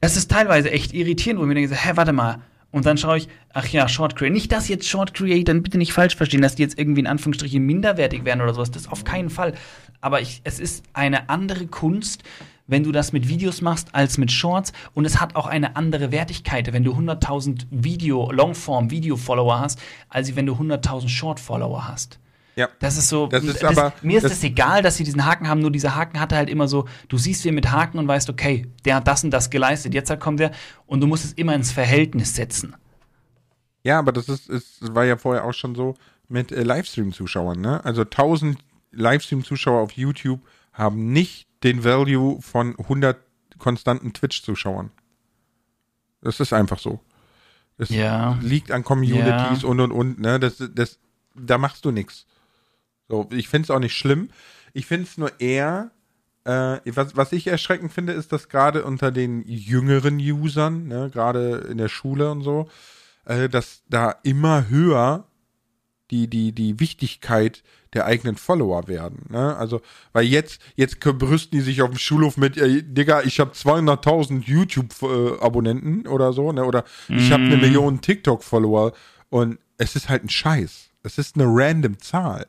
Das 0.00 0.16
ist 0.16 0.30
teilweise 0.30 0.72
echt 0.72 0.92
irritierend, 0.92 1.38
wo 1.38 1.44
ich 1.44 1.48
mir 1.48 1.54
denke, 1.54 1.74
hä, 1.74 1.92
warte 1.94 2.12
mal. 2.12 2.42
Und 2.74 2.86
dann 2.86 2.98
schaue 2.98 3.18
ich, 3.18 3.28
ach 3.52 3.68
ja, 3.68 3.88
Short 3.88 4.16
Creator. 4.16 4.34
Nicht, 4.34 4.50
dass 4.50 4.66
jetzt 4.66 4.88
Short 4.88 5.14
Creator, 5.14 5.54
bitte 5.54 5.78
nicht 5.78 5.92
falsch 5.92 6.16
verstehen, 6.16 6.42
dass 6.42 6.56
die 6.56 6.62
jetzt 6.62 6.76
irgendwie 6.76 7.02
in 7.02 7.06
Anführungsstrichen 7.06 7.64
minderwertig 7.64 8.24
werden 8.24 8.40
oder 8.40 8.52
sowas. 8.52 8.72
Das 8.72 8.88
auf 8.88 9.04
keinen 9.04 9.30
Fall. 9.30 9.54
Aber 10.00 10.20
ich, 10.20 10.40
es 10.42 10.58
ist 10.58 10.84
eine 10.92 11.28
andere 11.28 11.68
Kunst, 11.68 12.24
wenn 12.66 12.82
du 12.82 12.90
das 12.90 13.12
mit 13.12 13.28
Videos 13.28 13.60
machst, 13.60 13.94
als 13.94 14.18
mit 14.18 14.32
Shorts. 14.32 14.72
Und 14.92 15.04
es 15.04 15.20
hat 15.20 15.36
auch 15.36 15.46
eine 15.46 15.76
andere 15.76 16.10
Wertigkeit, 16.10 16.72
wenn 16.72 16.82
du 16.82 16.94
100.000 16.94 17.66
Video, 17.70 18.32
Longform-Video-Follower 18.32 19.60
hast, 19.60 19.80
als 20.08 20.34
wenn 20.34 20.46
du 20.46 20.54
100.000 20.54 21.08
Short-Follower 21.08 21.86
hast. 21.86 22.18
Ja. 22.56 22.68
Das 22.78 22.96
ist 22.96 23.08
so. 23.08 23.26
Das 23.26 23.42
ist 23.42 23.62
das, 23.62 23.76
aber, 23.76 23.92
mir 24.02 24.18
ist 24.18 24.24
es 24.24 24.42
egal, 24.44 24.82
dass 24.82 24.96
sie 24.96 25.04
diesen 25.04 25.24
Haken 25.24 25.48
haben, 25.48 25.60
nur 25.60 25.72
dieser 25.72 25.94
Haken 25.94 26.20
hatte 26.20 26.36
halt 26.36 26.48
immer 26.48 26.68
so, 26.68 26.86
du 27.08 27.18
siehst 27.18 27.44
ihn 27.44 27.54
mit 27.54 27.70
Haken 27.70 27.98
und 27.98 28.06
weißt, 28.06 28.30
okay, 28.30 28.66
der 28.84 28.96
hat 28.96 29.08
das 29.08 29.24
und 29.24 29.30
das 29.30 29.50
geleistet, 29.50 29.94
jetzt 29.94 30.10
halt 30.10 30.20
kommt 30.20 30.40
der 30.40 30.52
und 30.86 31.00
du 31.00 31.06
musst 31.06 31.24
es 31.24 31.32
immer 31.32 31.54
ins 31.54 31.72
Verhältnis 31.72 32.34
setzen. 32.34 32.76
Ja, 33.82 33.98
aber 33.98 34.12
das 34.12 34.28
ist, 34.28 34.48
ist 34.48 34.94
war 34.94 35.04
ja 35.04 35.16
vorher 35.16 35.44
auch 35.44 35.52
schon 35.52 35.74
so 35.74 35.94
mit 36.28 36.52
äh, 36.52 36.62
Livestream-Zuschauern, 36.62 37.60
ne? 37.60 37.84
Also 37.84 38.02
1000 38.02 38.58
Livestream-Zuschauer 38.92 39.80
auf 39.80 39.92
YouTube 39.92 40.40
haben 40.72 41.12
nicht 41.12 41.48
den 41.62 41.84
Value 41.84 42.40
von 42.40 42.78
100 42.78 43.18
konstanten 43.58 44.12
Twitch-Zuschauern. 44.12 44.90
Das 46.22 46.40
ist 46.40 46.52
einfach 46.52 46.78
so. 46.78 47.00
Das 47.76 47.90
ja. 47.90 48.38
liegt 48.40 48.70
an 48.70 48.84
Communities 48.84 49.62
ja. 49.62 49.68
und 49.68 49.80
und 49.80 49.92
und, 49.92 50.20
ne? 50.20 50.38
Das, 50.38 50.62
das, 50.74 50.98
da 51.34 51.58
machst 51.58 51.84
du 51.84 51.90
nichts. 51.90 52.26
So, 53.08 53.28
ich 53.32 53.48
finde 53.48 53.66
es 53.66 53.70
auch 53.70 53.78
nicht 53.78 53.96
schlimm. 53.96 54.30
Ich 54.72 54.86
finde 54.86 55.04
es 55.04 55.18
nur 55.18 55.40
eher, 55.40 55.90
äh, 56.44 56.78
was, 56.86 57.16
was 57.16 57.32
ich 57.32 57.46
erschreckend 57.46 57.92
finde, 57.92 58.12
ist, 58.12 58.32
dass 58.32 58.48
gerade 58.48 58.84
unter 58.84 59.10
den 59.10 59.42
jüngeren 59.46 60.18
Usern, 60.18 60.88
ne, 60.88 61.10
gerade 61.12 61.66
in 61.70 61.78
der 61.78 61.88
Schule 61.88 62.30
und 62.30 62.42
so, 62.42 62.68
äh, 63.24 63.48
dass 63.48 63.82
da 63.88 64.16
immer 64.22 64.68
höher 64.68 65.26
die, 66.10 66.28
die, 66.28 66.52
die 66.52 66.80
Wichtigkeit 66.80 67.62
der 67.94 68.06
eigenen 68.06 68.36
Follower 68.36 68.86
werden. 68.88 69.26
Ne? 69.30 69.56
Also, 69.56 69.80
weil 70.12 70.24
jetzt, 70.24 70.60
jetzt 70.76 71.00
brüsten 71.00 71.58
die 71.58 71.64
sich 71.64 71.82
auf 71.82 71.90
dem 71.90 71.98
Schulhof 71.98 72.36
mit, 72.36 72.56
ey, 72.56 72.82
Digga, 72.82 73.22
ich 73.22 73.40
habe 73.40 73.52
200.000 73.52 74.42
YouTube-Abonnenten 74.42 76.06
oder 76.06 76.32
so, 76.32 76.52
ne? 76.52 76.64
oder 76.64 76.84
mm. 77.08 77.16
ich 77.16 77.32
habe 77.32 77.44
eine 77.44 77.56
Million 77.56 78.00
TikTok-Follower 78.00 78.92
und 79.30 79.58
es 79.78 79.96
ist 79.96 80.08
halt 80.08 80.24
ein 80.24 80.28
Scheiß. 80.28 80.90
Es 81.02 81.18
ist 81.18 81.36
eine 81.36 81.46
random 81.46 81.98
Zahl. 81.98 82.46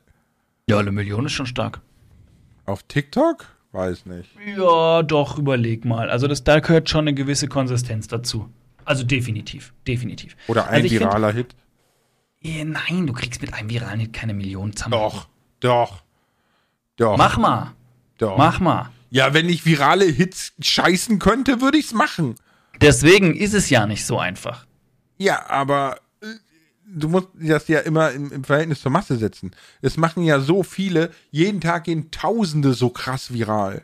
Ja, 0.68 0.80
eine 0.80 0.91
Million 0.91 1.26
ist 1.26 1.34
schon 1.34 1.45
stark. 1.45 1.82
Auf 2.66 2.82
TikTok? 2.84 3.45
Weiß 3.72 4.05
nicht. 4.07 4.30
Ja, 4.57 5.03
doch, 5.03 5.38
überleg 5.38 5.86
mal. 5.86 6.09
Also 6.09 6.28
das, 6.28 6.43
da 6.43 6.59
gehört 6.59 6.89
schon 6.89 7.01
eine 7.01 7.13
gewisse 7.13 7.47
Konsistenz 7.47 8.07
dazu. 8.07 8.49
Also 8.84 9.03
definitiv, 9.03 9.74
definitiv. 9.88 10.36
Oder 10.47 10.68
ein 10.70 10.84
also 10.84 10.95
viraler 10.95 11.34
find, 11.34 11.53
Hit. 12.41 12.55
Eh, 12.57 12.63
nein, 12.63 13.05
du 13.05 13.13
kriegst 13.13 13.41
mit 13.41 13.53
einem 13.53 13.70
viralen 13.70 13.99
Hit 13.99 14.13
keine 14.13 14.34
Millionen 14.34 14.76
zusammen. 14.76 14.93
Doch, 14.93 15.28
doch, 15.59 16.03
doch. 16.95 17.18
Mach 17.18 17.38
mal. 17.38 17.74
Doch. 18.18 18.38
Mach 18.38 18.59
mal. 18.59 18.89
Ja, 19.11 19.34
wenn 19.34 19.49
ich 19.49 19.66
virale 19.66 20.05
Hits 20.05 20.53
scheißen 20.59 21.20
könnte, 21.20 21.61
würde 21.61 21.78
ich's 21.78 21.93
machen. 21.93 22.36
Deswegen 22.82 23.36
ist 23.36 23.53
es 23.53 23.70
ja 23.70 23.86
nicht 23.86 24.05
so 24.05 24.18
einfach. 24.18 24.66
Ja, 25.18 25.47
aber 25.47 25.99
du 26.88 27.09
musst 27.09 27.29
das 27.39 27.67
ja 27.67 27.79
immer 27.79 28.11
im, 28.11 28.31
im, 28.31 28.43
Verhältnis 28.43 28.81
zur 28.81 28.91
Masse 28.91 29.17
setzen. 29.17 29.51
Es 29.81 29.97
machen 29.97 30.23
ja 30.23 30.39
so 30.39 30.63
viele, 30.63 31.11
jeden 31.31 31.61
Tag 31.61 31.86
gehen 31.86 32.11
Tausende 32.11 32.73
so 32.73 32.89
krass 32.89 33.33
viral. 33.33 33.83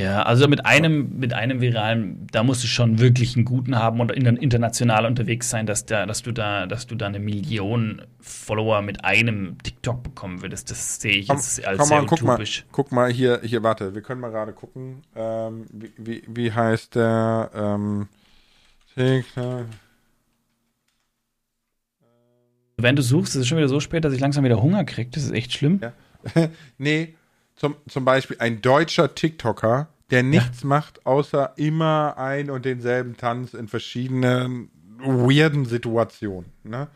Ja, 0.00 0.24
also 0.24 0.48
mit 0.48 0.66
einem, 0.66 1.20
mit 1.20 1.34
einem 1.34 1.60
viralen, 1.60 2.26
da 2.32 2.42
musst 2.42 2.64
du 2.64 2.66
schon 2.66 2.98
wirklich 2.98 3.36
einen 3.36 3.44
guten 3.44 3.76
haben 3.78 4.00
und 4.00 4.10
international 4.10 5.06
unterwegs 5.06 5.50
sein, 5.50 5.66
dass, 5.66 5.86
da, 5.86 6.04
dass, 6.04 6.22
du 6.22 6.32
da, 6.32 6.66
dass 6.66 6.88
du 6.88 6.96
da 6.96 7.06
eine 7.06 7.20
Million 7.20 8.02
Follower 8.18 8.82
mit 8.82 9.04
einem 9.04 9.56
TikTok 9.62 10.02
bekommen 10.02 10.42
würdest. 10.42 10.68
Das 10.72 11.00
sehe 11.00 11.12
ich 11.12 11.28
jetzt 11.28 11.58
komm, 11.58 11.68
als 11.68 11.78
komm 11.78 11.86
sehr 11.86 12.02
mal, 12.02 12.12
utopisch. 12.12 12.64
Guck 12.72 12.90
mal, 12.90 13.06
guck 13.06 13.12
mal 13.12 13.12
hier, 13.12 13.40
hier, 13.44 13.62
warte, 13.62 13.94
wir 13.94 14.02
können 14.02 14.20
mal 14.20 14.30
gerade 14.30 14.52
gucken. 14.52 15.02
Ähm, 15.14 15.66
wie, 15.72 15.92
wie, 15.96 16.22
wie 16.26 16.50
heißt 16.50 16.96
der? 16.96 17.50
Ähm, 17.54 18.08
TikTok. 18.96 19.66
Wenn 22.76 22.96
du 22.96 23.02
suchst, 23.02 23.34
ist 23.34 23.42
es 23.42 23.48
schon 23.48 23.58
wieder 23.58 23.68
so 23.68 23.80
spät, 23.80 24.04
dass 24.04 24.12
ich 24.12 24.20
langsam 24.20 24.44
wieder 24.44 24.60
Hunger 24.60 24.84
kriege. 24.84 25.10
Das 25.10 25.22
ist 25.22 25.32
echt 25.32 25.52
schlimm. 25.52 25.80
Ja. 25.82 26.48
nee, 26.78 27.14
zum, 27.56 27.76
zum 27.88 28.04
Beispiel 28.04 28.36
ein 28.40 28.62
deutscher 28.62 29.14
TikToker, 29.14 29.88
der 30.10 30.22
nichts 30.22 30.62
ja. 30.62 30.68
macht, 30.68 31.06
außer 31.06 31.52
immer 31.56 32.18
ein 32.18 32.50
und 32.50 32.64
denselben 32.64 33.16
Tanz 33.16 33.54
in 33.54 33.68
verschiedenen 33.68 34.70
weirden 34.98 35.64
Situationen. 35.66 36.52
Ne? 36.62 36.88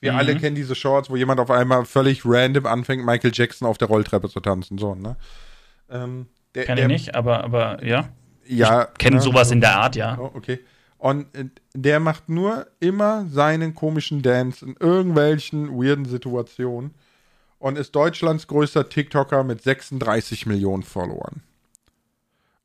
Wir 0.00 0.12
mhm. 0.12 0.18
alle 0.18 0.36
kennen 0.36 0.56
diese 0.56 0.74
Shorts, 0.74 1.10
wo 1.10 1.16
jemand 1.16 1.40
auf 1.40 1.50
einmal 1.50 1.84
völlig 1.84 2.22
random 2.24 2.66
anfängt, 2.66 3.04
Michael 3.04 3.32
Jackson 3.34 3.66
auf 3.66 3.78
der 3.78 3.88
Rolltreppe 3.88 4.28
zu 4.28 4.40
tanzen. 4.40 4.78
So, 4.78 4.94
ne? 4.94 5.16
Ähm, 5.90 6.26
der, 6.54 6.64
Kann 6.64 6.78
ich 6.78 6.86
nicht, 6.86 7.14
aber, 7.14 7.44
aber 7.44 7.84
ja. 7.84 8.08
Ja. 8.46 8.88
Ich 8.92 8.98
kenne 8.98 9.16
ne? 9.16 9.22
sowas 9.22 9.50
in 9.50 9.60
der 9.60 9.76
Art, 9.76 9.96
ja. 9.96 10.16
Oh, 10.18 10.30
okay. 10.34 10.60
Und 10.98 11.34
äh, 11.36 11.46
der 11.74 12.00
macht 12.00 12.28
nur 12.28 12.66
immer 12.80 13.26
seinen 13.30 13.74
komischen 13.74 14.20
Dance 14.22 14.64
in 14.64 14.74
irgendwelchen 14.78 15.70
weirden 15.80 16.04
Situationen 16.04 16.92
und 17.58 17.78
ist 17.78 17.94
Deutschlands 17.94 18.46
größter 18.46 18.88
TikToker 18.88 19.44
mit 19.44 19.62
36 19.62 20.46
Millionen 20.46 20.82
Followern. 20.82 21.42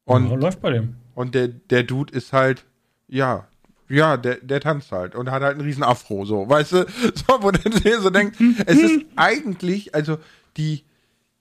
Und 0.05 0.29
ja, 0.29 0.36
läuft 0.36 0.61
bei 0.61 0.71
dem. 0.71 0.95
Und 1.15 1.36
der, 1.36 1.47
der 1.47 1.84
Dude 1.84 2.13
ist 2.13 2.34
halt, 2.34 2.65
ja, 3.07 3.47
ja, 3.88 4.17
der, 4.17 4.38
der 4.38 4.59
tanzt 4.59 4.91
halt 4.91 5.13
und 5.15 5.29
hat 5.29 5.43
halt 5.43 5.53
einen 5.53 5.65
riesen 5.65 5.84
Afro, 5.84 6.25
so, 6.25 6.49
weißt 6.49 6.71
du? 6.71 6.86
So, 7.15 7.41
wo 7.41 7.51
der 7.51 8.01
so 8.01 8.09
denkt, 8.09 8.38
es 8.65 8.79
ist 8.79 9.05
eigentlich, 9.15 9.93
also 9.93 10.17
die, 10.57 10.84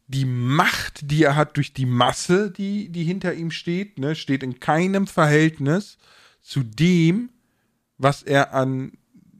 die 0.09 0.27
Macht, 0.27 1.11
die 1.11 1.25
er 1.25 1.37
hat 1.37 1.57
durch 1.57 1.73
die 1.73 1.87
Masse, 1.87 2.51
die, 2.51 2.91
die 2.91 3.05
hinter 3.05 3.33
ihm 3.33 3.51
steht, 3.51 3.99
ne, 3.99 4.15
steht 4.15 4.43
in 4.43 4.61
keinem 4.61 5.07
Verhältnis 5.07 5.97
zu 6.43 6.63
dem, 6.63 7.31
was 7.99 8.23
er 8.23 8.53
an 8.53 8.93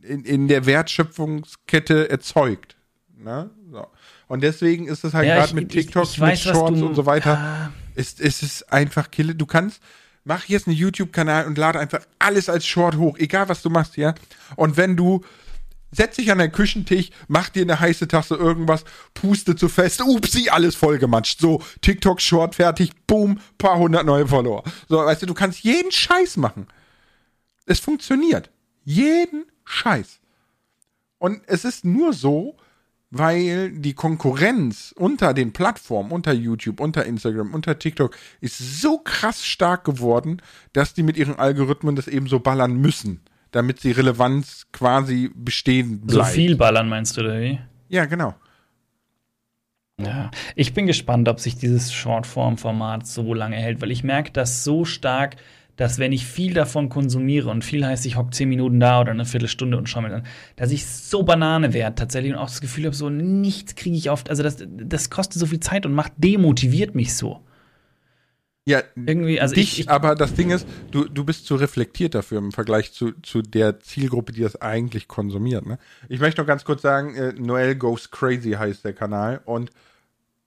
in, 0.03 0.25
in 0.25 0.49
der 0.49 0.67
Wertschöpfungskette 0.67 2.11
erzeugt. 2.11 2.77
Ne? 3.17 3.51
So. 3.71 3.87
Und 4.29 4.43
deswegen 4.43 4.87
ist 4.87 5.05
es 5.05 5.15
halt 5.15 5.29
ja, 5.29 5.37
gerade 5.37 5.55
mit 5.55 5.71
TikTok, 5.71 6.05
ich, 6.05 6.15
ich 6.15 6.21
weiß, 6.21 6.45
mit 6.47 6.55
Shorts 6.55 6.83
und 6.83 6.95
so 6.95 7.07
weiter, 7.07 7.35
ja. 7.35 7.73
ist, 7.95 8.21
ist 8.21 8.43
es 8.43 8.63
einfach 8.65 9.11
Kille. 9.11 9.35
Du 9.35 9.47
kannst, 9.47 9.81
mach 10.25 10.47
jetzt 10.47 10.67
einen 10.67 10.77
YouTube-Kanal 10.77 11.47
und 11.47 11.59
lade 11.59 11.79
einfach 11.79 12.01
alles 12.19 12.49
als 12.49 12.67
Short 12.67 12.97
hoch, 12.97 13.19
egal 13.19 13.49
was 13.49 13.63
du 13.63 13.71
machst, 13.71 13.97
ja. 13.97 14.15
Und 14.57 14.77
wenn 14.77 14.97
du 14.97 15.23
setz 15.95 16.17
dich 16.17 16.33
an 16.33 16.39
den 16.39 16.51
Küchentisch, 16.51 17.11
mach 17.29 17.51
dir 17.51 17.63
eine 17.63 17.79
heiße 17.79 18.09
Tasse 18.09 18.35
irgendwas, 18.35 18.85
puste 19.15 19.55
zu 19.55 19.69
fest, 19.69 20.01
upsi, 20.01 20.49
alles 20.49 20.75
vollgematscht. 20.75 21.39
So, 21.39 21.63
TikTok 21.83 22.21
Short 22.21 22.55
fertig, 22.55 22.93
boom, 23.07 23.39
paar 23.59 23.79
hundert 23.79 24.07
neue 24.07 24.27
Follower. 24.27 24.65
So, 24.89 24.97
weißt 24.97 25.23
du, 25.23 25.27
du 25.27 25.35
kannst 25.35 25.61
jeden 25.61 25.93
Scheiß 25.93 26.39
machen. 26.39 26.67
Es 27.67 27.81
funktioniert. 27.81 28.51
Jeden 28.85 29.45
Scheiß. 29.65 30.21
Und 31.19 31.43
es 31.47 31.65
ist 31.65 31.85
nur 31.85 32.13
so, 32.13 32.57
weil 33.11 33.71
die 33.73 33.93
Konkurrenz 33.93 34.93
unter 34.97 35.35
den 35.35 35.53
Plattformen, 35.53 36.11
unter 36.11 36.33
YouTube, 36.33 36.81
unter 36.81 37.05
Instagram, 37.05 37.53
unter 37.55 37.79
TikTok 37.79 38.17
ist 38.41 38.81
so 38.81 38.99
krass 38.99 39.45
stark 39.47 39.85
geworden, 39.85 40.41
dass 40.73 40.95
die 40.95 41.03
mit 41.03 41.17
ihren 41.19 41.37
Algorithmen 41.39 41.95
das 41.95 42.09
eben 42.09 42.27
so 42.27 42.41
ballern 42.41 42.75
müssen, 42.75 43.21
damit 43.51 43.81
sie 43.81 43.93
Relevanz 43.93 44.67
quasi 44.73 45.31
bestehen 45.35 46.01
bleibt. 46.01 46.29
So 46.29 46.33
viel 46.33 46.57
ballern 46.57 46.89
meinst 46.89 47.17
du, 47.17 47.21
oder 47.21 47.39
wie? 47.41 47.61
Ja, 47.89 48.07
genau. 48.07 48.35
Ja, 50.01 50.31
ich 50.57 50.73
bin 50.73 50.87
gespannt, 50.87 51.29
ob 51.29 51.39
sich 51.39 51.57
dieses 51.57 51.93
Shortform-Format 51.93 53.07
so 53.07 53.35
lange 53.35 53.57
hält, 53.57 53.83
weil 53.83 53.91
ich 53.91 54.03
merke 54.03 54.33
das 54.33 54.65
so 54.65 54.87
stark, 54.87 55.37
dass 55.77 55.99
wenn 55.99 56.13
ich 56.13 56.27
viel 56.27 56.55
davon 56.55 56.89
konsumiere 56.89 57.51
und 57.51 57.65
viel 57.65 57.85
heißt, 57.85 58.05
ich 58.07 58.17
hocke 58.17 58.31
zehn 58.31 58.49
Minuten 58.49 58.79
da 58.79 59.01
oder 59.01 59.13
eine 59.13 59.25
Viertelstunde 59.25 59.77
und 59.77 59.89
schaue 59.89 60.03
mir 60.03 60.11
dann, 60.11 60.27
dass 60.57 60.71
ich 60.71 60.87
so 60.87 61.23
Banane 61.23 61.73
werde 61.73 61.95
tatsächlich 61.95 62.33
und 62.33 62.39
auch 62.39 62.49
das 62.49 62.61
Gefühl 62.61 62.85
habe, 62.85 62.95
so 62.95 63.09
nichts 63.09 63.75
kriege 63.75 63.97
ich 63.97 64.11
oft, 64.11 64.29
also 64.31 64.43
das, 64.43 64.65
das 64.69 65.11
kostet 65.11 65.41
so 65.41 65.47
viel 65.47 65.61
Zeit 65.61 65.87
und 65.87 65.95
macht 65.95 66.13
demotiviert 66.19 66.95
mich 66.95 67.15
so. 67.15 67.41
Ja, 68.65 68.81
irgendwie, 68.95 69.41
also 69.41 69.57
dich, 69.57 69.73
ich, 69.73 69.81
ich, 69.81 69.91
aber 69.91 70.15
das 70.15 70.35
Ding 70.35 70.51
ist, 70.51 70.69
du, 70.93 71.09
du 71.09 71.25
bist 71.25 71.47
zu 71.47 71.57
reflektiert 71.57 72.15
dafür 72.15 72.39
im 72.39 72.53
Vergleich 72.53 72.93
zu, 72.93 73.11
zu 73.23 73.43
der 73.43 73.81
Zielgruppe, 73.81 74.33
die 74.33 74.43
das 74.43 74.61
eigentlich 74.61 75.09
konsumiert. 75.09 75.67
Ne? 75.67 75.79
Ich 76.09 76.21
möchte 76.21 76.41
noch 76.41 76.47
ganz 76.47 76.65
kurz 76.65 76.83
sagen, 76.83 77.17
äh, 77.17 77.33
Noel 77.33 77.75
Goes 77.75 78.13
Crazy 78.13 78.53
heißt 78.53 78.85
der 78.85 78.93
Kanal 78.93 79.41
und 79.47 79.71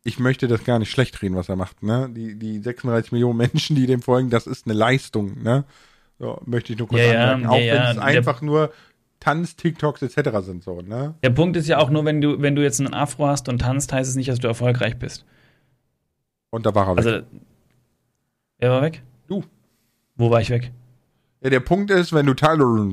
ich 0.06 0.20
möchte 0.20 0.48
das 0.48 0.64
gar 0.64 0.78
nicht 0.78 0.92
schlecht 0.92 1.20
reden, 1.22 1.36
was 1.36 1.50
er 1.50 1.56
macht. 1.56 1.82
Ne? 1.82 2.10
Die, 2.16 2.36
die 2.36 2.60
36 2.60 3.12
Millionen 3.12 3.38
Menschen, 3.38 3.76
die 3.76 3.88
dem 3.88 4.04
folgen, 4.04 4.30
das 4.30 4.46
ist 4.46 4.68
eine 4.68 4.76
Leistung. 4.76 5.42
Ne? 5.42 5.66
So, 6.20 6.40
möchte 6.46 6.72
ich 6.72 6.80
nur 6.80 6.88
kurz 6.88 7.02
ja, 7.02 7.34
anmerken. 7.34 7.42
Ja, 7.42 7.50
auch 7.50 7.58
ja, 7.58 7.74
wenn 7.74 7.98
es 7.98 7.98
einfach 7.98 8.42
nur 8.42 8.72
Tanz, 9.20 9.56
TikToks 9.56 10.04
etc. 10.04 10.30
sind 10.42 10.64
so. 10.64 10.82
Ne? 10.82 11.16
Der 11.24 11.32
Punkt 11.32 11.58
ist 11.58 11.68
ja 11.68 11.80
auch 11.80 11.90
nur, 11.90 12.06
wenn 12.06 12.22
du, 12.22 12.40
wenn 12.40 12.56
du 12.56 12.62
jetzt 12.62 12.80
einen 12.80 12.94
Afro 12.94 13.26
hast 13.26 13.50
und 13.50 13.60
tanzt, 13.60 13.92
heißt 13.92 14.08
es 14.08 14.16
nicht, 14.16 14.30
dass 14.30 14.38
du 14.38 14.48
erfolgreich 14.48 14.98
bist. 15.00 15.26
Und 16.52 16.68
da 16.68 16.76
war 16.76 16.88
er 16.88 16.98
weg. 16.98 17.06
Also, 17.06 17.26
Wer 18.60 18.70
war 18.70 18.82
weg? 18.84 19.02
Du. 19.28 19.44
Wo 20.16 20.30
war 20.30 20.40
ich 20.40 20.52
weg? 20.52 20.72
Ja, 21.42 21.50
der 21.50 21.60
Punkt 21.62 21.90
ist, 21.90 22.14
wenn 22.14 22.28
du 22.28 22.36
Tyler. 22.36 22.88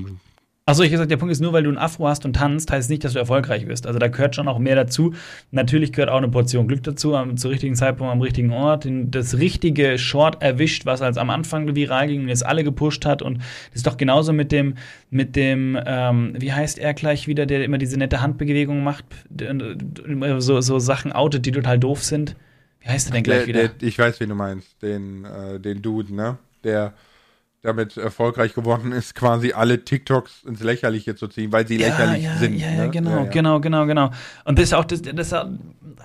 Achso, 0.64 0.84
ich 0.84 0.92
gesagt, 0.92 1.10
der 1.10 1.16
Punkt 1.16 1.32
ist 1.32 1.40
nur, 1.40 1.52
weil 1.52 1.64
du 1.64 1.70
ein 1.70 1.78
Afro 1.78 2.06
hast 2.06 2.24
und 2.24 2.34
tanzt, 2.34 2.70
heißt 2.70 2.88
nicht, 2.88 3.02
dass 3.02 3.14
du 3.14 3.18
erfolgreich 3.18 3.66
bist. 3.66 3.84
Also 3.84 3.98
da 3.98 4.06
gehört 4.06 4.36
schon 4.36 4.46
auch 4.46 4.60
mehr 4.60 4.76
dazu. 4.76 5.12
Natürlich 5.50 5.92
gehört 5.92 6.08
auch 6.08 6.18
eine 6.18 6.28
Portion 6.28 6.68
Glück 6.68 6.84
dazu, 6.84 7.16
am, 7.16 7.36
zur 7.36 7.50
richtigen 7.50 7.74
Zeitpunkt 7.74 8.12
am 8.12 8.20
richtigen 8.20 8.52
Ort, 8.52 8.86
das 8.88 9.38
richtige 9.38 9.98
Short 9.98 10.40
erwischt, 10.40 10.86
was 10.86 11.02
als 11.02 11.18
am 11.18 11.30
Anfang 11.30 11.74
viral 11.74 12.06
ging 12.06 12.22
und 12.22 12.28
jetzt 12.28 12.46
alle 12.46 12.62
gepusht 12.62 13.04
hat. 13.04 13.22
Und 13.22 13.38
das 13.38 13.76
ist 13.76 13.88
doch 13.88 13.96
genauso 13.96 14.32
mit 14.32 14.52
dem, 14.52 14.76
mit 15.10 15.34
dem, 15.34 15.76
ähm, 15.84 16.34
wie 16.38 16.52
heißt 16.52 16.78
er 16.78 16.94
gleich 16.94 17.26
wieder, 17.26 17.44
der 17.44 17.64
immer 17.64 17.78
diese 17.78 17.98
nette 17.98 18.20
Handbewegung 18.20 18.84
macht, 18.84 19.04
so, 20.38 20.60
so 20.60 20.78
Sachen 20.78 21.10
outet, 21.10 21.44
die 21.44 21.50
total 21.52 21.80
doof 21.80 22.04
sind. 22.04 22.36
Wie 22.82 22.88
heißt 22.88 23.08
der 23.08 23.14
denn 23.14 23.24
gleich 23.24 23.38
der, 23.38 23.46
wieder? 23.48 23.68
Der, 23.68 23.88
ich 23.88 23.98
weiß, 23.98 24.20
wen 24.20 24.28
du 24.28 24.36
meinst. 24.36 24.80
Den, 24.80 25.24
äh, 25.24 25.58
den 25.58 25.82
Dude, 25.82 26.14
ne? 26.14 26.38
Der 26.62 26.94
damit 27.62 27.96
erfolgreich 27.96 28.54
geworden 28.54 28.90
ist, 28.90 29.14
quasi 29.14 29.52
alle 29.52 29.84
TikToks 29.84 30.42
ins 30.44 30.62
Lächerliche 30.62 31.14
zu 31.14 31.28
ziehen, 31.28 31.52
weil 31.52 31.66
sie 31.66 31.78
ja, 31.78 31.88
lächerlich 31.88 32.24
ja, 32.24 32.36
sind. 32.36 32.56
Ja, 32.56 32.70
ja, 32.70 32.84
ne? 32.84 32.90
genau, 32.90 33.10
ja, 33.10 33.24
genau, 33.24 33.60
genau, 33.60 33.86
genau. 33.86 34.10
Und 34.44 34.58
das, 34.58 34.72
auch, 34.72 34.84
das, 34.84 35.02
das 35.02 35.32
hat 35.32 35.48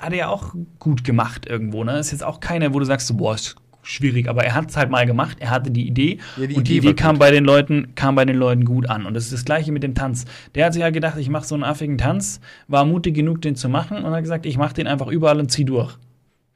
er 0.01 0.15
ja 0.15 0.27
auch 0.29 0.53
gut 0.77 1.03
gemacht 1.03 1.47
irgendwo. 1.47 1.83
Ne? 1.83 1.93
Das 1.93 2.07
ist 2.07 2.11
jetzt 2.11 2.23
auch 2.23 2.39
keine, 2.39 2.73
wo 2.73 2.79
du 2.79 2.85
sagst, 2.85 3.15
boah, 3.17 3.33
ist 3.33 3.55
schwierig, 3.81 4.27
aber 4.27 4.43
er 4.43 4.53
hat 4.53 4.69
es 4.69 4.77
halt 4.77 4.91
mal 4.91 5.05
gemacht, 5.05 5.37
er 5.39 5.49
hatte 5.49 5.71
die 5.71 5.87
Idee 5.87 6.19
die 6.35 6.41
und 6.41 6.49
Idee 6.51 6.61
die 6.61 6.77
Idee 6.77 6.93
kam 6.93 7.17
bei 7.17 7.31
den 7.31 7.45
Leuten, 7.45 7.95
kam 7.95 8.15
bei 8.15 8.25
den 8.25 8.35
Leuten 8.35 8.65
gut 8.65 8.87
an. 8.89 9.05
Und 9.05 9.15
das 9.15 9.25
ist 9.25 9.33
das 9.33 9.45
gleiche 9.45 9.71
mit 9.71 9.81
dem 9.81 9.95
Tanz. 9.95 10.25
Der 10.53 10.65
hat 10.65 10.73
sich 10.73 10.81
ja 10.81 10.91
gedacht, 10.91 11.17
ich 11.17 11.29
mache 11.29 11.47
so 11.47 11.55
einen 11.55 11.63
affigen 11.63 11.97
Tanz, 11.97 12.39
war 12.67 12.85
mutig 12.85 13.15
genug, 13.15 13.41
den 13.41 13.55
zu 13.55 13.67
machen 13.69 14.03
und 14.03 14.11
hat 14.11 14.21
gesagt, 14.21 14.45
ich 14.45 14.57
mache 14.57 14.75
den 14.75 14.85
einfach 14.85 15.07
überall 15.07 15.39
und 15.39 15.51
zieh 15.51 15.65
durch. 15.65 15.97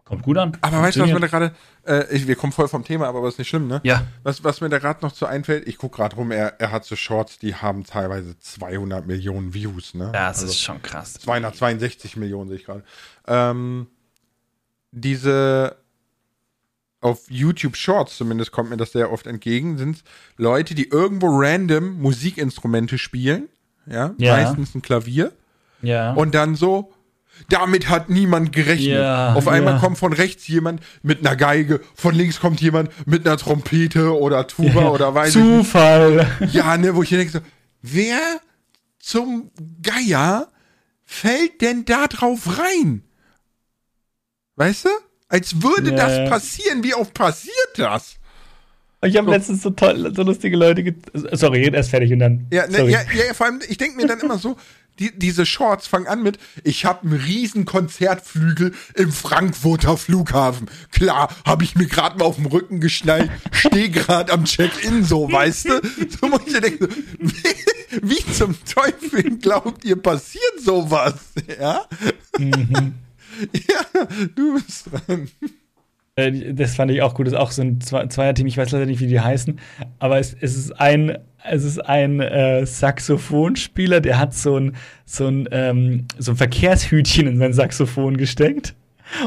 Kommt 0.06 0.24
gut 0.24 0.38
an. 0.38 0.58
Aber 0.62 0.82
weißt 0.82 0.98
du, 0.98 1.02
was 1.02 1.12
mir 1.12 1.20
da 1.20 1.28
gerade, 1.28 1.54
äh, 1.84 2.04
wir 2.12 2.36
kommen 2.36 2.52
voll 2.52 2.68
vom 2.68 2.84
Thema, 2.84 3.08
aber 3.08 3.26
ist 3.28 3.38
nicht 3.40 3.48
schlimm, 3.48 3.68
ne? 3.68 3.80
Ja. 3.84 4.08
Was, 4.24 4.44
was 4.44 4.60
mir 4.60 4.70
da 4.70 4.80
gerade 4.80 5.02
noch 5.02 5.14
so 5.14 5.26
einfällt, 5.26 5.68
ich 5.68 5.78
gucke 5.78 5.98
gerade 5.98 6.16
rum, 6.16 6.32
er, 6.32 6.60
er 6.60 6.72
hat 6.72 6.86
so 6.86 6.96
Shorts, 6.96 7.40
die 7.40 7.56
haben 7.56 7.86
teilweise 7.86 8.38
200 8.38 9.08
Millionen 9.08 9.54
Views, 9.54 9.94
ne? 9.94 10.06
Ja, 10.06 10.28
das 10.28 10.40
also 10.40 10.48
ist 10.48 10.60
schon 10.60 10.82
krass. 10.82 11.14
262 11.14 12.18
Millionen 12.18 12.50
sehe 12.50 12.58
ich 12.58 12.66
gerade. 12.66 12.84
Ähm, 13.28 13.88
diese, 14.92 15.78
auf 17.00 17.30
YouTube 17.30 17.76
Shorts 17.76 18.18
zumindest 18.18 18.52
kommt 18.52 18.70
mir 18.70 18.78
das 18.78 18.92
sehr 18.92 19.12
oft 19.12 19.28
entgegen, 19.28 19.78
sind 19.78 20.04
Leute, 20.38 20.76
die 20.76 20.90
irgendwo 20.90 21.28
random 21.30 22.00
Musikinstrumente 22.00 22.98
spielen, 22.98 23.50
ja, 23.86 24.14
ja. 24.18 24.36
meistens 24.36 24.76
ein 24.76 24.82
Klavier. 24.82 25.32
Ja. 25.82 26.14
Und 26.14 26.36
dann 26.36 26.56
so, 26.56 26.94
damit 27.50 27.90
hat 27.90 28.10
niemand 28.10 28.54
gerechnet. 28.54 29.00
Ja, 29.00 29.34
Auf 29.34 29.48
einmal 29.48 29.76
ja. 29.76 29.80
kommt 29.80 29.98
von 29.98 30.14
rechts 30.14 30.48
jemand 30.48 30.82
mit 31.02 31.20
einer 31.20 31.36
Geige, 31.36 31.82
von 31.96 32.16
links 32.16 32.40
kommt 32.40 32.62
jemand 32.62 32.90
mit 33.08 33.26
einer 33.26 33.38
Trompete 33.38 34.18
oder 34.18 34.48
Tuba 34.48 34.82
ja, 34.82 34.90
oder 34.90 35.14
weiß 35.14 35.34
Zufall. 35.34 36.28
ich 36.36 36.40
nicht. 36.42 36.54
Ja, 36.56 36.78
ne, 36.78 36.96
wo 36.96 37.04
ich 37.04 37.10
denke 37.10 37.32
so, 37.32 37.40
wer 37.82 38.20
zum 39.00 39.52
Geier 39.82 40.48
fällt 41.04 41.62
denn 41.62 41.86
da 41.86 42.08
drauf 42.08 42.60
rein? 42.60 43.04
Weißt 44.56 44.86
du? 44.86 44.90
Als 45.28 45.62
würde 45.62 45.94
das 45.94 46.30
passieren. 46.30 46.84
Wie 46.84 46.94
oft 46.94 47.14
passiert 47.14 47.54
das? 47.78 48.16
Ich 49.04 49.18
habe 49.18 49.32
letztens 49.32 49.64
so 49.64 49.72
toll, 49.72 50.14
so 50.16 50.22
lustige 50.22 50.56
Leute. 50.56 50.94
Sorry, 51.32 51.68
erst 51.74 51.90
fertig 51.90 52.14
und 52.14 52.20
dann. 52.20 52.48
Ja, 52.52 52.68
ne, 52.68 52.88
ja, 52.90 53.00
ja, 53.02 53.34
vor 53.34 53.48
allem, 53.48 53.60
ich 53.68 53.78
denke 53.78 53.98
mir 53.98 54.06
dann 54.06 54.20
immer 54.20 54.38
so, 54.38 54.58
die, 55.02 55.18
diese 55.18 55.48
Shorts 55.48 55.88
fangen 55.88 56.08
an 56.08 56.22
mit, 56.22 56.38
ich 56.64 56.86
habe 56.86 57.08
einen 57.08 57.20
riesen 57.20 57.66
Konzertflügel 57.66 58.74
im 58.94 59.12
Frankfurter 59.12 59.98
Flughafen. 59.98 60.70
Klar, 60.92 61.36
habe 61.44 61.64
ich 61.64 61.76
mir 61.76 61.88
gerade 61.88 62.20
mal 62.20 62.26
auf 62.26 62.36
dem 62.36 62.46
Rücken 62.46 62.80
geschnallt, 62.80 63.32
stehe 63.52 63.90
gerade 63.90 64.32
am 64.32 64.46
Check-in, 64.46 65.04
so, 65.04 65.32
weißt 65.32 65.66
du? 65.66 65.82
So 66.22 66.28
muss 66.28 66.42
ich 66.46 66.60
denken, 66.60 66.88
wie, 67.20 68.02
wie 68.02 68.34
zum 68.34 68.56
Teufel 68.66 69.38
glaubt 69.38 69.84
ihr, 69.86 69.96
passiert 69.96 70.62
sowas? 70.64 71.16
Ja? 71.60 71.86
Mhm. 72.38 72.94
Ja, 73.54 74.06
du 74.36 74.56
bist 74.56 74.88
dran. 74.92 75.32
Äh, 76.16 76.54
das 76.54 76.76
fand 76.76 76.92
ich 76.92 77.02
auch 77.02 77.14
gut. 77.14 77.28
Das 77.28 77.34
ist 77.34 77.40
auch 77.40 77.52
so 77.52 77.62
ein 77.62 77.80
Zweierteam. 77.82 78.48
Ich 78.48 78.58
weiß 78.58 78.72
leider 78.72 78.86
nicht, 78.86 79.00
wie 79.00 79.08
die 79.08 79.20
heißen. 79.20 79.60
Aber 80.00 80.20
es, 80.20 80.36
es 80.40 80.58
ist 80.58 80.80
ein, 80.80 81.18
es 81.50 81.64
ist 81.64 81.80
ein 81.80 82.20
äh, 82.20 82.66
Saxophonspieler, 82.66 84.02
der 84.02 84.20
hat 84.20 84.34
so 84.34 84.58
ein, 84.58 84.76
so 85.06 85.28
ein, 85.28 85.48
ähm, 85.52 86.06
so 86.18 86.32
ein 86.32 86.38
Verkehrshütchen 86.38 87.28
in 87.28 87.38
sein 87.38 87.54
Saxophon 87.54 88.18
gesteckt 88.18 88.76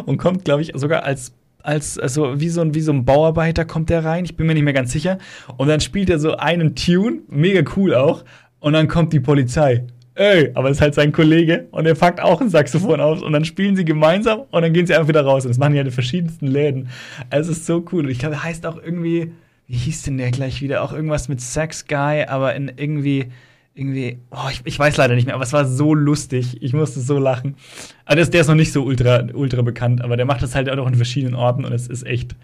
und 0.07 0.19
kommt, 0.19 0.45
glaube 0.45 0.63
ich, 0.63 0.73
sogar 0.75 1.05
als 1.05 1.35
als 1.63 1.99
also 1.99 2.41
wie 2.41 2.51
so 2.51 2.61
ein 2.61 2.75
wie 2.75 2.83
so 2.83 2.93
ein 2.93 3.07
Bauarbeiter 3.07 3.65
kommt 3.65 3.89
der 3.89 4.05
rein, 4.05 4.27
ich 4.27 4.37
bin 4.37 4.47
mir 4.47 4.53
nicht 4.53 4.65
mehr 4.65 4.75
ganz 4.75 4.93
sicher 4.93 5.19
und 5.57 5.67
dann 5.69 5.81
spielt 5.81 6.11
er 6.11 6.19
so 6.19 6.37
einen 6.37 6.77
Tune, 6.77 7.23
mega 7.29 7.69
cool 7.75 7.95
auch 7.95 8.25
und 8.61 8.75
dann 8.75 8.87
kommt 8.87 9.15
die 9.15 9.21
Polizei 9.21 9.87
ey, 10.15 10.51
aber 10.55 10.71
es 10.71 10.79
ist 10.79 10.81
halt 10.81 10.95
sein 10.95 11.13
Kollege 11.13 11.67
und 11.71 11.87
er 11.87 11.95
packt 11.95 12.21
auch 12.21 12.41
ein 12.41 12.49
Saxophon 12.49 13.01
auf 13.01 13.23
und 13.23 13.33
dann 13.33 13.45
spielen 13.45 13.77
sie 13.77 13.85
gemeinsam 13.85 14.43
und 14.51 14.63
dann 14.63 14.73
gehen 14.73 14.87
sie 14.87 14.95
einfach 14.95 15.09
wieder 15.09 15.25
raus. 15.25 15.45
Und 15.45 15.51
das 15.51 15.59
machen 15.59 15.73
die 15.73 15.79
halt 15.79 15.89
in 15.89 15.93
verschiedensten 15.93 16.47
Läden. 16.47 16.89
Es 17.31 17.49
ist 17.49 17.67
so 17.67 17.85
cool. 17.93 18.11
Ich 18.11 18.19
glaube, 18.19 18.37
er 18.37 18.45
heißt 18.45 18.67
auch 18.67 18.81
irgendwie, 18.81 19.33
wie 19.67 19.77
hieß 19.77 20.03
denn 20.03 20.19
der 20.19 20.31
gleich 20.31 20.61
wieder? 20.63 20.83
Auch 20.83 20.93
irgendwas 20.93 21.29
mit 21.29 21.41
Sex 21.41 21.87
Guy, 21.87 22.25
aber 22.25 22.55
in 22.55 22.73
irgendwie, 22.77 23.27
irgendwie, 23.75 24.19
oh, 24.31 24.49
ich, 24.51 24.61
ich 24.65 24.79
weiß 24.79 24.97
leider 24.97 25.15
nicht 25.15 25.27
mehr, 25.27 25.35
aber 25.35 25.45
es 25.45 25.53
war 25.53 25.65
so 25.65 25.95
lustig. 25.95 26.63
Ich 26.63 26.73
musste 26.73 27.01
so 27.01 27.19
lachen. 27.19 27.57
Also 28.05 28.31
der 28.31 28.43
ist 28.43 28.49
noch 28.49 28.55
nicht 28.55 28.73
so 28.73 28.85
ultra, 28.85 29.27
ultra 29.33 29.63
bekannt, 29.63 30.03
aber 30.03 30.17
der 30.17 30.27
macht 30.27 30.43
das 30.43 30.55
halt 30.55 30.71
auch 30.71 30.77
noch 30.77 30.87
in 30.87 30.95
verschiedenen 30.95 31.35
Orten 31.35 31.65
und 31.65 31.73
es 31.73 31.89
ist 31.89 32.07
echt, 32.07 32.37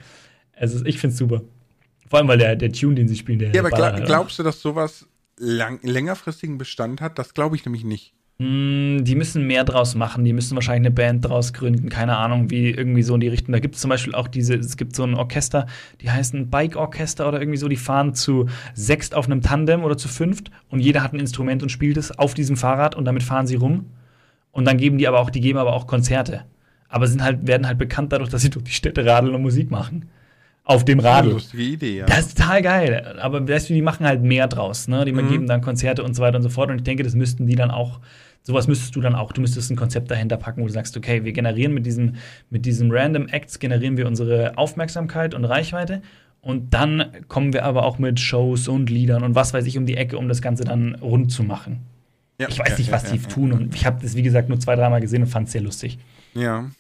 es 0.56 0.74
ist, 0.74 0.86
ich 0.86 0.98
find's 0.98 1.18
super. 1.18 1.42
Vor 2.08 2.18
allem, 2.18 2.26
weil 2.26 2.38
der, 2.38 2.56
der 2.56 2.72
Tune, 2.72 2.96
den 2.96 3.06
sie 3.06 3.14
spielen, 3.14 3.38
der. 3.38 3.52
Ja, 3.52 3.60
aber 3.60 3.70
glaub, 3.70 3.92
halt 3.92 4.06
glaubst 4.06 4.38
du, 4.38 4.42
dass 4.42 4.60
sowas 4.60 5.06
lang, 5.40 5.80
längerfristigen 5.82 6.58
Bestand 6.58 7.00
hat? 7.00 7.18
Das 7.18 7.34
glaube 7.34 7.56
ich 7.56 7.64
nämlich 7.64 7.84
nicht. 7.84 8.14
Mm, 8.38 9.04
die 9.04 9.16
müssen 9.16 9.46
mehr 9.46 9.64
draus 9.64 9.94
machen, 9.94 10.24
die 10.24 10.32
müssen 10.32 10.54
wahrscheinlich 10.54 10.86
eine 10.86 10.94
Band 10.94 11.24
draus 11.26 11.52
gründen, 11.52 11.88
keine 11.88 12.16
Ahnung, 12.16 12.50
wie 12.50 12.70
irgendwie 12.70 13.02
so 13.02 13.14
in 13.14 13.20
die 13.20 13.28
Richtung. 13.28 13.52
Da 13.52 13.58
gibt 13.58 13.74
es 13.74 13.80
zum 13.80 13.90
Beispiel 13.90 14.14
auch 14.14 14.28
diese, 14.28 14.54
es 14.54 14.76
gibt 14.76 14.96
so 14.96 15.02
ein 15.02 15.14
Orchester, 15.14 15.66
die 16.00 16.10
heißen 16.10 16.48
Bike-Orchester 16.48 17.28
oder 17.28 17.40
irgendwie 17.40 17.58
so, 17.58 17.68
die 17.68 17.76
fahren 17.76 18.14
zu 18.14 18.46
sechst 18.74 19.14
auf 19.14 19.26
einem 19.26 19.42
Tandem 19.42 19.84
oder 19.84 19.98
zu 19.98 20.08
fünft 20.08 20.50
und 20.68 20.80
jeder 20.80 21.02
hat 21.02 21.12
ein 21.12 21.20
Instrument 21.20 21.62
und 21.62 21.68
spielt 21.68 21.96
es 21.96 22.18
auf 22.18 22.32
diesem 22.32 22.56
Fahrrad 22.56 22.94
und 22.94 23.04
damit 23.04 23.22
fahren 23.22 23.46
sie 23.46 23.56
rum. 23.56 23.86
Und 24.52 24.64
dann 24.64 24.78
geben 24.78 24.98
die 24.98 25.06
aber 25.06 25.20
auch, 25.20 25.30
die 25.30 25.40
geben 25.40 25.58
aber 25.58 25.74
auch 25.74 25.86
Konzerte. 25.86 26.44
Aber 26.88 27.06
sind 27.06 27.22
halt, 27.22 27.46
werden 27.46 27.66
halt 27.66 27.78
bekannt 27.78 28.12
dadurch, 28.12 28.30
dass 28.30 28.42
sie 28.42 28.50
durch 28.50 28.64
die 28.64 28.72
Städte 28.72 29.04
radeln 29.04 29.34
und 29.34 29.42
Musik 29.42 29.70
machen 29.70 30.08
auf 30.64 30.84
dem 30.84 31.00
Radl. 31.00 31.30
Lustige 31.30 31.62
Idee, 31.62 31.96
ja. 31.98 32.06
Das 32.06 32.26
ist 32.26 32.38
total 32.38 32.62
geil. 32.62 33.18
Aber 33.20 33.46
weißt 33.46 33.70
du, 33.70 33.74
die 33.74 33.82
machen 33.82 34.06
halt 34.06 34.22
mehr 34.22 34.46
draus, 34.46 34.88
ne? 34.88 35.04
Die 35.04 35.12
mhm. 35.12 35.28
geben 35.28 35.46
dann 35.46 35.60
Konzerte 35.62 36.04
und 36.04 36.14
so 36.14 36.22
weiter 36.22 36.36
und 36.36 36.42
so 36.42 36.48
fort. 36.48 36.70
Und 36.70 36.76
ich 36.76 36.84
denke, 36.84 37.02
das 37.02 37.14
müssten 37.14 37.46
die 37.46 37.56
dann 37.56 37.70
auch, 37.70 38.00
sowas 38.42 38.68
müsstest 38.68 38.94
du 38.94 39.00
dann 39.00 39.14
auch, 39.14 39.32
du 39.32 39.40
müsstest 39.40 39.70
ein 39.70 39.76
Konzept 39.76 40.10
dahinter 40.10 40.36
packen, 40.36 40.62
wo 40.62 40.66
du 40.66 40.72
sagst, 40.72 40.96
okay, 40.96 41.24
wir 41.24 41.32
generieren 41.32 41.74
mit 41.74 41.86
diesem, 41.86 42.14
mit 42.50 42.66
diesem 42.66 42.90
Random 42.90 43.26
Acts, 43.28 43.58
generieren 43.58 43.96
wir 43.96 44.06
unsere 44.06 44.56
Aufmerksamkeit 44.58 45.34
und 45.34 45.44
Reichweite. 45.44 46.02
Und 46.42 46.72
dann 46.72 47.26
kommen 47.28 47.52
wir 47.52 47.64
aber 47.64 47.84
auch 47.84 47.98
mit 47.98 48.18
Shows 48.18 48.68
und 48.68 48.88
Liedern 48.88 49.24
und 49.24 49.34
was 49.34 49.52
weiß 49.52 49.66
ich 49.66 49.76
um 49.76 49.84
die 49.84 49.96
Ecke, 49.96 50.16
um 50.16 50.28
das 50.28 50.40
Ganze 50.40 50.64
dann 50.64 50.94
rund 50.94 51.30
zu 51.30 51.42
machen. 51.42 51.80
Ja, 52.38 52.48
ich 52.48 52.58
weiß 52.58 52.70
ja, 52.70 52.78
nicht, 52.78 52.92
was 52.92 53.02
ja, 53.04 53.12
die 53.12 53.18
tun. 53.18 53.52
Und 53.52 53.74
ich 53.74 53.84
habe 53.84 54.00
das, 54.00 54.16
wie 54.16 54.22
gesagt, 54.22 54.48
nur 54.48 54.58
zwei, 54.58 54.74
dreimal 54.74 55.02
gesehen 55.02 55.22
und 55.22 55.28
fand 55.28 55.48
es 55.48 55.52
sehr 55.52 55.60
lustig. 55.60 55.98
Ja. 56.32 56.70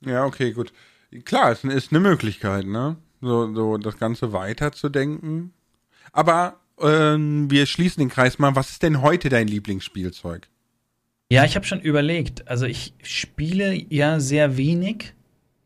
Ja, 0.00 0.24
okay, 0.24 0.52
gut. 0.52 0.72
Klar, 1.24 1.52
es 1.52 1.64
ist 1.64 1.90
eine 1.92 2.00
Möglichkeit, 2.00 2.66
ne? 2.66 2.96
So, 3.20 3.52
so 3.54 3.78
das 3.78 3.98
Ganze 3.98 4.32
weiterzudenken. 4.32 5.52
Aber 6.12 6.60
ähm, 6.80 7.50
wir 7.50 7.66
schließen 7.66 8.00
den 8.00 8.10
Kreis 8.10 8.38
mal. 8.38 8.54
Was 8.54 8.70
ist 8.70 8.82
denn 8.82 9.02
heute 9.02 9.28
dein 9.28 9.48
Lieblingsspielzeug? 9.48 10.48
Ja, 11.30 11.44
ich 11.44 11.56
habe 11.56 11.66
schon 11.66 11.80
überlegt. 11.80 12.48
Also 12.48 12.66
ich 12.66 12.94
spiele 13.02 13.74
ja 13.88 14.20
sehr 14.20 14.56
wenig 14.56 15.14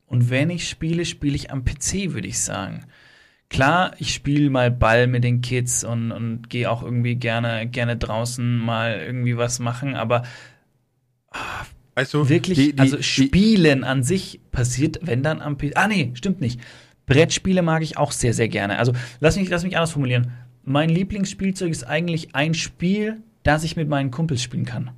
und 0.07 0.31
wenn 0.31 0.51
ich 0.51 0.69
spiele, 0.69 1.05
spiele 1.05 1.37
ich 1.37 1.51
am 1.51 1.65
PC, 1.65 2.13
würde 2.13 2.29
ich 2.29 2.41
sagen. 2.41 2.87
Klar, 3.49 3.93
ich 3.99 4.15
spiele 4.15 4.51
mal 4.51 4.71
Ball 4.71 5.07
mit 5.07 5.25
den 5.25 5.41
Kids 5.41 5.85
und, 5.85 6.11
und 6.11 6.49
gehe 6.49 6.71
auch 6.71 6.83
irgendwie 6.83 7.17
gerne, 7.17 7.67
gerne 7.67 7.97
draußen 7.97 8.59
mal 8.59 8.99
irgendwie 8.99 9.37
was 9.37 9.59
machen, 9.59 9.95
aber 9.95 10.23
also, 11.95 12.29
wirklich, 12.29 12.59
die, 12.59 12.73
die, 12.73 12.79
also 12.79 13.03
Spielen 13.03 13.81
die, 13.81 13.87
an 13.87 14.03
sich 14.03 14.41
passiert, 14.51 15.01
wenn 15.03 15.23
dann 15.23 15.41
am 15.41 15.59
PC. 15.59 15.73
Ah, 15.75 15.89
nee, 15.89 16.11
stimmt 16.15 16.41
nicht. 16.41 16.61
Brettspiele 17.07 17.63
mag 17.63 17.83
ich 17.83 17.99
auch 17.99 18.13
sehr, 18.13 18.33
sehr 18.33 18.49
gerne. 18.49 18.79
Also 18.79 18.93
lass 19.21 19.37
mich, 19.37 19.49
lass 19.49 19.65
mich 19.65 19.77
anders 19.77 19.93
formulieren. 19.93 20.33
Mein 20.65 20.89
Lieblingsspielzeug 20.89 21.71
ist 21.71 21.85
eigentlich 21.85 22.35
ein 22.35 22.55
Spiel, 22.55 23.23
das 23.43 23.65
ich 23.65 23.77
mit 23.77 23.89
meinen 23.89 24.11
Kumpels 24.11 24.43
spielen 24.43 24.65
kann. 24.65 24.93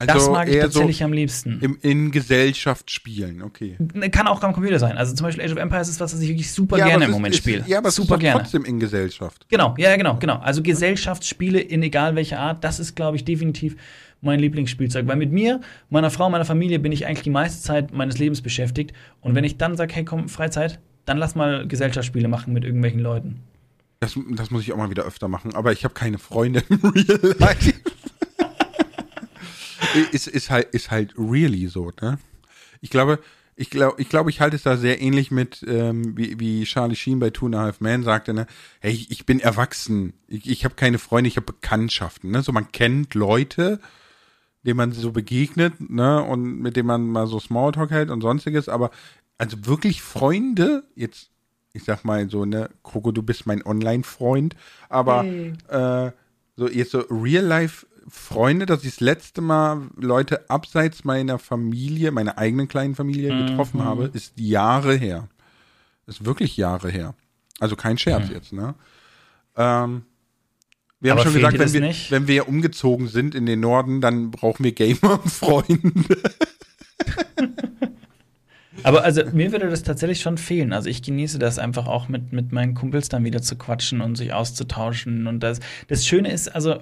Also 0.00 0.14
das 0.14 0.30
mag 0.30 0.48
ich 0.48 0.58
tatsächlich 0.58 0.98
so 0.98 1.04
am 1.04 1.12
liebsten. 1.12 1.58
Im, 1.60 1.78
in 1.82 2.10
Gesellschaft 2.10 2.90
spielen, 2.90 3.42
okay. 3.42 3.76
Kann 4.10 4.28
auch 4.28 4.42
am 4.42 4.54
Computer 4.54 4.78
sein. 4.78 4.96
Also 4.96 5.14
zum 5.14 5.26
Beispiel 5.26 5.44
Age 5.44 5.52
of 5.52 5.58
Empires 5.58 5.90
ist 5.90 6.00
was, 6.00 6.14
was 6.14 6.20
ich 6.22 6.28
wirklich 6.30 6.50
super 6.50 6.78
ja, 6.78 6.86
gerne 6.86 7.04
im 7.04 7.10
Moment 7.10 7.36
spiele. 7.36 7.64
Ja, 7.66 7.78
aber 7.78 7.90
super 7.90 8.14
es 8.14 8.16
ist 8.16 8.20
gerne. 8.20 8.40
trotzdem 8.40 8.64
in 8.64 8.80
Gesellschaft. 8.80 9.46
Genau, 9.50 9.74
ja, 9.76 9.94
genau, 9.96 10.16
genau. 10.16 10.38
Also 10.38 10.62
Gesellschaftsspiele 10.62 11.60
in 11.60 11.82
egal 11.82 12.14
welcher 12.16 12.38
Art, 12.38 12.64
das 12.64 12.80
ist, 12.80 12.96
glaube 12.96 13.18
ich, 13.18 13.26
definitiv 13.26 13.76
mein 14.20 14.40
Lieblingsspielzeug. 14.40 15.06
Weil 15.06 15.16
mit 15.16 15.32
mir, 15.32 15.60
meiner 15.88 16.10
Frau, 16.10 16.28
meiner 16.30 16.44
Familie 16.44 16.78
bin 16.78 16.92
ich 16.92 17.06
eigentlich 17.06 17.22
die 17.22 17.30
meiste 17.30 17.62
Zeit 17.62 17.92
meines 17.92 18.18
Lebens 18.18 18.42
beschäftigt. 18.42 18.92
Und 19.20 19.34
wenn 19.34 19.44
ich 19.44 19.56
dann 19.56 19.76
sage, 19.76 19.94
hey, 19.94 20.04
komm, 20.04 20.28
Freizeit, 20.28 20.80
dann 21.04 21.18
lass 21.18 21.34
mal 21.34 21.66
Gesellschaftsspiele 21.66 22.28
machen 22.28 22.52
mit 22.52 22.64
irgendwelchen 22.64 23.00
Leuten. 23.00 23.40
Das, 24.00 24.18
das 24.30 24.50
muss 24.50 24.62
ich 24.62 24.72
auch 24.72 24.76
mal 24.76 24.90
wieder 24.90 25.04
öfter 25.04 25.28
machen, 25.28 25.54
aber 25.54 25.72
ich 25.72 25.84
habe 25.84 25.92
keine 25.92 26.18
Freunde 26.18 26.62
im 26.68 26.80
Real 26.82 27.36
Life. 27.38 27.72
ist, 30.12 30.26
ist, 30.26 30.50
halt, 30.50 30.68
ist 30.70 30.90
halt 30.90 31.14
really 31.18 31.66
so, 31.66 31.92
ne? 32.00 32.18
Ich 32.80 32.88
glaube, 32.88 33.18
ich 33.56 33.68
glaube, 33.68 34.00
ich, 34.00 34.08
glaub, 34.08 34.26
ich 34.30 34.40
halte 34.40 34.56
es 34.56 34.62
da 34.62 34.78
sehr 34.78 35.02
ähnlich 35.02 35.30
mit, 35.30 35.62
ähm, 35.68 36.16
wie, 36.16 36.40
wie 36.40 36.64
Charlie 36.64 36.96
Sheen 36.96 37.18
bei 37.18 37.28
Two 37.28 37.46
and 37.46 37.56
a 37.56 37.60
Half 37.60 37.80
Men 37.80 38.02
sagte, 38.02 38.32
ne? 38.32 38.46
Hey, 38.80 38.92
ich, 38.92 39.10
ich 39.10 39.26
bin 39.26 39.38
erwachsen. 39.38 40.14
Ich, 40.28 40.48
ich 40.48 40.64
habe 40.64 40.76
keine 40.76 40.98
Freunde, 40.98 41.28
ich 41.28 41.36
habe 41.36 41.52
Bekanntschaften, 41.52 42.30
ne? 42.30 42.40
So, 42.40 42.52
man 42.52 42.72
kennt 42.72 43.12
Leute, 43.14 43.78
denen 44.64 44.76
man 44.76 44.92
so 44.92 45.12
begegnet, 45.12 45.90
ne? 45.90 46.22
Und 46.22 46.60
mit 46.60 46.76
denen 46.76 46.86
man 46.86 47.06
mal 47.06 47.26
so 47.26 47.40
Smalltalk 47.40 47.90
hält 47.90 48.10
und 48.10 48.20
sonstiges, 48.20 48.68
aber 48.68 48.90
also 49.38 49.64
wirklich 49.66 50.02
Freunde, 50.02 50.84
jetzt, 50.94 51.30
ich 51.72 51.84
sag 51.84 52.04
mal 52.04 52.28
so, 52.28 52.44
ne, 52.44 52.68
Kroko, 52.82 53.10
du 53.12 53.22
bist 53.22 53.46
mein 53.46 53.64
Online-Freund, 53.64 54.54
aber 54.88 55.22
hey. 55.22 55.52
äh, 55.68 56.12
so 56.56 56.68
jetzt 56.68 56.90
so 56.90 57.00
Real-Life 57.10 57.86
Freunde, 58.08 58.66
dass 58.66 58.84
ich 58.84 58.90
das 58.90 59.00
letzte 59.00 59.40
Mal 59.40 59.88
Leute 59.96 60.50
abseits 60.50 61.04
meiner 61.04 61.38
Familie, 61.38 62.10
meiner 62.10 62.38
eigenen 62.38 62.68
kleinen 62.68 62.94
Familie 62.94 63.32
mhm. 63.32 63.46
getroffen 63.46 63.84
habe, 63.84 64.10
ist 64.12 64.32
Jahre 64.36 64.94
her. 64.94 65.28
Ist 66.06 66.24
wirklich 66.24 66.56
Jahre 66.56 66.90
her. 66.90 67.14
Also 67.60 67.76
kein 67.76 67.98
Scherz 67.98 68.28
mhm. 68.28 68.34
jetzt, 68.34 68.52
ne? 68.52 68.74
Ähm, 69.56 70.02
wir 71.00 71.12
Aber 71.12 71.20
haben 71.20 71.32
schon 71.32 71.40
gesagt, 71.40 71.58
wenn 71.58 71.72
wir, 71.72 71.94
wenn 72.10 72.28
wir 72.28 72.48
umgezogen 72.48 73.08
sind 73.08 73.34
in 73.34 73.46
den 73.46 73.60
Norden, 73.60 74.00
dann 74.00 74.30
brauchen 74.30 74.64
wir 74.64 74.72
Gamer-Freunde. 74.72 76.02
Aber 78.82 79.04
also 79.04 79.22
mir 79.32 79.52
würde 79.52 79.68
das 79.68 79.82
tatsächlich 79.82 80.20
schon 80.20 80.38
fehlen. 80.38 80.72
Also 80.72 80.88
ich 80.88 81.02
genieße 81.02 81.38
das 81.38 81.58
einfach 81.58 81.86
auch 81.86 82.08
mit, 82.08 82.32
mit 82.32 82.52
meinen 82.52 82.74
Kumpels 82.74 83.08
dann 83.08 83.24
wieder 83.24 83.42
zu 83.42 83.56
quatschen 83.56 84.00
und 84.00 84.16
sich 84.16 84.32
auszutauschen. 84.32 85.26
Und 85.26 85.40
das, 85.40 85.60
das 85.88 86.06
Schöne 86.06 86.30
ist, 86.32 86.48
also 86.48 86.80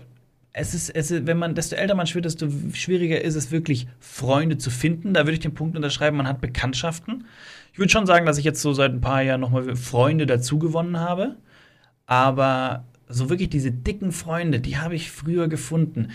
es 0.53 0.75
ist, 0.75 0.91
es 0.91 1.11
ist, 1.11 1.27
wenn 1.27 1.39
man, 1.39 1.55
desto 1.55 1.77
älter 1.77 1.95
man 1.95 2.13
wird, 2.13 2.25
desto 2.25 2.49
schwieriger 2.73 3.21
ist 3.21 3.35
es 3.35 3.51
wirklich, 3.51 3.87
Freunde 4.01 4.59
zu 4.59 4.71
finden. 4.71 5.15
Da 5.15 5.21
würde 5.21 5.33
ich 5.33 5.41
den 5.41 5.55
Punkt 5.55 5.77
unterschreiben, 5.77 6.17
man 6.17 6.29
hat 6.29 6.41
Bekanntschaften. 6.41 7.27
Ich 7.73 7.79
würde 7.79 7.93
schon 7.93 8.07
sagen, 8.07 8.27
dass 8.27 8.39
ich 8.39 8.45
jetzt 8.45 8.61
so 8.61 8.73
seit 8.73 8.93
ein 8.93 9.01
paar 9.01 9.23
Jahren 9.23 9.41
nochmal 9.41 9.77
Freunde 9.77 10.27
dazugewonnen 10.27 10.99
habe. 10.99 11.37
Aber 12.07 12.85
so 13.09 13.31
wirklich 13.31 13.51
diese 13.51 13.71
dicken 13.71 14.13
Freunde, 14.13 14.61
die 14.61 14.79
habe 14.79 14.95
ich 14.95 15.11
früher 15.11 15.49
gefunden. 15.49 16.09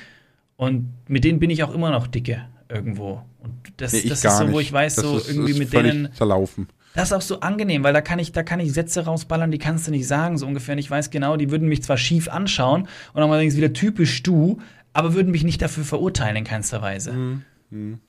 Und 0.56 0.94
mit 1.08 1.24
denen 1.24 1.40
bin 1.40 1.50
ich 1.50 1.64
auch 1.64 1.74
immer 1.74 1.92
noch 1.92 2.08
dicke 2.08 2.46
irgendwo. 2.70 3.24
Und 3.42 3.54
das, 3.78 3.94
nee, 3.94 4.08
das 4.08 4.24
ist 4.24 4.38
so, 4.38 4.52
wo 4.52 4.60
ich 4.60 4.72
weiß, 4.72 4.96
das 4.96 5.06
so 5.06 5.18
ist, 5.18 5.30
irgendwie 5.30 5.54
mit 5.54 5.74
denen. 5.74 6.14
Zerlaufen. 6.14 6.68
Das 6.94 7.10
ist 7.10 7.14
auch 7.14 7.22
so 7.22 7.40
angenehm, 7.40 7.84
weil 7.84 7.94
da 7.94 8.02
kann 8.02 8.20
ich, 8.20 8.32
da 8.32 8.44
kann 8.44 8.60
ich 8.60 8.72
Sätze 8.72 9.06
rausballern, 9.06 9.50
die 9.50 9.58
kannst 9.58 9.88
du 9.88 9.92
nicht 9.92 10.08
sagen, 10.08 10.38
so 10.38 10.46
ungefähr. 10.46 10.74
Und 10.74 10.80
ich 10.80 10.92
weiß 10.92 11.10
genau, 11.10 11.38
die 11.38 11.50
würden 11.50 11.68
mich 11.68 11.84
zwar 11.84 11.98
schief 11.98 12.30
anschauen 12.30 12.84
und 13.14 13.20
dann 13.20 13.30
mal 13.30 13.42
wieder 13.42 13.74
typisch 13.74 14.22
du, 14.22 14.60
aber 14.94 15.16
würden 15.16 15.32
mich 15.32 15.44
nicht 15.44 15.62
dafür 15.62 15.84
verurteilen 15.84 16.36
in 16.36 16.44
keinster 16.44 16.82
Weise. 16.82 17.14
Mhm. 17.14 17.42
Mhm. 17.72 18.00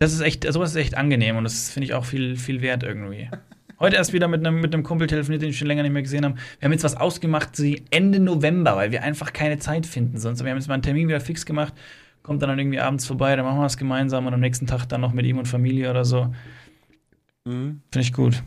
Das 0.00 0.12
ist 0.12 0.20
echt, 0.20 0.52
sowas 0.52 0.70
ist 0.70 0.76
echt 0.76 0.96
angenehm 0.96 1.36
und 1.36 1.44
das 1.44 1.70
finde 1.70 1.86
ich 1.86 1.94
auch 1.94 2.04
viel, 2.04 2.36
viel 2.36 2.60
wert 2.60 2.82
irgendwie. 2.82 3.30
Heute 3.82 3.96
erst 3.96 4.12
wieder 4.12 4.28
mit 4.28 4.46
einem 4.46 4.60
mit 4.60 4.72
einem 4.72 4.84
Kumpel 4.84 5.08
telefoniert, 5.08 5.42
den 5.42 5.50
ich 5.50 5.58
schon 5.58 5.66
länger 5.66 5.82
nicht 5.82 5.90
mehr 5.90 6.02
gesehen 6.02 6.24
habe. 6.24 6.36
Wir 6.36 6.66
haben 6.66 6.72
jetzt 6.72 6.84
was 6.84 6.96
ausgemacht, 6.96 7.56
sie 7.56 7.82
Ende 7.90 8.20
November, 8.20 8.76
weil 8.76 8.92
wir 8.92 9.02
einfach 9.02 9.32
keine 9.32 9.58
Zeit 9.58 9.86
finden 9.86 10.18
sonst. 10.18 10.44
Wir 10.44 10.52
haben 10.52 10.56
jetzt 10.56 10.68
mal 10.68 10.74
einen 10.74 10.84
Termin 10.84 11.08
wieder 11.08 11.20
fix 11.20 11.44
gemacht, 11.44 11.74
kommt 12.22 12.40
dann 12.42 12.56
irgendwie 12.56 12.78
abends 12.78 13.04
vorbei, 13.04 13.34
dann 13.34 13.44
machen 13.44 13.58
wir 13.58 13.64
was 13.64 13.76
gemeinsam 13.76 14.24
und 14.28 14.34
am 14.34 14.38
nächsten 14.38 14.68
Tag 14.68 14.86
dann 14.86 15.00
noch 15.00 15.12
mit 15.12 15.26
ihm 15.26 15.36
und 15.36 15.48
Familie 15.48 15.90
oder 15.90 16.04
so. 16.04 16.32
Mhm. 17.44 17.82
Finde 17.90 18.06
ich 18.06 18.12
gut. 18.12 18.44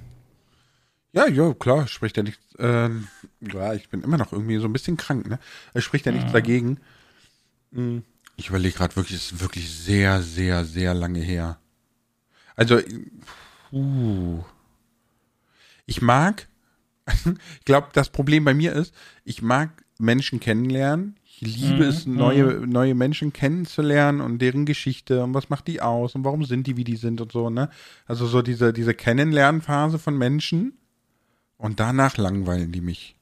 Ja, 1.12 1.28
ja, 1.28 1.54
klar, 1.54 1.86
spricht 1.88 2.16
ja 2.16 2.24
nichts. 2.24 2.42
Ähm, 2.58 3.10
ja, 3.42 3.74
ich 3.74 3.90
bin 3.90 4.04
immer 4.04 4.18
noch 4.18 4.32
irgendwie 4.32 4.58
so 4.60 4.68
ein 4.68 4.74
bisschen 4.74 4.96
krank, 4.96 5.28
ne? 5.28 5.38
Es 5.74 5.84
spricht 5.84 6.06
ja 6.06 6.14
nichts 6.14 6.30
mhm. 6.30 6.34
dagegen. 6.34 6.78
Mhm. 7.72 8.04
Ich 8.38 8.48
überlege 8.48 8.78
gerade 8.78 8.96
wirklich, 8.96 9.18
es 9.18 9.34
ist 9.34 9.42
wirklich 9.42 9.70
sehr, 9.70 10.22
sehr, 10.22 10.64
sehr 10.64 10.94
lange 10.94 11.20
her. 11.20 11.60
Also, 12.56 12.80
uh, 13.74 14.42
ich 15.86 16.02
mag, 16.02 16.48
ich 17.08 17.66
glaube, 17.66 17.88
das 17.94 18.10
Problem 18.10 18.46
bei 18.46 18.54
mir 18.54 18.74
ist, 18.74 18.94
ich 19.24 19.42
mag 19.42 19.70
Menschen 20.00 20.40
kennenlernen. 20.40 21.16
Ich 21.24 21.42
liebe 21.42 21.84
mhm. 21.84 21.90
es, 21.90 22.06
neue, 22.06 22.46
mhm. 22.46 22.70
neue 22.70 22.96
Menschen 22.96 23.34
kennenzulernen 23.34 24.22
und 24.22 24.40
deren 24.40 24.66
Geschichte 24.66 25.24
und 25.24 25.34
was 25.34 25.50
macht 25.50 25.68
die 25.68 25.82
aus 25.82 26.16
und 26.16 26.24
warum 26.24 26.46
sind 26.46 26.66
die, 26.66 26.78
wie 26.78 26.86
die 26.86 26.96
sind 26.96 27.20
und 27.20 27.32
so, 27.32 27.50
ne? 27.50 27.70
Also 28.06 28.26
so 28.26 28.42
diese, 28.42 28.72
diese 28.72 28.94
Kennenlernphase 28.94 30.00
von 30.00 30.18
Menschen 30.18 30.78
und 31.58 31.80
danach 31.80 32.18
langweilen 32.18 32.72
die 32.72 32.82
mich. 32.82 33.16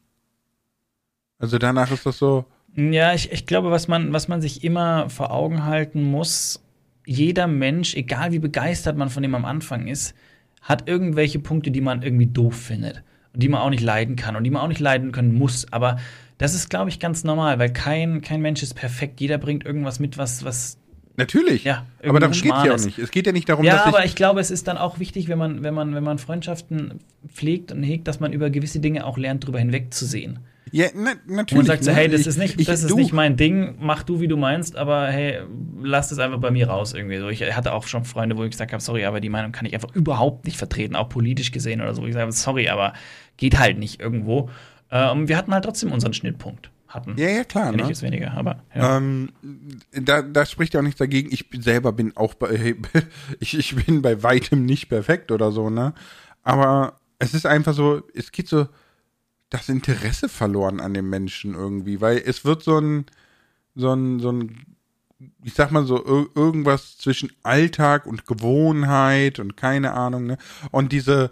Also 1.40 1.58
danach 1.58 1.92
ist 1.92 2.06
das 2.06 2.20
so. 2.20 2.46
Ja, 2.76 3.14
ich, 3.14 3.32
ich 3.32 3.46
glaube, 3.46 3.72
was 3.72 3.88
man, 3.88 4.14
was 4.14 4.28
man 4.28 4.42
sich 4.42 4.64
immer 4.64 5.10
vor 5.10 5.32
Augen 5.32 5.66
halten 5.66 6.04
muss, 6.04 6.64
jeder 7.06 7.48
Mensch, 7.48 7.96
egal 7.96 8.32
wie 8.32 8.40
begeistert 8.40 8.96
man 8.96 9.10
von 9.10 9.24
dem 9.24 9.36
am 9.36 9.46
Anfang 9.46 9.88
ist, 9.88 10.16
hat 10.64 10.88
irgendwelche 10.88 11.40
Punkte, 11.40 11.72
die 11.72 11.82
man 11.82 12.02
irgendwie 12.02 12.26
doof 12.26 12.56
findet 12.56 13.04
und 13.34 13.44
die 13.44 13.50
man 13.50 13.62
auch 13.62 13.70
nicht 13.70 13.84
leiden 13.84 14.16
kann 14.16 14.36
und 14.36 14.44
die 14.44 14.50
man 14.50 14.62
auch 14.62 14.68
nicht 14.68 14.80
leiden 14.80 15.12
können 15.12 15.34
muss. 15.34 15.72
Aber 15.72 15.98
das 16.38 16.56
ist, 16.56 16.70
glaube 16.70 16.90
ich, 16.90 17.00
ganz 17.00 17.24
normal, 17.24 17.60
weil 17.60 17.72
kein, 17.72 18.22
kein 18.22 18.42
Mensch 18.42 18.64
ist 18.64 18.74
perfekt. 18.74 19.22
Jeder 19.22 19.38
bringt 19.38 19.66
irgendwas 19.66 20.00
mit, 20.00 20.18
was, 20.18 20.44
was 20.44 20.78
Natürlich. 21.16 21.64
Ja, 21.64 21.86
aber 22.04 22.20
darum 22.20 22.34
geht 22.34 22.52
es 22.52 22.64
ja 22.66 22.74
auch 22.74 22.80
nicht. 22.80 22.98
Es 22.98 23.12
geht 23.12 23.28
ja 23.28 23.34
nicht 23.34 23.48
darum, 23.48 23.64
ja, 23.64 23.74
dass. 23.74 23.86
Ja, 23.86 23.88
aber 23.90 24.04
ich 24.04 24.16
glaube, 24.16 24.40
es 24.40 24.50
ist 24.50 24.68
dann 24.68 24.78
auch 24.78 24.98
wichtig, 25.00 25.28
wenn 25.28 25.38
man, 25.38 25.62
wenn 25.62 25.74
man, 25.74 25.94
wenn 25.94 26.04
man 26.04 26.18
Freundschaften 26.18 27.00
pflegt 27.28 27.72
und 27.72 27.84
hegt, 27.84 28.08
dass 28.08 28.20
man 28.20 28.34
über 28.34 28.50
gewisse 28.50 28.80
Dinge 28.80 29.06
auch 29.06 29.18
lernt, 29.18 29.44
darüber 29.44 29.60
hinwegzusehen. 29.60 30.40
Ja, 30.74 30.88
na, 30.96 31.12
natürlich. 31.28 31.60
Und 31.60 31.66
sagt 31.68 31.84
so, 31.84 31.92
ne? 31.92 31.98
hey, 31.98 32.10
das 32.10 32.26
ist 32.26 32.40
nicht, 32.40 32.60
ich, 32.60 32.66
das 32.66 32.84
ist 32.84 32.96
nicht 32.96 33.14
mein 33.14 33.38
Ding, 33.38 33.76
mach 33.80 34.02
du, 34.02 34.20
wie 34.22 34.28
du 34.28 34.38
meinst, 34.38 34.76
aber 34.76 35.06
hey, 35.06 35.42
lass 35.80 36.12
es 36.12 36.18
einfach 36.18 36.40
bei 36.40 36.50
mir 36.50 36.68
raus 36.68 36.96
irgendwie. 36.96 37.20
So, 37.20 37.30
ich 37.30 37.44
hatte 37.56 37.74
auch 37.74 37.86
schon 37.86 38.06
Freunde, 38.06 38.36
wo 38.38 38.44
ich 38.44 38.50
gesagt 38.50 38.74
habe, 38.74 38.82
sorry, 38.82 39.06
aber 39.06 39.22
die 39.22 39.30
Meinung 39.30 39.52
kann 39.52 39.68
ich 39.68 39.76
einfach 39.76 39.94
überhaupt 39.94 40.46
nicht 40.46 40.58
vertreten, 40.58 40.96
auch 40.96 41.10
politisch 41.10 41.52
gesehen 41.52 41.80
oder 41.80 41.94
so. 41.94 42.08
Ich 42.08 42.16
sage, 42.16 42.32
sorry, 42.32 42.70
aber 42.70 42.94
geht 43.38 43.60
halt 43.60 43.78
nicht 43.78 44.02
irgendwo. 44.02 44.50
Ähm, 44.90 45.28
wir 45.28 45.38
hatten 45.38 45.54
halt 45.54 45.64
trotzdem 45.64 45.92
unseren 45.92 46.14
Schnittpunkt 46.14 46.72
hatten. 46.88 47.14
Ja, 47.18 47.30
ja, 47.30 47.44
klar. 47.44 47.72
Ne? 47.72 47.92
ist 47.92 48.02
weniger, 48.02 48.34
aber. 48.34 48.64
Ja. 48.74 48.98
Ähm, 48.98 49.30
da, 49.92 50.24
da 50.24 50.44
spricht 50.48 50.74
ja 50.74 50.80
auch 50.80 50.84
nichts 50.84 50.98
dagegen. 50.98 51.32
Ich 51.32 51.46
selber 51.60 51.92
bin 51.92 52.18
auch 52.18 52.34
bei, 52.34 52.76
ich, 53.40 53.56
ich 53.56 53.76
bin 53.76 54.02
bei 54.02 54.24
weitem 54.24 54.66
nicht 54.66 54.90
perfekt 54.90 55.32
oder 55.32 55.52
so, 55.52 55.70
ne? 55.70 55.94
Aber 56.42 57.00
es 57.20 57.36
ist 57.36 57.46
einfach 57.46 57.76
so, 57.76 58.02
es 58.16 58.32
geht 58.32 58.48
so 58.48 58.66
das 59.54 59.70
Interesse 59.70 60.30
verloren 60.30 60.80
an 60.80 60.96
dem 60.96 61.10
Menschen 61.10 61.54
irgendwie, 61.54 62.02
weil 62.02 62.18
es 62.18 62.44
wird 62.44 62.64
so 62.64 62.80
ein, 62.80 63.06
so 63.76 63.94
ein, 63.94 64.20
so 64.20 64.32
ein, 64.32 64.66
ich 65.44 65.54
sag 65.54 65.72
mal 65.72 65.86
so, 65.86 66.04
irgendwas 66.34 66.98
zwischen 66.98 67.32
Alltag 67.44 68.08
und 68.08 68.26
Gewohnheit 68.26 69.38
und 69.40 69.56
keine 69.56 69.94
Ahnung, 69.94 70.26
ne? 70.26 70.40
Und 70.72 70.92
diese, 70.92 71.30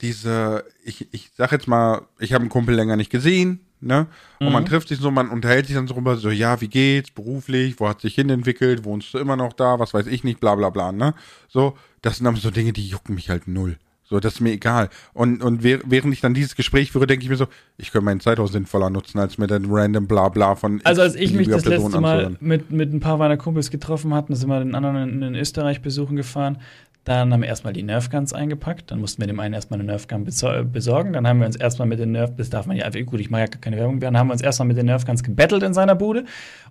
diese, 0.00 0.64
ich, 0.82 1.12
ich 1.12 1.32
sag 1.36 1.52
jetzt 1.52 1.68
mal, 1.68 2.06
ich 2.18 2.32
habe 2.32 2.40
einen 2.40 2.50
Kumpel 2.50 2.74
länger 2.74 2.96
nicht 2.96 3.10
gesehen, 3.10 3.60
ne? 3.82 4.06
Und 4.38 4.46
mhm. 4.46 4.52
man 4.54 4.64
trifft 4.64 4.88
sich 4.88 4.98
so, 4.98 5.10
man 5.10 5.28
unterhält 5.28 5.66
sich 5.66 5.76
dann 5.76 5.86
so 5.86 5.92
drüber, 5.92 6.16
so, 6.16 6.30
ja, 6.30 6.62
wie 6.62 6.68
geht's, 6.68 7.10
beruflich, 7.10 7.78
wo 7.78 7.88
hat 7.88 8.00
sich 8.00 8.14
hinentwickelt, 8.14 8.84
wohnst 8.84 9.12
du 9.12 9.18
immer 9.18 9.36
noch 9.36 9.52
da, 9.52 9.78
was 9.78 9.92
weiß 9.92 10.06
ich 10.06 10.24
nicht, 10.24 10.40
bla 10.40 10.54
bla 10.54 10.70
bla, 10.70 10.92
ne? 10.92 11.12
So, 11.48 11.76
das 12.00 12.16
sind 12.16 12.24
dann 12.24 12.36
so 12.36 12.50
Dinge, 12.50 12.72
die 12.72 12.88
jucken 12.88 13.16
mich 13.16 13.28
halt 13.28 13.48
null. 13.48 13.76
So, 14.10 14.18
das 14.18 14.34
ist 14.34 14.40
mir 14.40 14.50
egal. 14.50 14.90
Und, 15.12 15.40
und 15.40 15.62
während 15.62 16.12
ich 16.12 16.20
dann 16.20 16.34
dieses 16.34 16.56
Gespräch 16.56 16.90
führe, 16.90 17.06
denke 17.06 17.22
ich 17.22 17.30
mir 17.30 17.36
so, 17.36 17.46
ich 17.78 17.92
könnte 17.92 18.06
meine 18.06 18.18
Zeit 18.18 18.40
auch 18.40 18.48
sinnvoller 18.48 18.90
nutzen, 18.90 19.20
als 19.20 19.38
mit 19.38 19.52
einem 19.52 19.72
random 19.72 20.08
Blabla 20.08 20.56
von. 20.56 20.80
Also, 20.82 21.02
als 21.02 21.14
ich 21.14 21.32
mich 21.32 21.46
das 21.46 21.62
Person 21.62 21.86
letzte 21.86 22.00
Mal 22.00 22.36
mit, 22.40 22.72
mit 22.72 22.92
ein 22.92 22.98
paar 22.98 23.18
meiner 23.18 23.36
Kumpels 23.36 23.70
getroffen 23.70 24.12
hatten, 24.12 24.34
sind 24.34 24.48
wir 24.48 24.58
den 24.58 24.74
anderen 24.74 24.96
in, 24.96 25.22
in 25.22 25.34
Österreich 25.36 25.80
besuchen 25.80 26.16
gefahren. 26.16 26.58
Dann 27.04 27.32
haben 27.32 27.40
wir 27.40 27.48
erstmal 27.48 27.72
die 27.72 27.82
Nerfguns 27.82 28.32
eingepackt. 28.32 28.90
Dann 28.90 29.00
mussten 29.00 29.22
wir 29.22 29.26
dem 29.26 29.40
einen 29.40 29.54
erstmal 29.54 29.80
eine 29.80 29.86
Nerfgun 29.86 30.24
besorgen. 30.24 31.12
Dann 31.14 31.26
haben 31.26 31.38
wir 31.38 31.46
uns 31.46 31.56
erstmal 31.56 31.88
mit 31.88 31.98
den 31.98 32.12
Nerf, 32.12 32.30
das 32.36 32.50
darf 32.50 32.66
man 32.66 32.76
ja 32.76 32.84
einfach, 32.84 33.00
gut, 33.06 33.20
ich 33.20 33.30
mache 33.30 33.42
ja 33.42 33.46
keine 33.46 33.76
Werbung. 33.78 34.00
Dann 34.00 34.18
haben 34.18 34.28
wir 34.28 34.32
uns 34.34 34.42
erstmal 34.42 34.68
mit 34.68 34.76
den 34.76 34.86
Nerfguns 34.86 35.22
gebettelt 35.22 35.62
in 35.62 35.72
seiner 35.72 35.94
Bude. 35.94 36.24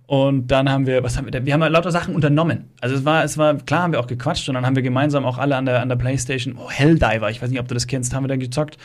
Und 0.06 0.48
dann 0.48 0.70
haben 0.70 0.86
wir, 0.86 1.04
was 1.04 1.18
haben 1.18 1.32
wir, 1.32 1.46
wir 1.46 1.54
haben 1.54 1.62
lauter 1.62 1.92
Sachen 1.92 2.16
unternommen. 2.16 2.70
Also 2.80 2.96
es 2.96 3.06
war, 3.06 3.24
es 3.24 3.38
war, 3.38 3.56
klar 3.58 3.84
haben 3.84 3.94
wir 3.94 4.00
auch 4.00 4.08
gequatscht 4.08 4.48
und 4.50 4.56
dann 4.56 4.66
haben 4.66 4.76
wir 4.76 4.84
gemeinsam 4.84 5.26
auch 5.26 5.38
alle 5.40 5.56
an 5.56 5.66
der, 5.66 5.82
an 5.82 5.90
der 5.90 5.96
Playstation, 5.96 6.58
oh, 6.58 6.70
Helldiver, 6.70 7.30
ich 7.30 7.42
weiß 7.42 7.50
nicht, 7.50 7.60
ob 7.60 7.68
du 7.68 7.74
das 7.74 7.88
kennst, 7.88 8.14
haben 8.14 8.24
wir 8.24 8.28
dann 8.28 8.40
gezockt 8.40 8.78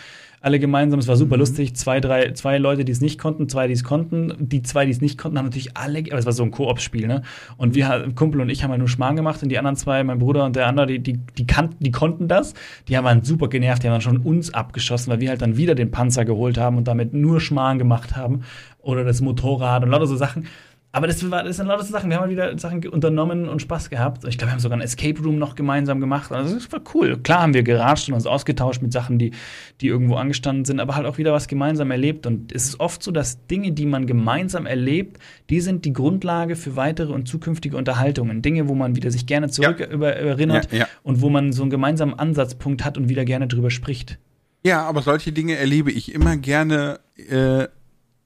alle 0.44 0.60
gemeinsam. 0.60 1.00
Es 1.00 1.08
war 1.08 1.16
super 1.16 1.36
mhm. 1.36 1.40
lustig. 1.40 1.74
Zwei, 1.74 2.00
drei, 2.00 2.32
zwei 2.32 2.58
Leute, 2.58 2.84
die 2.84 2.92
es 2.92 3.00
nicht 3.00 3.18
konnten, 3.18 3.48
zwei, 3.48 3.66
die 3.66 3.72
es 3.72 3.82
konnten. 3.82 4.34
Die 4.38 4.62
zwei, 4.62 4.84
die 4.84 4.92
es 4.92 5.00
nicht 5.00 5.16
konnten, 5.16 5.38
haben 5.38 5.46
natürlich 5.46 5.76
alle, 5.76 6.00
aber 6.10 6.18
es 6.18 6.26
war 6.26 6.32
so 6.32 6.42
ein 6.42 6.50
Koop-Spiel, 6.50 7.06
ne? 7.06 7.22
Und 7.56 7.74
wir, 7.74 8.12
Kumpel 8.14 8.40
und 8.42 8.50
ich 8.50 8.62
haben 8.62 8.70
halt 8.70 8.78
nur 8.78 8.88
Schmarrn 8.88 9.16
gemacht 9.16 9.42
und 9.42 9.48
die 9.48 9.58
anderen 9.58 9.76
zwei, 9.76 10.04
mein 10.04 10.18
Bruder 10.18 10.44
und 10.44 10.54
der 10.54 10.66
andere, 10.66 10.86
die, 10.86 10.98
die, 10.98 11.18
die 11.38 11.46
kannten, 11.46 11.82
die 11.82 11.90
konnten 11.90 12.28
das. 12.28 12.52
Die 12.88 12.96
haben 12.96 13.04
dann 13.04 13.22
super 13.22 13.48
genervt, 13.48 13.82
die 13.82 13.88
haben 13.88 13.94
dann 13.94 14.00
schon 14.02 14.18
uns 14.18 14.52
abgeschossen, 14.52 15.10
weil 15.10 15.20
wir 15.20 15.30
halt 15.30 15.40
dann 15.40 15.56
wieder 15.56 15.74
den 15.74 15.90
Panzer 15.90 16.24
geholt 16.24 16.58
haben 16.58 16.76
und 16.76 16.86
damit 16.86 17.14
nur 17.14 17.40
Schmarrn 17.40 17.78
gemacht 17.78 18.14
haben. 18.14 18.42
Oder 18.82 19.04
das 19.04 19.22
Motorrad 19.22 19.82
und 19.82 19.90
lauter 19.90 20.06
so 20.06 20.16
Sachen. 20.16 20.46
Aber 20.94 21.08
das, 21.08 21.28
war, 21.28 21.42
das 21.42 21.56
sind 21.56 21.66
lauter 21.66 21.82
Sachen. 21.82 22.08
Wir 22.08 22.18
haben 22.18 22.22
halt 22.22 22.30
wieder 22.30 22.56
Sachen 22.56 22.86
unternommen 22.86 23.48
und 23.48 23.60
Spaß 23.60 23.90
gehabt. 23.90 24.22
Ich 24.28 24.38
glaube, 24.38 24.50
wir 24.50 24.52
haben 24.52 24.60
sogar 24.60 24.78
ein 24.78 24.80
Escape 24.80 25.20
Room 25.20 25.40
noch 25.40 25.56
gemeinsam 25.56 25.98
gemacht. 25.98 26.30
Also 26.30 26.54
das 26.54 26.70
war 26.70 26.82
cool. 26.94 27.18
Klar 27.18 27.42
haben 27.42 27.52
wir 27.52 27.64
geratscht 27.64 28.06
und 28.06 28.14
uns 28.14 28.26
ausgetauscht 28.26 28.80
mit 28.80 28.92
Sachen, 28.92 29.18
die, 29.18 29.32
die 29.80 29.88
irgendwo 29.88 30.14
angestanden 30.14 30.64
sind, 30.64 30.78
aber 30.78 30.94
halt 30.94 31.06
auch 31.06 31.18
wieder 31.18 31.32
was 31.32 31.48
gemeinsam 31.48 31.90
erlebt. 31.90 32.28
Und 32.28 32.52
es 32.52 32.68
ist 32.68 32.78
oft 32.78 33.02
so, 33.02 33.10
dass 33.10 33.44
Dinge, 33.48 33.72
die 33.72 33.86
man 33.86 34.06
gemeinsam 34.06 34.66
erlebt, 34.66 35.18
die 35.50 35.60
sind 35.60 35.84
die 35.84 35.92
Grundlage 35.92 36.54
für 36.54 36.76
weitere 36.76 37.12
und 37.12 37.26
zukünftige 37.26 37.76
Unterhaltungen. 37.76 38.40
Dinge, 38.40 38.68
wo 38.68 38.76
man 38.76 38.94
wieder 38.94 39.10
sich 39.10 39.26
gerne 39.26 39.48
zurück 39.48 39.80
ja. 39.80 39.88
über, 39.88 40.14
erinnert 40.14 40.70
ja, 40.70 40.78
ja. 40.78 40.88
und 41.02 41.20
wo 41.20 41.28
man 41.28 41.52
so 41.52 41.62
einen 41.62 41.70
gemeinsamen 41.72 42.14
Ansatzpunkt 42.14 42.84
hat 42.84 42.96
und 42.96 43.08
wieder 43.08 43.24
gerne 43.24 43.48
drüber 43.48 43.72
spricht. 43.72 44.20
Ja, 44.62 44.84
aber 44.84 45.02
solche 45.02 45.32
Dinge 45.32 45.56
erlebe 45.56 45.90
ich 45.90 46.14
immer 46.14 46.36
gerne 46.36 47.00
äh, 47.16 47.66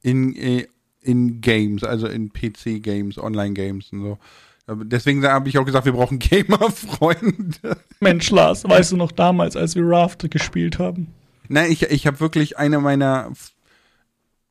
in 0.03 0.37
äh, 0.37 0.66
in 1.09 1.40
Games, 1.40 1.82
also 1.82 2.06
in 2.06 2.30
PC-Games, 2.30 3.18
Online-Games 3.18 3.92
und 3.92 4.02
so. 4.02 4.18
Deswegen 4.84 5.24
habe 5.24 5.48
ich 5.48 5.56
auch 5.56 5.64
gesagt, 5.64 5.86
wir 5.86 5.94
brauchen 5.94 6.18
Gamer-Freunde. 6.18 7.78
Mensch, 8.00 8.30
Lars, 8.30 8.64
weißt 8.64 8.92
du 8.92 8.96
noch 8.98 9.12
damals, 9.12 9.56
als 9.56 9.74
wir 9.74 9.84
Raft 9.86 10.30
gespielt 10.30 10.78
haben? 10.78 11.09
Nein, 11.48 11.72
ich, 11.72 11.82
ich 11.84 12.06
habe 12.06 12.20
wirklich 12.20 12.59
eine 12.59 12.78
meiner, 12.78 13.32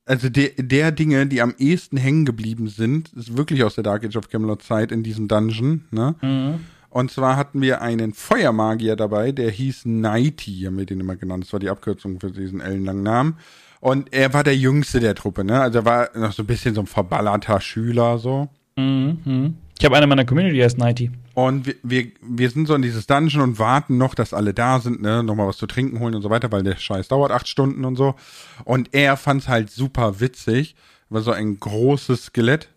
also 0.05 0.29
der, 0.29 0.49
der 0.57 0.91
Dinge, 0.91 1.27
die 1.27 1.43
am 1.43 1.53
ehesten 1.59 1.97
hängen 1.97 2.25
geblieben 2.25 2.69
sind, 2.69 3.13
ist 3.13 3.37
wirklich 3.37 3.63
aus 3.63 3.75
der 3.75 3.83
Dark 3.83 4.03
Age 4.03 4.15
of 4.15 4.29
Camelot 4.29 4.63
Zeit 4.63 4.91
in 4.91 5.03
diesem 5.03 5.27
Dungeon, 5.27 5.85
ne? 5.91 6.15
Mhm. 6.23 6.59
Und 6.89 7.11
zwar 7.11 7.35
hatten 7.35 7.61
wir 7.61 7.81
einen 7.81 8.13
Feuermagier 8.13 8.95
dabei, 8.95 9.31
der 9.31 9.51
hieß 9.51 9.85
Nighty, 9.85 10.63
haben 10.65 10.79
wir 10.79 10.87
den 10.87 11.01
immer 11.01 11.17
genannt. 11.17 11.43
Das 11.43 11.53
war 11.53 11.59
die 11.59 11.69
Abkürzung 11.69 12.19
für 12.19 12.31
diesen 12.31 12.61
ellenlangen 12.61 13.03
Namen. 13.03 13.37
Und 13.79 14.13
er 14.13 14.33
war 14.33 14.43
der 14.43 14.55
Jüngste 14.55 14.99
der 14.99 15.15
Truppe, 15.15 15.43
ne? 15.43 15.61
Also 15.61 15.79
er 15.79 15.85
war 15.85 16.09
noch 16.15 16.31
so 16.31 16.43
ein 16.43 16.47
bisschen 16.47 16.75
so 16.75 16.81
ein 16.81 16.87
verballerter 16.87 17.61
Schüler, 17.61 18.17
so. 18.17 18.49
Mhm. 18.75 19.55
Ich 19.79 19.85
habe 19.85 19.95
eine 19.95 20.07
meiner 20.07 20.25
Community, 20.25 20.55
die 20.55 20.63
heißt 20.63 20.77
Nighty. 20.77 21.11
Und 21.35 21.67
wir, 21.67 21.75
wir, 21.83 22.07
wir 22.21 22.49
sind 22.49 22.67
so 22.67 22.73
in 22.73 22.81
dieses 22.81 23.05
Dungeon 23.05 23.43
und 23.43 23.59
warten 23.59 23.97
noch, 23.97 24.15
dass 24.15 24.33
alle 24.33 24.53
da 24.53 24.79
sind, 24.79 25.01
ne? 25.01 25.23
Nochmal 25.23 25.47
was 25.47 25.57
zu 25.57 25.67
trinken 25.67 25.99
holen 25.99 26.15
und 26.15 26.23
so 26.23 26.31
weiter, 26.31 26.51
weil 26.51 26.63
der 26.63 26.77
Scheiß 26.77 27.09
dauert 27.09 27.31
acht 27.31 27.47
Stunden 27.47 27.85
und 27.85 27.95
so. 27.95 28.15
Und 28.63 28.89
er 28.93 29.17
fand's 29.17 29.47
halt 29.47 29.69
super 29.69 30.19
witzig. 30.19 30.75
War 31.09 31.21
so 31.21 31.31
ein 31.31 31.59
großes 31.59 32.25
Skelett. 32.25 32.69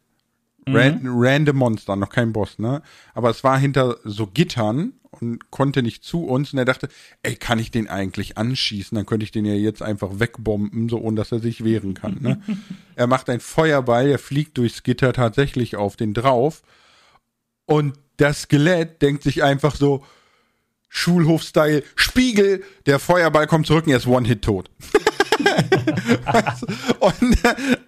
Mhm. 0.66 0.76
Ran, 0.76 1.00
random 1.04 1.56
Monster, 1.56 1.96
noch 1.96 2.10
kein 2.10 2.34
Boss, 2.34 2.58
ne? 2.58 2.82
Aber 3.14 3.30
es 3.30 3.42
war 3.42 3.58
hinter 3.58 3.96
so 4.04 4.26
Gittern 4.26 4.92
und 5.10 5.50
konnte 5.50 5.82
nicht 5.82 6.04
zu 6.04 6.24
uns 6.24 6.52
und 6.52 6.58
er 6.58 6.64
dachte, 6.64 6.88
ey, 7.22 7.34
kann 7.34 7.58
ich 7.58 7.70
den 7.70 7.88
eigentlich 7.88 8.38
anschießen? 8.38 8.94
Dann 8.94 9.06
könnte 9.06 9.24
ich 9.24 9.32
den 9.32 9.44
ja 9.44 9.54
jetzt 9.54 9.82
einfach 9.82 10.20
wegbomben, 10.20 10.88
so 10.88 10.98
ohne 10.98 11.16
dass 11.16 11.32
er 11.32 11.40
sich 11.40 11.64
wehren 11.64 11.94
kann. 11.94 12.18
Ne? 12.20 12.40
er 12.94 13.06
macht 13.06 13.28
einen 13.28 13.40
Feuerball, 13.40 14.08
er 14.08 14.18
fliegt 14.18 14.56
durchs 14.58 14.82
Gitter 14.82 15.12
tatsächlich 15.12 15.76
auf 15.76 15.96
den 15.96 16.14
drauf 16.14 16.62
und 17.66 17.98
das 18.16 18.42
Skelett 18.42 19.00
denkt 19.02 19.22
sich 19.22 19.42
einfach 19.42 19.74
so, 19.74 20.04
Schulhof-Style, 20.88 21.84
Spiegel, 21.94 22.64
der 22.86 22.98
Feuerball 22.98 23.46
kommt 23.46 23.66
zurück 23.66 23.86
und 23.86 23.92
er 23.92 23.98
ist 23.98 24.08
One-Hit 24.08 24.42
tot. 24.42 24.70
und 27.00 27.38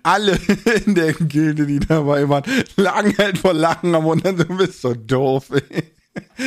alle 0.02 0.38
in 0.86 0.94
der 0.94 1.12
Gilde, 1.12 1.66
die 1.66 1.80
dabei 1.80 2.28
waren, 2.28 2.44
lagen 2.76 3.14
halt 3.18 3.38
vor 3.38 3.52
Lachen 3.52 3.94
am 3.94 4.06
und 4.06 4.24
dann 4.24 4.36
du 4.36 4.44
bist 4.56 4.80
so 4.80 4.94
doof, 4.94 5.50
ey. 5.50 5.92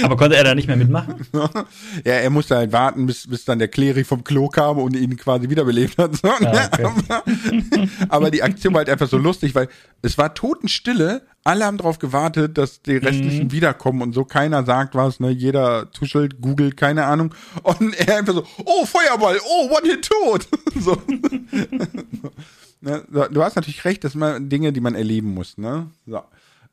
Aber 0.04 0.16
konnte 0.16 0.36
er 0.36 0.44
da 0.44 0.54
nicht 0.54 0.68
mehr 0.68 0.78
mitmachen? 0.78 1.26
ja, 1.34 2.14
er 2.14 2.30
musste 2.30 2.56
halt 2.56 2.72
warten, 2.72 3.06
bis, 3.06 3.28
bis 3.28 3.46
dann 3.46 3.60
der 3.60 3.68
Klerich 3.68 4.06
vom 4.06 4.24
Klo 4.24 4.48
kam 4.48 4.78
und 4.78 4.96
ihn 4.96 5.16
quasi 5.18 5.50
wiederbelebt 5.50 5.98
hat. 5.98 6.12
So, 6.26 6.30
ah, 6.30 6.70
okay. 6.72 6.86
aber, 6.86 7.24
aber, 8.10 8.32
die 8.32 8.42
Aktion 8.42 8.74
war 8.74 8.80
halt 8.80 8.90
einfach 8.90 9.10
so 9.10 9.18
lustig, 9.18 9.54
weil 9.54 9.68
es 10.02 10.18
war 10.18 10.34
Totenstille. 10.34 11.24
Alle 11.44 11.66
haben 11.66 11.78
darauf 11.78 12.00
gewartet, 12.00 12.58
dass 12.58 12.82
die 12.82 12.98
restlichen 12.98 13.46
mhm. 13.46 13.52
wiederkommen 13.52 14.02
und 14.02 14.14
so. 14.14 14.24
Keiner 14.24 14.64
sagt 14.64 14.96
was, 14.96 15.20
ne? 15.20 15.30
Jeder 15.30 15.92
tuschelt, 15.92 16.42
googelt, 16.42 16.78
keine 16.78 17.06
Ahnung. 17.06 17.36
Und 17.64 17.96
er 18.00 18.18
einfach 18.18 18.34
so, 18.34 18.46
oh, 18.64 18.86
Feuerball, 18.86 19.40
oh, 19.46 19.70
One-Hit 19.76 20.10
tot. 20.10 20.48
so. 20.80 20.98
Ne, 22.82 23.04
du 23.32 23.44
hast 23.44 23.56
natürlich 23.56 23.84
recht, 23.86 24.04
das 24.04 24.14
sind 24.14 24.50
Dinge, 24.50 24.72
die 24.72 24.82
man 24.82 24.96
erleben 24.96 25.34
muss, 25.34 25.58
ne? 25.58 25.88
So 26.06 26.22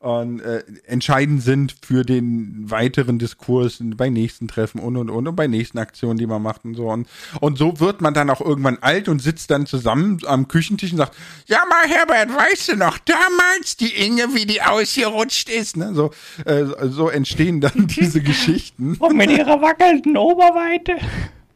und 0.03 0.41
äh, 0.41 0.63
entscheidend 0.85 1.41
sind 1.41 1.75
für 1.81 2.03
den 2.03 2.69
weiteren 2.69 3.19
Diskurs 3.19 3.81
bei 3.81 4.09
nächsten 4.09 4.49
Treffen 4.49 4.79
und 4.79 4.97
und 4.97 5.09
und 5.09 5.27
und 5.27 5.35
bei 5.35 5.47
nächsten 5.47 5.77
Aktionen, 5.77 6.17
die 6.17 6.27
man 6.27 6.41
macht 6.41 6.65
und 6.65 6.75
so 6.75 6.89
und 6.89 7.07
und 7.39 7.57
so 7.57 7.79
wird 7.79 8.01
man 8.01 8.13
dann 8.13 8.29
auch 8.29 8.41
irgendwann 8.41 8.77
alt 8.81 9.07
und 9.07 9.21
sitzt 9.21 9.49
dann 9.49 9.65
zusammen 9.65 10.19
am 10.25 10.49
Küchentisch 10.49 10.91
und 10.91 10.97
sagt, 10.97 11.15
ja 11.47 11.59
mal 11.69 11.87
Herbert, 11.87 12.35
weißt 12.35 12.69
du 12.69 12.75
noch 12.75 12.97
damals 12.97 13.77
die 13.77 13.95
Inge, 13.95 14.33
wie 14.33 14.45
die 14.45 14.61
ausgerutscht 14.61 15.49
ist, 15.49 15.77
ne? 15.77 15.93
So 15.93 16.11
äh, 16.45 16.65
so 16.89 17.07
entstehen 17.07 17.61
dann 17.61 17.87
diese 17.87 18.21
Geschichten. 18.21 18.97
Und 18.99 19.15
mit 19.15 19.31
ihrer 19.31 19.61
wackelnden 19.61 20.17
Oberweite. 20.17 20.97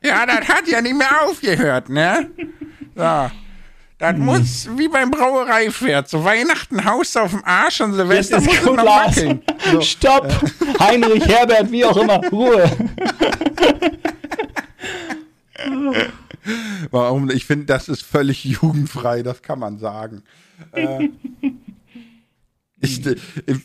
Ja, 0.02 0.26
das 0.26 0.48
hat 0.48 0.68
ja 0.70 0.82
nicht 0.82 0.98
mehr 0.98 1.24
aufgehört, 1.24 1.89
ne? 1.89 2.30
Ja. 2.95 3.30
Das 3.98 4.14
hm. 4.14 4.26
muss 4.26 4.70
wie 4.78 4.88
beim 4.88 5.10
Brauereipferd. 5.10 6.08
Zu 6.08 6.24
Weihnachten 6.24 6.86
haust 6.86 7.18
auf 7.18 7.32
dem 7.32 7.43
Arsch 7.43 7.82
und 7.82 7.93
Silvester 7.93 8.39
muss 8.39 8.54
es 8.54 8.66
noch 8.66 8.78
wackeln. 8.78 9.41
So. 9.72 9.82
Stopp! 9.82 10.32
Heinrich, 10.80 11.28
Herbert, 11.28 11.72
wie 11.72 11.84
auch 11.84 11.98
immer. 11.98 12.22
Ruhe. 12.30 12.70
Warum? 16.91 17.32
Ich 17.32 17.45
finde, 17.45 17.66
das 17.66 17.89
ist 17.89 18.04
völlig 18.04 18.45
jugendfrei, 18.45 19.24
das 19.24 19.41
kann 19.41 19.60
man 19.60 19.80
sagen. 19.80 20.24
Äh, 20.72 21.10
ich, 22.80 23.06
äh, 23.06 23.16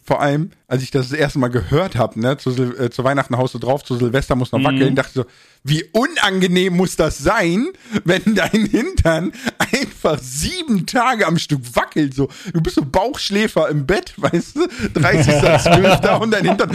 vor 0.04 0.22
allem, 0.22 0.50
als 0.68 0.82
ich 0.82 0.90
das, 0.90 1.10
das 1.10 1.18
erste 1.18 1.38
Mal 1.38 1.48
gehört 1.48 1.96
habe, 1.96 2.18
ne, 2.18 2.38
zu, 2.38 2.50
äh, 2.50 2.90
zu 2.90 3.04
Weihnachten 3.04 3.36
haust 3.36 3.52
du 3.54 3.58
drauf, 3.58 3.84
zu 3.84 3.96
Silvester 3.96 4.36
muss 4.36 4.52
noch 4.52 4.60
mhm. 4.60 4.64
wackeln, 4.64 4.96
dachte 4.96 5.10
ich 5.10 5.14
so, 5.14 5.24
wie 5.64 5.84
unangenehm 5.92 6.74
muss 6.74 6.96
das 6.96 7.18
sein, 7.18 7.68
wenn 8.04 8.34
dein 8.34 8.66
Hintern 8.66 9.32
einfach 9.58 10.18
sieben 10.18 10.86
Tage 10.86 11.26
am 11.26 11.38
Stück 11.38 11.60
wackelt, 11.74 12.14
so. 12.14 12.28
Du 12.54 12.62
bist 12.62 12.76
so 12.76 12.84
Bauchschläfer 12.84 13.68
im 13.68 13.86
Bett, 13.86 14.14
weißt 14.16 14.56
du, 14.56 14.64
30.12. 14.64 16.18
und 16.18 16.30
dein 16.30 16.44
Hintern 16.46 16.70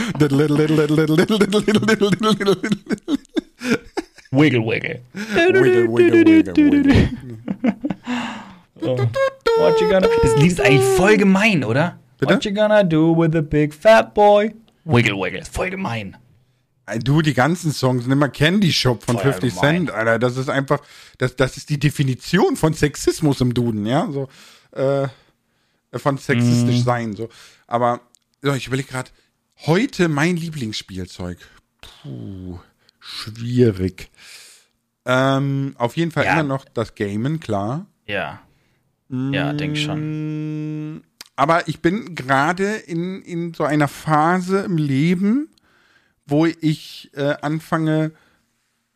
Wiggle, 4.30 4.62
wiggle. 4.62 5.02
Wiggle, 5.34 5.64
wiggle, 5.64 6.22
wiggle, 6.22 6.84
wiggle. 6.86 7.10
Oh. 8.82 8.96
What 9.58 9.82
you 9.82 9.90
gonna... 9.90 10.08
Das 10.22 10.36
Lied 10.36 10.52
ist 10.52 10.62
eigentlich 10.62 10.84
voll 10.84 11.18
gemein, 11.18 11.64
oder? 11.64 11.98
Bitte? 12.18 12.34
What 12.34 12.45
you 12.45 12.53
gonna 12.53 12.84
do 12.84 13.15
with 13.15 13.36
a 13.36 13.41
big 13.41 13.74
fat 13.74 14.13
boy? 14.13 14.53
Wiggle, 14.86 15.20
wiggle. 15.20 15.43
Voll 15.45 15.70
gemein. 15.70 16.18
Du, 17.03 17.22
die 17.22 17.34
ganzen 17.34 17.74
Songs, 17.74 18.07
nimm 18.07 18.20
mal 18.20 18.30
Candy 18.30 18.72
Shop 18.72 19.03
von 19.03 19.18
Voll 19.18 19.34
50 19.34 19.53
gemein. 19.53 19.76
Cent, 19.76 19.91
Alter. 19.91 20.20
Das 20.20 20.38
ist 20.38 20.49
einfach, 20.49 20.80
das, 21.18 21.36
das 21.36 21.57
ist 21.57 21.70
die 21.70 21.78
Definition 21.80 22.55
von 22.55 22.74
Sexismus 22.74 23.41
im 23.41 23.53
Duden, 23.53 23.86
ja. 23.86 24.09
So, 24.09 24.30
äh, 24.72 25.07
von 25.97 26.18
sexistisch 26.18 26.80
mm. 26.80 26.84
sein. 26.84 27.13
So. 27.13 27.30
Aber 27.68 27.99
so, 28.41 28.53
ich 28.53 28.68
überlege 28.68 28.88
gerade, 28.88 29.11
heute 29.65 30.07
mein 30.07 30.38
Lieblingsspielzeug. 30.38 31.38
Puh, 31.82 32.59
schwierig. 32.99 34.09
Ähm, 35.05 35.76
auf 35.78 35.97
jeden 35.97 36.11
Fall 36.11 36.26
ja. 36.26 36.34
immer 36.34 36.43
noch 36.43 36.65
das 36.74 36.95
Gamen, 36.95 37.41
klar. 37.41 37.86
Ja. 38.05 38.41
Ja, 39.09 39.53
mm, 39.53 39.57
denke 39.57 39.76
schon 39.78 41.03
aber 41.38 41.68
ich 41.68 41.82
bin 41.82 42.16
gerade 42.16 42.76
in, 42.76 43.22
in 43.22 43.54
so 43.54 43.64
einer 43.64 43.88
Phase 43.88 44.60
im 44.60 44.78
Leben, 44.78 45.50
wo 46.26 46.46
ich 46.46 47.12
äh, 47.14 47.36
anfange, 47.42 48.12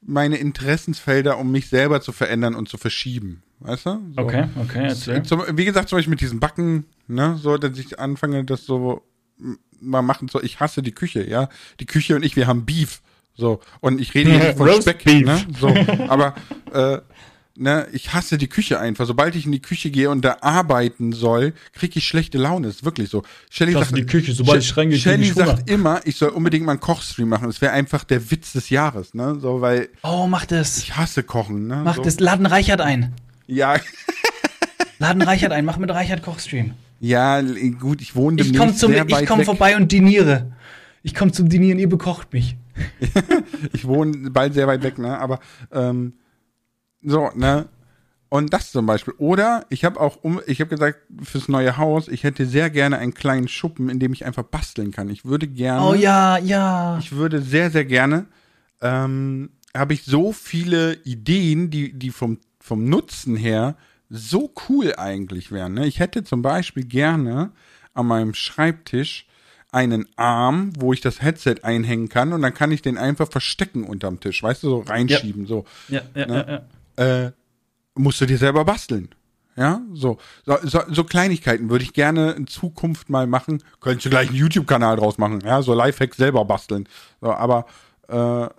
meine 0.02 0.38
Interessensfelder, 0.38 1.38
um 1.38 1.52
mich 1.52 1.70
selber 1.70 2.02
zu 2.02 2.12
verändern 2.12 2.56
und 2.56 2.68
zu 2.68 2.78
verschieben. 2.78 3.44
Weißt 3.60 3.86
du? 3.86 4.02
So. 4.16 4.22
Okay, 4.24 4.46
okay. 4.60 4.88
Erzähl. 4.88 5.24
Zum, 5.24 5.44
wie 5.54 5.66
gesagt, 5.66 5.90
zum 5.90 6.00
Beispiel 6.00 6.10
mit 6.10 6.22
diesen 6.22 6.40
Backen, 6.40 6.86
ne, 7.08 7.38
so, 7.40 7.58
dass 7.58 7.78
ich 7.78 8.00
anfange, 8.00 8.44
das 8.44 8.66
so 8.66 9.04
mal 9.80 10.02
machen 10.02 10.28
so, 10.28 10.42
ich 10.42 10.60
hasse 10.60 10.82
die 10.82 10.94
Küche, 10.94 11.28
ja. 11.28 11.48
Die 11.80 11.86
Küche 11.86 12.16
und 12.16 12.24
ich, 12.24 12.36
wir 12.36 12.48
haben 12.48 12.66
Beef. 12.66 13.02
So. 13.36 13.60
Und 13.80 14.02
ich 14.02 14.14
rede 14.16 14.32
hier 14.32 14.40
nicht 14.40 14.58
von 14.58 14.82
Speck, 14.82 15.04
Beef. 15.04 15.26
ne? 15.26 15.46
So. 15.60 15.68
Aber 16.08 16.36
äh, 16.74 17.00
ne, 17.56 17.88
ich 17.92 18.14
hasse 18.14 18.38
die 18.38 18.48
Küche 18.48 18.80
einfach. 18.80 19.06
Sobald 19.06 19.36
ich 19.36 19.46
in 19.46 19.52
die 19.52 19.62
Küche 19.62 19.92
gehe 19.92 20.10
und 20.10 20.24
da 20.24 20.38
arbeiten 20.42 21.14
soll, 21.14 21.54
kriege 21.74 22.00
ich 22.00 22.08
schlechte 22.08 22.38
Laune. 22.38 22.68
ist 22.68 22.86
wirklich 22.86 23.10
so. 23.10 23.24
Shelly 23.50 23.74
sagt, 23.74 23.96
die 23.96 24.06
Küche, 24.06 24.34
sobald 24.34 24.62
ich 24.62 24.76
reingehe, 24.76 24.98
Shelly 24.98 25.24
ich 25.24 25.34
sagt 25.34 25.70
immer, 25.70 26.02
ich 26.06 26.16
soll 26.16 26.30
unbedingt 26.30 26.66
mal 26.66 26.74
einen 26.74 26.82
Kochstream 26.82 27.30
machen. 27.30 27.48
Das 27.48 27.62
wäre 27.62 27.74
einfach 27.74 28.04
der 28.04 28.32
Witz 28.32 28.54
des 28.54 28.70
Jahres, 28.70 29.14
ne? 29.14 29.38
So, 29.40 29.62
weil. 29.62 29.90
Oh, 30.04 30.28
mach 30.28 30.46
das. 30.46 30.78
Ich 30.80 30.96
hasse 30.96 31.24
Kochen, 31.24 31.68
ne? 31.68 31.82
Mach 31.84 31.96
so. 31.96 32.04
das. 32.04 32.20
Laden 32.20 32.46
Reichert 32.46 32.82
ein. 32.82 33.14
Ja. 33.48 33.76
Laden 35.00 35.22
Reichert 35.22 35.52
ein. 35.52 35.66
Mach 35.66 35.78
mit 35.78 35.90
Reichert 35.90 36.24
Kochstream. 36.24 36.74
Ja, 37.00 37.42
gut, 37.80 38.02
ich 38.02 38.16
wohne 38.16 38.38
demnächst 38.38 38.54
ich 38.54 38.60
komm 38.60 38.76
zum, 38.76 38.92
sehr 38.92 39.06
Ich 39.08 39.26
komme 39.26 39.44
vorbei 39.44 39.76
und 39.76 39.92
diniere. 39.92 40.52
Ich 41.04 41.16
komme 41.16 41.32
zum 41.32 41.50
Dinieren, 41.50 41.80
ihr 41.80 41.90
bekocht 41.90 42.32
mich. 42.32 42.56
ich 43.74 43.86
wohne 43.88 44.30
bald 44.30 44.54
sehr 44.54 44.68
weit 44.68 44.84
weg, 44.84 45.00
ne? 45.00 45.18
Aber 45.18 45.40
ähm, 45.72 46.14
so, 47.04 47.30
ne? 47.36 47.68
Und 48.30 48.54
das 48.54 48.72
zum 48.72 48.86
Beispiel. 48.86 49.14
Oder 49.18 49.66
ich 49.70 49.84
habe 49.84 50.00
auch 50.00 50.24
um, 50.24 50.40
ich 50.48 50.62
habe 50.62 50.70
gesagt, 50.70 51.00
fürs 51.22 51.50
neue 51.50 51.76
Haus, 51.76 52.08
ich 52.08 52.24
hätte 52.24 52.46
sehr 52.46 52.70
gerne 52.70 52.98
einen 52.98 53.14
kleinen 53.14 53.50
Schuppen, 53.50 53.90
in 53.90 54.00
dem 54.00 54.14
ich 54.14 54.26
einfach 54.26 54.44
basteln 54.44 54.92
kann. 54.92 55.10
Ich 55.10 55.26
würde 55.26 55.48
gerne. 55.48 55.86
Oh 55.86 55.94
ja, 55.94 56.38
ja. 56.38 56.98
Ich 57.00 57.12
würde 57.12 57.42
sehr, 57.42 57.70
sehr 57.72 57.84
gerne. 57.84 58.28
Ähm, 58.80 59.50
habe 59.76 59.94
ich 59.94 60.06
so 60.06 60.32
viele 60.32 60.94
Ideen, 61.04 61.70
die, 61.72 61.92
die 61.92 62.10
vom, 62.10 62.38
vom 62.62 62.86
Nutzen 62.86 63.36
her 63.36 63.76
so 64.10 64.54
cool 64.70 64.94
eigentlich 64.98 65.52
wären. 65.52 65.74
Ne? 65.74 65.88
Ich 65.88 66.00
hätte 66.00 66.24
zum 66.24 66.42
Beispiel 66.42 66.86
gerne 66.86 67.52
an 67.94 68.08
meinem 68.08 68.34
Schreibtisch 68.34 69.28
einen 69.72 70.06
Arm, 70.18 70.72
wo 70.78 70.94
ich 70.94 71.02
das 71.02 71.22
Headset 71.22 71.56
einhängen 71.64 72.10
kann 72.10 72.34
und 72.34 72.42
dann 72.42 72.54
kann 72.54 72.72
ich 72.72 72.82
den 72.82 72.98
einfach 72.98 73.30
verstecken 73.30 73.84
unterm 73.86 74.20
Tisch, 74.20 74.44
weißt 74.44 74.64
du, 74.64 74.70
so 74.70 74.80
reinschieben, 74.80 75.44
ja. 75.44 75.48
so. 75.48 75.66
Ja, 75.88 76.02
ja, 76.14 76.26
ne? 76.26 76.36
ja, 76.36 76.54
ja. 76.54 76.62
Äh, 77.02 77.32
musst 77.96 78.22
du 78.22 78.26
dir 78.26 78.38
selber 78.38 78.64
basteln. 78.64 79.10
Ja, 79.58 79.82
so. 79.94 80.18
So, 80.46 80.58
so, 80.64 80.82
so 80.90 81.04
Kleinigkeiten 81.04 81.70
würde 81.70 81.84
ich 81.84 81.94
gerne 81.94 82.32
in 82.32 82.48
Zukunft 82.48 83.10
mal 83.10 83.28
machen. 83.28 83.62
Könntest 83.80 84.06
du 84.06 84.10
gleich 84.10 84.30
einen 84.30 84.38
YouTube-Kanal 84.38 84.96
draus 84.96 85.18
machen, 85.18 85.42
ja, 85.46 85.62
so 85.62 85.74
Lifehacks 85.74 86.18
selber 86.18 86.46
basteln. 86.46 86.88
So, 87.20 87.34
aber 87.34 87.66
äh, 88.10 88.46
e-, 88.46 88.50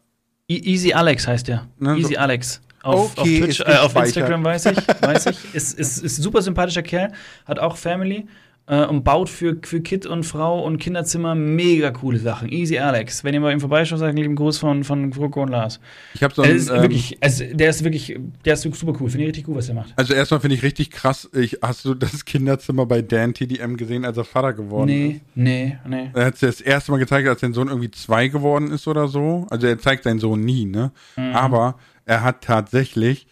Easy 0.72 0.92
Alex 0.92 1.26
heißt 1.26 1.48
der. 1.48 1.66
Ne, 1.78 1.96
Easy 1.96 2.14
so. 2.14 2.20
Alex. 2.20 2.60
Auf, 2.82 3.16
okay, 3.16 3.20
auf, 3.20 3.44
Twitch, 3.44 3.60
äh, 3.60 3.76
auf 3.76 3.94
Instagram 3.94 4.44
weiß 4.44 4.66
ich, 4.66 4.76
weiß 4.76 5.26
ich. 5.26 5.38
Ist, 5.54 5.78
ist, 5.78 6.02
ist 6.02 6.16
super 6.16 6.42
sympathischer 6.42 6.82
Kerl, 6.82 7.12
hat 7.46 7.60
auch 7.60 7.76
Family 7.76 8.26
äh, 8.66 8.84
und 8.84 9.04
baut 9.04 9.28
für, 9.28 9.56
für 9.62 9.80
Kid 9.80 10.06
und 10.06 10.24
Frau 10.24 10.64
und 10.64 10.78
Kinderzimmer 10.78 11.34
mega 11.34 11.90
coole 11.90 12.18
Sachen. 12.18 12.50
Easy 12.50 12.78
Alex. 12.78 13.24
Wenn 13.24 13.34
ihr 13.34 13.40
bei 13.40 13.52
ihm 13.52 13.60
vorbeischaut, 13.60 13.98
sagt 13.98 14.10
einen 14.10 14.18
lieben 14.18 14.36
Gruß 14.36 14.58
von, 14.58 14.84
von 14.84 15.10
Kroko 15.10 15.42
und 15.42 15.48
Lars. 15.48 15.80
Ich 16.14 16.22
habe 16.22 16.32
so 16.34 16.42
einen, 16.42 16.56
ist 16.56 16.70
ähm, 16.70 16.82
wirklich, 16.82 17.18
also 17.20 17.44
der 17.52 17.70
ist 17.70 17.82
wirklich, 17.84 18.18
der 18.44 18.54
ist 18.54 18.62
super 18.62 18.92
cool. 19.00 19.10
Finde 19.10 19.24
ich 19.24 19.28
richtig 19.28 19.48
cool, 19.48 19.56
was 19.56 19.68
er 19.68 19.74
macht. 19.74 19.92
Also 19.96 20.14
erstmal 20.14 20.40
finde 20.40 20.56
ich 20.56 20.62
richtig 20.62 20.90
krass. 20.90 21.28
Ich, 21.34 21.58
hast 21.60 21.84
du 21.84 21.94
das 21.94 22.24
Kinderzimmer 22.24 22.86
bei 22.86 23.02
Dan 23.02 23.34
TDM 23.34 23.76
gesehen, 23.76 24.04
als 24.04 24.16
er 24.16 24.24
Vater 24.24 24.52
geworden 24.52 24.86
nee, 24.86 25.06
ist? 25.08 25.20
Nee, 25.34 25.78
nee, 25.86 25.96
nee. 25.96 26.10
Er 26.14 26.26
hat 26.26 26.34
es 26.34 26.40
das 26.40 26.60
erste 26.60 26.92
Mal 26.92 26.98
gezeigt, 26.98 27.28
als 27.28 27.40
sein 27.40 27.54
Sohn 27.54 27.68
irgendwie 27.68 27.90
zwei 27.90 28.28
geworden 28.28 28.70
ist 28.70 28.86
oder 28.86 29.08
so. 29.08 29.46
Also 29.50 29.66
er 29.66 29.78
zeigt 29.78 30.04
seinen 30.04 30.20
Sohn 30.20 30.40
nie, 30.40 30.66
ne? 30.66 30.92
Mhm. 31.16 31.34
Aber 31.34 31.76
er 32.04 32.22
hat 32.22 32.42
tatsächlich 32.42 33.26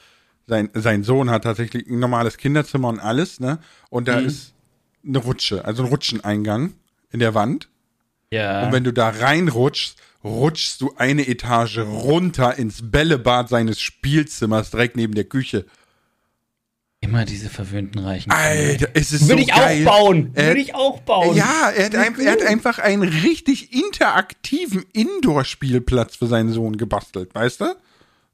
sein, 0.47 0.69
sein 0.75 1.05
Sohn 1.05 1.31
hat 1.31 1.45
tatsächlich 1.45 1.89
ein 1.89 2.01
normales 2.01 2.37
Kinderzimmer 2.37 2.89
und 2.89 2.99
alles, 2.99 3.41
ne? 3.41 3.59
Und 3.89 4.09
da 4.09 4.21
mhm. 4.21 4.27
ist 4.27 4.55
eine 5.07 5.19
Rutsche, 5.19 5.65
also 5.65 5.83
ein 5.83 5.89
Rutscheneingang 5.89 6.75
in 7.11 7.21
der 7.21 7.35
Wand. 7.35 7.69
Ja. 8.31 8.67
Und 8.67 8.73
wenn 8.73 8.85
du 8.85 8.93
da 8.93 9.09
reinrutschst, 9.09 9.99
rutschst 10.23 10.81
du 10.81 10.93
eine 10.97 11.27
Etage 11.27 11.79
runter 11.79 12.57
ins 12.59 12.91
Bällebad 12.91 13.49
seines 13.49 13.81
Spielzimmers 13.81 14.71
direkt 14.71 14.97
neben 14.97 15.15
der 15.15 15.25
Küche. 15.25 15.67
Immer 17.03 17.25
diese 17.25 17.49
verwöhnten 17.49 17.99
Reichen. 18.01 18.31
Alter, 18.31 18.89
es 18.93 19.13
ist 19.13 19.23
Würde 19.23 19.43
so 19.43 19.49
ich 19.49 19.55
geil. 19.55 19.89
auch 19.89 19.99
bauen. 19.99 20.37
Würde 20.37 20.61
ich 20.61 20.75
auch 20.75 21.01
bauen. 21.01 21.35
Ja, 21.35 21.71
er 21.75 21.87
hat, 21.87 21.95
ein, 21.95 22.21
er 22.21 22.33
hat, 22.33 22.43
einfach 22.43 22.79
einen 22.79 23.03
richtig 23.03 23.73
interaktiven 23.73 24.85
Indoor-Spielplatz 24.93 26.17
für 26.17 26.27
seinen 26.27 26.53
Sohn 26.53 26.77
gebastelt, 26.77 27.35
weißt 27.35 27.63
du? 27.63 27.75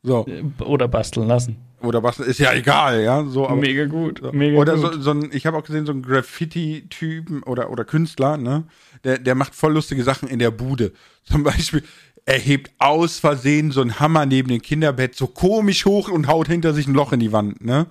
So. 0.06 0.24
Oder 0.64 0.86
basteln 0.86 1.26
lassen. 1.26 1.56
Oder 1.82 2.02
was, 2.02 2.20
ist 2.20 2.38
ja 2.38 2.54
egal, 2.54 3.02
ja. 3.02 3.24
So, 3.24 3.46
aber, 3.46 3.56
mega 3.56 3.86
gut. 3.86 4.22
Mega 4.32 4.56
oder 4.56 4.76
gut. 4.76 4.94
So, 4.94 5.00
so 5.00 5.10
ein, 5.10 5.30
ich 5.32 5.46
habe 5.46 5.56
auch 5.56 5.64
gesehen, 5.64 5.84
so 5.84 5.92
ein 5.92 6.02
Graffiti-Typen 6.02 7.42
oder, 7.42 7.70
oder 7.70 7.84
Künstler, 7.84 8.36
ne? 8.36 8.64
Der, 9.04 9.18
der 9.18 9.34
macht 9.34 9.54
voll 9.54 9.74
lustige 9.74 10.04
Sachen 10.04 10.28
in 10.28 10.38
der 10.38 10.52
Bude. 10.52 10.92
Zum 11.24 11.42
Beispiel, 11.42 11.82
er 12.24 12.38
hebt 12.38 12.70
aus 12.78 13.18
Versehen 13.18 13.72
so 13.72 13.80
einen 13.80 13.98
Hammer 13.98 14.26
neben 14.26 14.48
dem 14.48 14.62
Kinderbett 14.62 15.16
so 15.16 15.26
komisch 15.26 15.84
hoch 15.84 16.08
und 16.08 16.28
haut 16.28 16.46
hinter 16.46 16.72
sich 16.72 16.86
ein 16.86 16.94
Loch 16.94 17.12
in 17.12 17.20
die 17.20 17.32
Wand, 17.32 17.64
ne? 17.64 17.86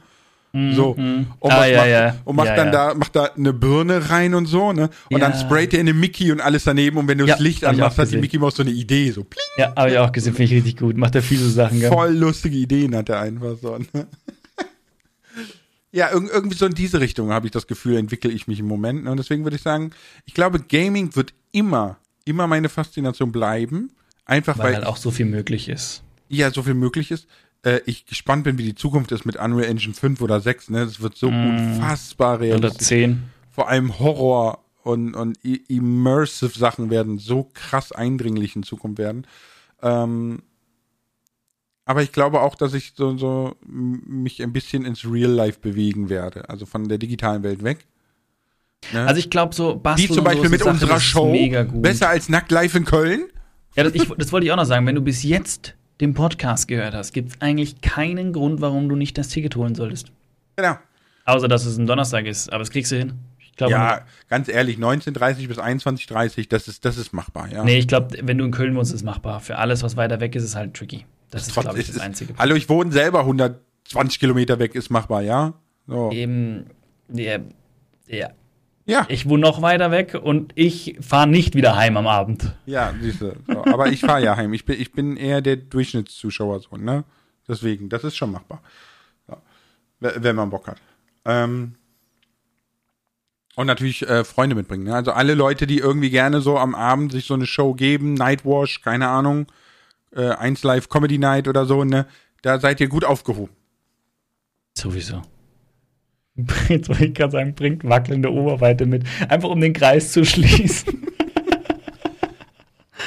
So. 0.56 0.96
Mhm. 0.98 1.28
Und, 1.40 1.52
ah, 1.52 1.58
macht, 1.58 1.70
ja, 1.70 1.86
ja. 1.86 2.16
und 2.24 2.36
macht 2.38 2.48
ja, 2.48 2.56
dann 2.56 2.72
da, 2.72 2.94
macht 2.94 3.14
da 3.14 3.26
eine 3.26 3.52
Birne 3.52 4.10
rein 4.10 4.34
und 4.34 4.46
so, 4.46 4.72
ne? 4.72 4.90
Und 5.12 5.20
dann 5.20 5.34
sprayt 5.38 5.74
er 5.74 5.82
eine 5.82 5.94
Mickey 5.94 6.32
und 6.32 6.40
alles 6.40 6.64
daneben 6.64 6.98
und 6.98 7.10
wenn 7.10 7.18
du 7.18 7.26
das 7.26 7.40
Licht 7.40 7.66
anmachst, 7.66 7.98
hat 7.98 8.10
die 8.10 8.18
Mickey 8.18 8.38
Maus 8.38 8.56
so 8.56 8.64
eine 8.64 8.72
Idee, 8.72 9.12
so 9.12 9.26
pling. 9.26 9.44
Ja, 9.58 9.74
habe 9.76 9.92
ich 9.92 9.98
auch 9.98 10.14
gesehen, 10.14 10.34
finde 10.34 10.54
ich 10.54 10.58
richtig 10.58 10.78
gut. 10.78 10.96
Macht 10.96 11.14
er 11.16 11.22
viele 11.22 11.44
Sachen, 11.44 11.82
gell? 11.82 11.90
Voll 11.90 12.14
lustige 12.14 12.56
Ideen 12.56 12.96
hat 12.96 13.10
er 13.10 13.20
einfach 13.20 13.58
so. 13.62 13.78
Ne? 13.78 14.08
ja, 15.92 16.10
irgendwie 16.12 16.56
so 16.56 16.66
in 16.66 16.74
diese 16.74 17.02
Richtung 17.02 17.32
habe 17.32 17.48
ich 17.48 17.52
das 17.52 17.68
Gefühl, 17.68 17.98
entwickle 17.98 18.32
ich 18.32 18.48
mich 18.48 18.62
im 18.62 18.68
Moment. 18.68 19.04
Ne? 19.04 19.12
Und 19.12 19.18
deswegen 19.18 19.44
würde 19.44 19.58
ich 19.58 19.62
sagen, 19.62 19.92
ich 20.26 20.34
glaube, 20.34 20.62
Gaming 20.62 21.18
wird 21.18 21.34
immer, 21.52 21.98
immer 22.24 22.48
meine 22.48 22.70
Faszination 22.70 23.34
bleiben. 23.34 23.92
Einfach 24.24 24.58
weil, 24.58 24.68
weil 24.68 24.76
halt 24.76 24.86
auch 24.86 24.98
so 24.98 25.12
viel 25.12 25.26
möglich 25.26 25.68
ist. 25.68 26.02
Ja, 26.30 26.50
so 26.50 26.64
viel 26.64 26.74
möglich 26.74 27.12
ist 27.12 27.28
äh, 27.66 27.82
ich 27.86 28.06
gespannt 28.06 28.44
bin, 28.44 28.58
wie 28.58 28.64
die 28.64 28.76
Zukunft 28.76 29.12
ist 29.12 29.26
mit 29.26 29.36
Unreal 29.36 29.70
Engine 29.70 29.94
5 29.94 30.22
oder 30.22 30.40
6. 30.40 30.70
Ne? 30.70 30.86
Das 30.86 31.02
wird 31.02 31.18
so 31.18 31.30
mm. 31.30 31.50
unfassbar 31.50 32.40
realistisch. 32.40 32.72
Oder 32.72 32.80
10. 32.80 33.24
Vor 33.52 33.70
allem 33.70 34.00
Horror 34.00 34.60
und, 34.84 35.16
und 35.16 35.40
immersive 35.44 36.58
Sachen 36.58 36.90
werden 36.90 37.18
so 37.18 37.50
krass 37.54 37.92
eindringlich 37.92 38.56
in 38.56 38.64
Zukunft 38.64 39.00
werden. 39.00 39.26
Ähm, 39.82 40.44
aber 41.86 42.04
ich 42.04 42.12
glaube 42.12 42.42
auch, 42.42 42.56
dass 42.56 42.74
ich 42.74 42.94
so, 42.96 43.18
so 43.18 43.56
mich 43.66 44.42
ein 44.42 44.54
bisschen 44.54 44.86
ins 44.86 45.06
Real 45.06 45.32
Life 45.32 45.60
bewegen 45.60 46.10
werde. 46.10 46.50
Also 46.50 46.66
von 46.66 46.88
der 46.88 46.98
digitalen 46.98 47.44
Welt 47.44 47.64
weg. 47.64 47.86
Ne? 48.94 49.08
Also 49.08 49.20
ich 49.20 49.30
glaube 49.30 49.56
so 49.56 49.76
Basteln 49.76 50.10
Wie 50.10 50.14
zum 50.14 50.24
Beispiel 50.24 50.46
so 50.46 50.52
mit 50.52 50.62
unserer 50.64 51.00
Show. 51.00 51.32
Besser 51.76 52.10
als 52.10 52.30
Nackt 52.30 52.52
Live 52.52 52.76
in 52.76 52.86
Köln. 52.86 53.26
Ja, 53.76 53.84
das, 53.84 53.94
ich, 53.94 54.08
das 54.18 54.32
wollte 54.32 54.46
ich 54.46 54.52
auch 54.52 54.58
noch 54.58 54.66
sagen. 54.66 54.86
Wenn 54.86 54.96
du 54.96 55.02
bis 55.02 55.24
jetzt 55.24 55.76
den 56.02 56.14
Podcast 56.14 56.68
gehört 56.68 56.94
hast, 56.94 57.14
gibt 57.14 57.30
es 57.30 57.42
eigentlich 57.42 57.82
keinen 57.82 58.34
Grund, 58.34 58.62
warum 58.62 58.90
du 58.90 58.96
nicht 58.96 59.18
das 59.18 59.30
Ticket 59.30 59.56
holen 59.56 59.76
solltest. 59.76 60.12
Genau. 60.56 60.78
Außer, 61.26 61.48
dass 61.48 61.66
es 61.66 61.78
ein 61.78 61.88
Donnerstag 61.88 62.26
ist. 62.26 62.52
Aber 62.52 62.60
das 62.60 62.70
kriegst 62.70 62.92
du 62.92 62.98
hin. 62.98 63.14
ja, 63.60 63.96
nicht. 63.96 64.30
ganz 64.30 64.48
ehrlich, 64.48 64.78
19.30 64.78 65.48
bis 65.48 65.58
21.30 65.58 66.50
das 66.50 66.68
ist, 66.68 66.86
das 66.86 66.98
ist 66.98 67.14
machbar, 67.14 67.52
ja. 67.52 67.64
Nee, 67.64 67.78
ich 67.78 67.88
glaube, 67.88 68.18
wenn 68.22 68.38
du 68.38 68.46
in 68.46 68.52
Köln 68.52 68.76
wohnst, 68.76 68.92
ist 68.92 68.98
es 68.98 69.04
machbar. 69.04 69.40
Für 69.40 69.58
alles, 69.58 69.82
was 69.82 69.98
weiter 69.98 70.20
weg 70.20 70.36
ist, 70.36 70.44
ist 70.44 70.50
es 70.50 70.56
halt 70.56 70.74
tricky. 70.74 71.06
Das, 71.32 71.48
das 71.48 71.56
ist, 71.56 71.62
glaube 71.62 71.80
ich, 71.80 71.88
das 71.88 72.00
Einzige. 72.00 72.34
Ist, 72.34 72.40
hallo, 72.40 72.56
ich 72.56 72.70
wohne 72.70 72.92
selber 72.92 73.22
120 73.22 74.20
Kilometer 74.20 74.60
weg, 74.60 74.76
ist 74.76 74.90
machbar, 74.90 75.22
ja? 75.22 75.54
So. 75.88 76.12
Eben, 76.12 76.66
ja, 77.12 77.40
ja. 78.08 78.30
Ja. 78.86 79.06
Ich 79.10 79.28
wohne 79.28 79.42
noch 79.42 79.62
weiter 79.62 79.90
weg 79.90 80.16
und 80.22 80.52
ich 80.56 80.98
fahre 81.02 81.28
nicht 81.28 81.56
wieder 81.56 81.76
heim 81.76 81.98
am 81.98 82.06
Abend. 82.06 82.54
Ja, 82.66 82.94
siehst 83.02 83.22
du. 83.22 83.36
So, 83.48 83.66
aber 83.66 83.88
ich 83.88 84.02
fahre 84.02 84.24
ja 84.24 84.38
heim. 84.38 84.54
Ich 84.54 84.66
bin, 84.66 84.80
ich 84.80 84.92
bin 84.92 85.18
eher 85.18 85.42
der 85.42 85.56
Durchschnittszuschauer 85.56 86.60
so, 86.60 86.78
ne? 86.78 87.04
Deswegen, 87.48 87.90
das 87.90 88.04
ist 88.04 88.16
schon 88.16 88.32
machbar. 88.32 88.62
So. 89.28 89.38
Wenn 90.00 90.36
man 90.36 90.50
Bock 90.50 90.68
hat. 90.68 90.78
Ähm 91.26 91.76
und 93.56 93.68
natürlich 93.68 94.08
äh, 94.08 94.24
Freunde 94.24 94.56
mitbringen. 94.56 94.84
Ne? 94.84 94.94
Also 94.94 95.12
alle 95.12 95.34
Leute, 95.34 95.66
die 95.66 95.80
irgendwie 95.80 96.10
gerne 96.10 96.42
so 96.42 96.58
am 96.58 96.76
Abend 96.76 97.12
sich 97.12 97.26
so 97.26 97.34
eine 97.34 97.46
Show 97.46 97.74
geben, 97.74 98.14
Nightwash, 98.14 98.82
keine 98.82 99.08
Ahnung, 99.08 99.48
äh, 100.12 100.30
1 100.30 100.64
Live 100.64 100.90
Comedy 100.90 101.18
Night 101.18 101.48
oder 101.48 101.66
so, 101.66 101.84
ne? 101.84 102.06
Da 102.42 102.60
seid 102.60 102.80
ihr 102.82 102.90
gut 102.90 103.06
aufgehoben. 103.06 103.56
Sowieso. 104.78 105.22
Jetzt 106.70 106.90
wollte 106.90 107.06
ich 107.06 107.14
gerade 107.14 107.32
sagen, 107.32 107.56
bringt 107.56 107.84
wackelnde 107.84 108.32
Oberweite 108.32 108.86
mit. 108.86 109.04
Einfach 109.30 109.50
um 109.50 109.62
den 109.62 109.74
Kreis 109.74 110.12
zu 110.12 110.26
schließen. 110.26 111.08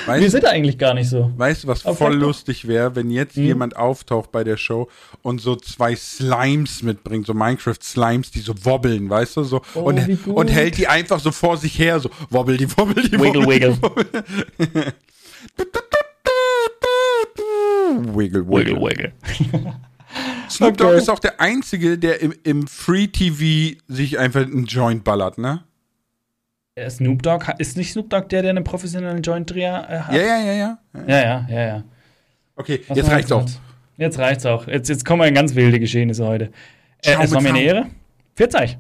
Weißt, 0.07 0.23
Wir 0.23 0.31
sind 0.31 0.47
eigentlich 0.47 0.79
gar 0.79 0.95
nicht 0.95 1.11
so. 1.11 1.31
Weißt 1.37 1.65
du, 1.65 1.69
was 1.69 1.85
Auf 1.85 1.99
voll 1.99 2.15
lustig 2.15 2.67
wäre, 2.67 2.97
wenn 2.97 3.11
jetzt 3.11 3.37
hm. 3.37 3.45
jemand 3.45 3.77
auftaucht 3.77 4.33
bei 4.33 4.43
der 4.43 4.57
Show 4.57 4.89
und 5.21 5.41
so 5.41 5.55
zwei 5.57 5.95
Slimes 5.97 6.83
mitbringt, 6.83 7.27
so 7.27 7.35
Minecraft-Slimes, 7.35 8.31
die 8.31 8.41
so 8.41 8.55
wobbeln, 8.65 9.11
weißt 9.11 9.37
du, 9.37 9.45
so 9.45 9.61
oh, 9.75 9.81
und, 9.81 10.27
und 10.29 10.49
hält 10.49 10.79
die 10.79 10.89
einfach 10.89 11.21
so 11.21 11.31
vor 11.31 11.59
sich 11.59 11.79
her, 11.79 12.01
so 12.01 12.09
wobbel 12.31 12.57
die, 12.57 12.75
wobbel 12.75 12.95
die, 13.03 13.21
wiggle, 13.21 13.43
wobbel 13.43 13.49
wiggle. 13.49 13.79
Die, 14.59 14.67
Wiggle, 18.17 18.49
wiggle. 18.49 18.81
Wiggle, 18.81 19.13
wiggle. 19.53 19.75
Snoop 20.51 20.77
Dogg 20.77 20.91
okay. 20.91 20.99
ist 20.99 21.11
auch 21.11 21.19
der 21.19 21.41
Einzige, 21.41 21.99
der 21.99 22.21
im, 22.21 22.35
im 22.45 22.67
Free 22.67 23.07
TV 23.07 23.79
sich 23.89 24.19
einfach 24.19 24.43
einen 24.43 24.67
Joint 24.67 25.05
ballert, 25.05 25.39
ne? 25.39 25.65
Snoop 26.89 27.23
Dogg, 27.23 27.47
ist 27.59 27.77
nicht 27.77 27.93
Snoop 27.93 28.09
Dogg 28.11 28.29
der, 28.29 28.43
der 28.43 28.51
einen 28.51 28.65
professionellen 28.65 29.23
Joint-Dreher 29.23 29.87
äh, 29.89 29.99
hat? 29.99 30.15
Ja, 30.15 30.23
ja, 30.23 30.39
ja, 30.39 30.53
ja. 30.53 30.79
Ja, 31.07 31.19
ja, 31.19 31.47
ja, 31.49 31.67
ja. 31.67 31.85
Okay, 32.55 32.81
Was 32.87 32.97
jetzt 32.97 33.11
reicht's 33.11 33.33
auch. 33.33 33.47
Jetzt 33.97 34.19
reicht's 34.19 34.47
auch. 34.47 34.67
Jetzt, 34.69 34.89
jetzt 34.89 35.05
kommen 35.05 35.23
wir 35.23 35.27
in 35.27 35.35
ganz 35.35 35.55
wilde 35.55 35.81
Geschehnisse 35.81 36.25
heute. 36.25 36.51
Äh, 37.05 37.17
es 37.21 37.33
war 37.33 37.41
mir 37.41 37.51
eine 37.51 37.63
Ehre. 37.63 37.87
Pfiat 38.37 38.55
euch. 38.55 38.79